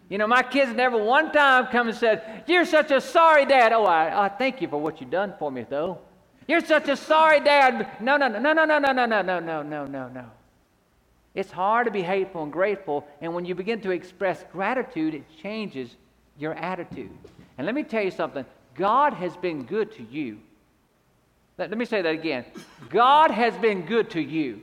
You 0.08 0.18
know, 0.18 0.26
my 0.26 0.42
kids 0.42 0.74
never 0.74 0.96
one 0.96 1.30
time 1.32 1.66
come 1.66 1.88
and 1.88 1.96
said, 1.96 2.44
You're 2.46 2.64
such 2.64 2.90
a 2.90 3.00
sorry 3.00 3.44
dad. 3.44 3.72
Oh, 3.72 3.84
I, 3.84 4.24
I 4.24 4.28
thank 4.28 4.62
you 4.62 4.68
for 4.68 4.80
what 4.80 5.00
you've 5.00 5.10
done 5.10 5.34
for 5.38 5.50
me, 5.50 5.66
though. 5.68 5.98
You're 6.48 6.64
such 6.64 6.88
a 6.88 6.96
sorry 6.96 7.40
dad. 7.40 8.00
No, 8.00 8.16
no, 8.16 8.26
no, 8.26 8.38
no, 8.40 8.52
no, 8.52 8.64
no, 8.64 8.92
no, 8.92 9.04
no, 9.06 9.22
no, 9.22 9.62
no, 9.62 9.84
no, 9.86 10.08
no. 10.08 10.24
It's 11.34 11.52
hard 11.52 11.84
to 11.86 11.92
be 11.92 12.02
hateful 12.02 12.42
and 12.42 12.52
grateful, 12.52 13.06
and 13.20 13.32
when 13.34 13.44
you 13.44 13.54
begin 13.54 13.80
to 13.82 13.90
express 13.90 14.42
gratitude, 14.50 15.14
it 15.14 15.22
changes 15.40 15.94
your 16.38 16.54
attitude. 16.54 17.10
And 17.58 17.66
let 17.66 17.74
me 17.74 17.84
tell 17.84 18.02
you 18.02 18.10
something 18.10 18.44
God 18.74 19.12
has 19.12 19.36
been 19.36 19.64
good 19.64 19.92
to 19.92 20.02
you. 20.02 20.38
Let, 21.58 21.68
let 21.68 21.78
me 21.78 21.84
say 21.84 22.00
that 22.00 22.14
again. 22.14 22.46
God 22.88 23.30
has 23.30 23.54
been 23.58 23.84
good 23.84 24.10
to 24.10 24.20
you. 24.20 24.62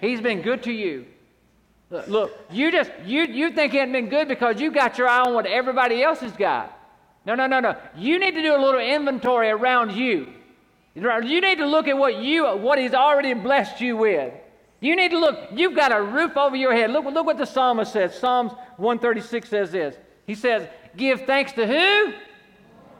He's 0.00 0.20
been 0.20 0.42
good 0.42 0.62
to 0.64 0.72
you. 0.72 1.06
Look, 1.88 2.08
look, 2.08 2.38
you 2.50 2.70
just 2.70 2.90
you 3.06 3.24
you 3.24 3.52
think 3.52 3.72
he 3.72 3.78
hasn't 3.78 3.92
been 3.92 4.08
good 4.08 4.28
because 4.28 4.60
you 4.60 4.70
got 4.70 4.98
your 4.98 5.08
eye 5.08 5.22
on 5.22 5.32
what 5.32 5.46
everybody 5.46 6.02
else 6.02 6.20
has 6.20 6.32
got. 6.32 6.78
No, 7.24 7.34
no, 7.34 7.46
no, 7.46 7.60
no. 7.60 7.76
You 7.96 8.18
need 8.18 8.32
to 8.32 8.42
do 8.42 8.54
a 8.54 8.60
little 8.60 8.80
inventory 8.80 9.48
around 9.48 9.92
you. 9.92 10.33
You 10.94 11.40
need 11.40 11.58
to 11.58 11.66
look 11.66 11.88
at 11.88 11.96
what 11.96 12.16
you 12.16 12.46
what 12.56 12.78
he's 12.78 12.94
already 12.94 13.34
blessed 13.34 13.80
you 13.80 13.96
with. 13.96 14.32
You 14.80 14.96
need 14.96 15.10
to 15.12 15.18
look, 15.18 15.38
you've 15.52 15.74
got 15.74 15.92
a 15.92 16.02
roof 16.02 16.36
over 16.36 16.54
your 16.54 16.74
head. 16.74 16.90
Look, 16.90 17.06
look 17.06 17.24
what 17.24 17.38
the 17.38 17.46
psalmist 17.46 17.92
says. 17.92 18.18
Psalms 18.18 18.52
136 18.76 19.48
says 19.48 19.72
this. 19.72 19.96
He 20.26 20.34
says, 20.34 20.68
Give 20.96 21.22
thanks 21.22 21.52
to 21.52 21.66
who? 21.66 22.12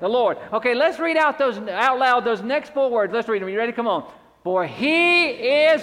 The 0.00 0.08
Lord. 0.08 0.38
Okay, 0.52 0.74
let's 0.74 0.98
read 0.98 1.16
out 1.16 1.38
those 1.38 1.58
out 1.58 1.98
loud 1.98 2.24
those 2.24 2.42
next 2.42 2.72
four 2.72 2.90
words. 2.90 3.12
Let's 3.12 3.28
read 3.28 3.42
them. 3.42 3.48
You 3.48 3.58
ready? 3.58 3.72
Come 3.72 3.86
on. 3.86 4.10
For 4.42 4.66
he 4.66 5.26
is 5.26 5.82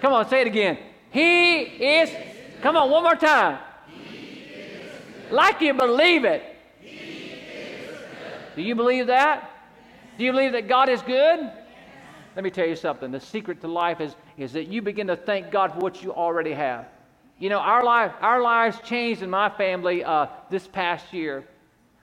Come 0.00 0.12
on, 0.12 0.28
say 0.28 0.42
it 0.42 0.46
again. 0.46 0.78
He 1.10 1.62
is, 1.62 2.10
come 2.60 2.76
on, 2.76 2.90
one 2.90 3.02
more 3.02 3.16
time. 3.16 3.58
Like 5.30 5.60
you 5.60 5.74
believe 5.74 6.24
it. 6.24 6.42
Do 8.54 8.62
you 8.62 8.74
believe 8.74 9.08
that? 9.08 9.50
Do 10.18 10.24
you 10.24 10.32
believe 10.32 10.52
that 10.52 10.68
God 10.68 10.88
is 10.88 11.02
good? 11.02 11.50
Let 12.34 12.44
me 12.44 12.50
tell 12.50 12.66
you 12.66 12.76
something. 12.76 13.10
The 13.10 13.20
secret 13.20 13.60
to 13.62 13.68
life 13.68 14.00
is, 14.00 14.14
is 14.36 14.52
that 14.52 14.68
you 14.68 14.82
begin 14.82 15.06
to 15.08 15.16
thank 15.16 15.50
God 15.50 15.72
for 15.72 15.80
what 15.80 16.02
you 16.02 16.12
already 16.12 16.52
have. 16.52 16.86
You 17.38 17.50
know, 17.50 17.58
our, 17.58 17.84
life, 17.84 18.12
our 18.20 18.40
lives 18.40 18.78
changed 18.80 19.22
in 19.22 19.28
my 19.28 19.50
family 19.50 20.04
uh, 20.04 20.26
this 20.50 20.66
past 20.66 21.12
year. 21.12 21.44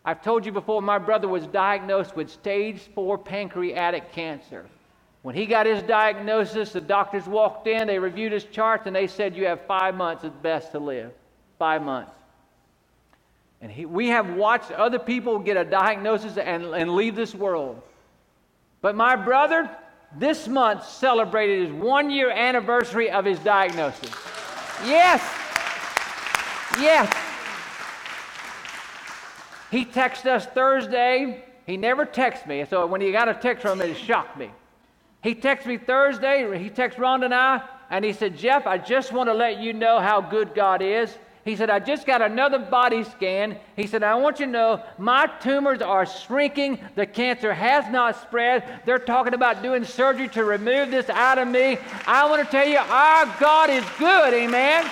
I've 0.05 0.21
told 0.21 0.45
you 0.45 0.51
before, 0.51 0.81
my 0.81 0.99
brother 0.99 1.27
was 1.27 1.47
diagnosed 1.47 2.15
with 2.15 2.29
stage 2.29 2.81
four 2.93 3.17
pancreatic 3.17 4.11
cancer. 4.11 4.65
When 5.23 5.33
he 5.33 5.45
got 5.45 5.65
his 5.65 5.81
diagnosis, 5.83 6.73
the 6.73 6.81
doctors 6.81 7.25
walked 7.25 7.67
in, 7.67 7.87
they 7.87 7.97
reviewed 7.97 8.33
his 8.33 8.43
charts, 8.43 8.85
and 8.85 8.95
they 8.95 9.07
said, 9.07 9.35
You 9.35 9.45
have 9.45 9.65
five 9.65 9.95
months 9.95 10.23
at 10.25 10.43
best 10.43 10.71
to 10.73 10.79
live. 10.79 11.13
Five 11.57 11.81
months. 11.81 12.11
And 13.61 13.71
he, 13.71 13.85
we 13.85 14.09
have 14.09 14.31
watched 14.31 14.71
other 14.71 14.99
people 14.99 15.39
get 15.39 15.55
a 15.55 15.63
diagnosis 15.63 16.37
and, 16.37 16.65
and 16.65 16.93
leave 16.95 17.15
this 17.15 17.33
world. 17.33 17.81
But 18.83 18.95
my 18.97 19.15
brother, 19.15 19.69
this 20.19 20.45
month, 20.45 20.85
celebrated 20.85 21.67
his 21.67 21.71
one 21.71 22.11
year 22.11 22.29
anniversary 22.29 23.09
of 23.09 23.23
his 23.23 23.39
diagnosis. 23.39 24.11
Yes. 24.85 25.21
Yes. 26.79 27.11
He 29.71 29.85
texted 29.85 30.25
us 30.25 30.45
Thursday. 30.47 31.45
He 31.65 31.77
never 31.77 32.03
texts 32.03 32.45
me, 32.45 32.65
so 32.69 32.85
when 32.85 32.99
he 32.99 33.13
got 33.13 33.29
a 33.29 33.33
text 33.33 33.61
from 33.61 33.79
him, 33.79 33.89
it 33.89 33.97
shocked 33.97 34.37
me. 34.37 34.51
He 35.23 35.33
texted 35.33 35.67
me 35.67 35.77
Thursday, 35.77 36.45
he 36.61 36.69
texted 36.69 36.95
Rhonda 36.95 37.25
and 37.25 37.33
I, 37.33 37.61
and 37.89 38.03
he 38.03 38.11
said, 38.11 38.37
Jeff, 38.37 38.67
I 38.67 38.77
just 38.77 39.13
want 39.13 39.29
to 39.29 39.33
let 39.33 39.59
you 39.59 39.71
know 39.71 40.01
how 40.01 40.19
good 40.19 40.53
God 40.53 40.81
is. 40.81 41.17
He 41.45 41.57
said, 41.57 41.69
I 41.69 41.79
just 41.79 42.05
got 42.05 42.21
another 42.21 42.57
body 42.57 43.03
scan. 43.03 43.57
He 43.75 43.85
said, 43.85 44.01
I 44.01 44.15
want 44.15 44.39
you 44.39 44.45
to 44.45 44.51
know 44.51 44.83
my 44.97 45.27
tumors 45.41 45.81
are 45.81 46.05
shrinking. 46.05 46.79
The 46.95 47.05
cancer 47.05 47.53
has 47.53 47.91
not 47.91 48.21
spread. 48.21 48.81
They're 48.85 48.97
talking 48.97 49.33
about 49.33 49.61
doing 49.61 49.83
surgery 49.83 50.29
to 50.29 50.45
remove 50.45 50.89
this 50.89 51.09
out 51.09 51.37
of 51.37 51.49
me. 51.49 51.77
I 52.07 52.29
want 52.29 52.45
to 52.45 52.49
tell 52.49 52.67
you, 52.67 52.77
our 52.77 53.25
God 53.41 53.69
is 53.69 53.83
good. 53.99 54.33
Amen. 54.33 54.89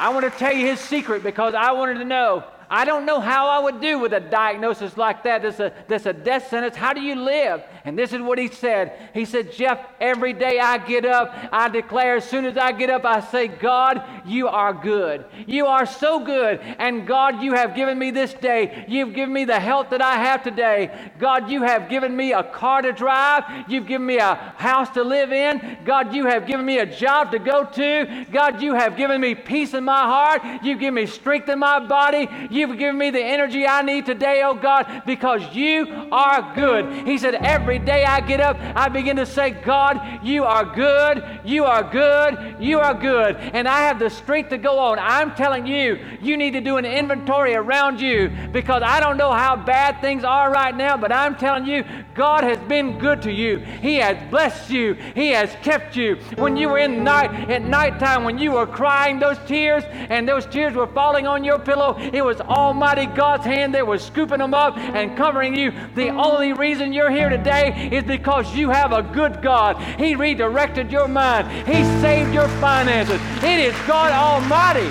I 0.00 0.10
want 0.10 0.30
to 0.30 0.38
tell 0.38 0.52
you 0.52 0.66
his 0.66 0.78
secret 0.78 1.22
because 1.22 1.54
I 1.54 1.72
wanted 1.72 1.94
to 1.94 2.04
know 2.04 2.44
I 2.70 2.84
don't 2.84 3.06
know 3.06 3.18
how 3.18 3.48
I 3.48 3.58
would 3.58 3.80
do 3.80 3.98
with 3.98 4.12
a 4.12 4.20
diagnosis 4.20 4.96
like 4.96 5.22
that. 5.22 5.42
That's 5.42 5.58
a, 5.58 5.72
that's 5.88 6.06
a 6.06 6.12
death 6.12 6.48
sentence. 6.48 6.76
How 6.76 6.92
do 6.92 7.00
you 7.00 7.14
live? 7.14 7.62
And 7.84 7.98
this 7.98 8.12
is 8.12 8.20
what 8.20 8.38
he 8.38 8.48
said. 8.48 9.10
He 9.14 9.24
said, 9.24 9.52
Jeff, 9.52 9.80
every 10.00 10.32
day 10.32 10.58
I 10.58 10.78
get 10.78 11.04
up, 11.04 11.34
I 11.52 11.68
declare, 11.68 12.16
as 12.16 12.28
soon 12.28 12.44
as 12.44 12.56
I 12.56 12.72
get 12.72 12.90
up, 12.90 13.04
I 13.04 13.20
say, 13.20 13.48
God, 13.48 14.02
you 14.26 14.48
are 14.48 14.72
good. 14.72 15.24
You 15.46 15.66
are 15.66 15.86
so 15.86 16.24
good. 16.24 16.60
And 16.78 17.06
God, 17.06 17.42
you 17.42 17.54
have 17.54 17.74
given 17.74 17.98
me 17.98 18.10
this 18.10 18.34
day. 18.34 18.84
You've 18.88 19.14
given 19.14 19.32
me 19.32 19.44
the 19.44 19.60
health 19.60 19.90
that 19.90 20.02
I 20.02 20.14
have 20.14 20.42
today. 20.42 21.10
God, 21.18 21.50
you 21.50 21.62
have 21.62 21.88
given 21.88 22.16
me 22.16 22.32
a 22.32 22.42
car 22.42 22.82
to 22.82 22.92
drive. 22.92 23.44
You've 23.68 23.86
given 23.86 24.06
me 24.06 24.18
a 24.18 24.34
house 24.56 24.90
to 24.90 25.02
live 25.02 25.32
in. 25.32 25.78
God, 25.84 26.14
you 26.14 26.26
have 26.26 26.46
given 26.46 26.66
me 26.66 26.78
a 26.78 26.86
job 26.86 27.30
to 27.32 27.38
go 27.38 27.64
to. 27.64 28.26
God, 28.32 28.62
you 28.62 28.74
have 28.74 28.96
given 28.96 29.20
me 29.20 29.34
peace 29.34 29.74
in 29.74 29.84
my 29.84 30.02
heart. 30.02 30.42
You've 30.62 30.80
given 30.80 30.94
me 30.94 31.06
strength 31.06 31.48
in 31.48 31.58
my 31.58 31.78
body. 31.78 32.28
You've 32.50 32.78
given 32.78 32.98
me 32.98 33.10
the 33.10 33.22
energy 33.22 33.66
I 33.66 33.82
need 33.82 34.06
today, 34.06 34.42
oh 34.44 34.54
God, 34.54 35.02
because 35.06 35.54
you 35.54 36.08
are 36.10 36.54
good. 36.54 37.06
He 37.06 37.18
said, 37.18 37.34
Every 37.34 37.67
day 37.76 38.04
I 38.04 38.20
get 38.20 38.40
up, 38.40 38.56
I 38.76 38.88
begin 38.88 39.16
to 39.16 39.26
say, 39.26 39.50
God, 39.50 40.00
you 40.22 40.44
are 40.44 40.64
good, 40.64 41.40
you 41.44 41.64
are 41.64 41.82
good, 41.82 42.56
you 42.60 42.78
are 42.78 42.94
good. 42.94 43.36
And 43.36 43.66
I 43.66 43.80
have 43.80 43.98
the 43.98 44.08
strength 44.08 44.50
to 44.50 44.58
go 44.58 44.78
on. 44.78 44.98
I'm 45.00 45.34
telling 45.34 45.66
you, 45.66 45.98
you 46.22 46.36
need 46.36 46.52
to 46.52 46.60
do 46.60 46.76
an 46.76 46.84
inventory 46.84 47.56
around 47.56 48.00
you 48.00 48.30
because 48.52 48.82
I 48.84 49.00
don't 49.00 49.16
know 49.16 49.32
how 49.32 49.56
bad 49.56 50.00
things 50.00 50.22
are 50.22 50.52
right 50.52 50.76
now, 50.76 50.96
but 50.96 51.10
I'm 51.10 51.34
telling 51.34 51.66
you, 51.66 51.84
God 52.14 52.44
has 52.44 52.58
been 52.68 52.98
good 52.98 53.22
to 53.22 53.32
you. 53.32 53.58
He 53.58 53.96
has 53.96 54.16
blessed 54.30 54.70
you, 54.70 54.94
He 55.14 55.30
has 55.30 55.54
kept 55.62 55.96
you. 55.96 56.16
When 56.36 56.56
you 56.56 56.68
were 56.68 56.78
in 56.78 57.02
night, 57.02 57.50
at 57.50 57.62
nighttime, 57.62 58.22
when 58.22 58.38
you 58.38 58.52
were 58.52 58.66
crying 58.66 59.18
those 59.18 59.38
tears 59.46 59.82
and 59.88 60.28
those 60.28 60.46
tears 60.46 60.74
were 60.74 60.86
falling 60.86 61.26
on 61.26 61.42
your 61.42 61.58
pillow, 61.58 61.98
it 61.98 62.24
was 62.24 62.40
Almighty 62.40 63.06
God's 63.06 63.44
hand 63.44 63.74
that 63.74 63.86
was 63.86 64.04
scooping 64.04 64.38
them 64.38 64.54
up 64.54 64.76
and 64.76 65.16
covering 65.16 65.56
you. 65.56 65.72
The 65.94 66.10
only 66.10 66.52
reason 66.52 66.92
you're 66.92 67.10
here 67.10 67.28
today 67.28 67.57
is 67.66 68.04
because 68.04 68.54
you 68.54 68.70
have 68.70 68.92
a 68.92 69.02
good 69.02 69.42
God. 69.42 69.76
He 69.98 70.14
redirected 70.14 70.90
your 70.92 71.08
mind, 71.08 71.48
He 71.66 71.84
saved 72.00 72.32
your 72.32 72.48
finances. 72.60 73.20
It 73.42 73.60
is 73.60 73.74
God 73.86 74.12
Almighty. 74.12 74.88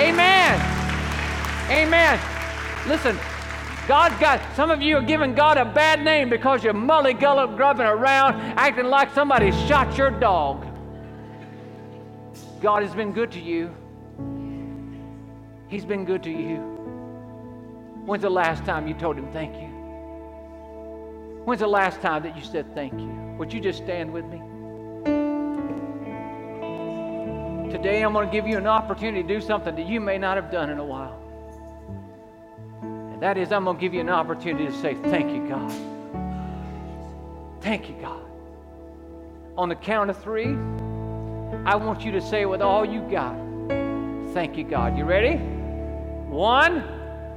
Amen. 0.00 0.60
Amen. 1.70 2.20
Listen, 2.86 3.18
God's 3.88 4.16
got, 4.20 4.40
some 4.56 4.70
of 4.70 4.82
you 4.82 4.96
are 4.96 5.02
giving 5.02 5.34
God 5.34 5.58
a 5.58 5.64
bad 5.64 6.02
name 6.04 6.28
because 6.28 6.64
you're 6.64 6.74
mully-grubbing 6.74 7.86
around 7.86 8.40
acting 8.58 8.86
like 8.86 9.12
somebody 9.14 9.52
shot 9.66 9.96
your 9.96 10.10
dog. 10.10 10.66
God 12.60 12.82
has 12.82 12.94
been 12.94 13.12
good 13.12 13.30
to 13.32 13.40
you. 13.40 13.74
He's 15.68 15.84
been 15.84 16.04
good 16.04 16.22
to 16.24 16.30
you. 16.30 16.56
When's 18.06 18.22
the 18.22 18.30
last 18.30 18.64
time 18.64 18.86
you 18.86 18.94
told 18.94 19.16
him 19.18 19.30
thank 19.32 19.54
you? 19.56 19.75
When's 21.46 21.60
the 21.60 21.68
last 21.68 22.00
time 22.00 22.24
that 22.24 22.36
you 22.36 22.42
said 22.42 22.74
thank 22.74 22.92
you? 22.94 23.06
Would 23.38 23.52
you 23.52 23.60
just 23.60 23.78
stand 23.78 24.12
with 24.12 24.24
me? 24.24 24.38
Today 27.70 28.02
I'm 28.02 28.12
going 28.12 28.26
to 28.26 28.32
give 28.32 28.48
you 28.48 28.58
an 28.58 28.66
opportunity 28.66 29.22
to 29.22 29.28
do 29.28 29.40
something 29.40 29.76
that 29.76 29.86
you 29.86 30.00
may 30.00 30.18
not 30.18 30.36
have 30.36 30.50
done 30.50 30.70
in 30.70 30.78
a 30.78 30.84
while. 30.84 31.22
And 32.82 33.22
that 33.22 33.38
is, 33.38 33.52
I'm 33.52 33.62
going 33.62 33.76
to 33.76 33.80
give 33.80 33.94
you 33.94 34.00
an 34.00 34.08
opportunity 34.08 34.66
to 34.66 34.72
say, 34.72 34.94
Thank 35.04 35.30
you, 35.30 35.48
God. 35.48 35.72
Thank 37.60 37.88
you, 37.90 37.94
God. 38.00 38.24
On 39.56 39.68
the 39.68 39.76
count 39.76 40.10
of 40.10 40.20
three, 40.20 40.48
I 41.64 41.76
want 41.76 42.04
you 42.04 42.10
to 42.10 42.20
say 42.20 42.44
with 42.46 42.60
all 42.60 42.84
you 42.84 43.02
got, 43.02 43.36
Thank 44.34 44.56
you, 44.56 44.64
God. 44.64 44.98
You 44.98 45.04
ready? 45.04 45.36
One, 46.26 46.82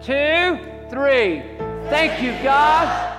two, 0.01 0.57
three. 0.89 1.43
Thank 1.91 2.23
you, 2.23 2.31
God. 2.41 3.18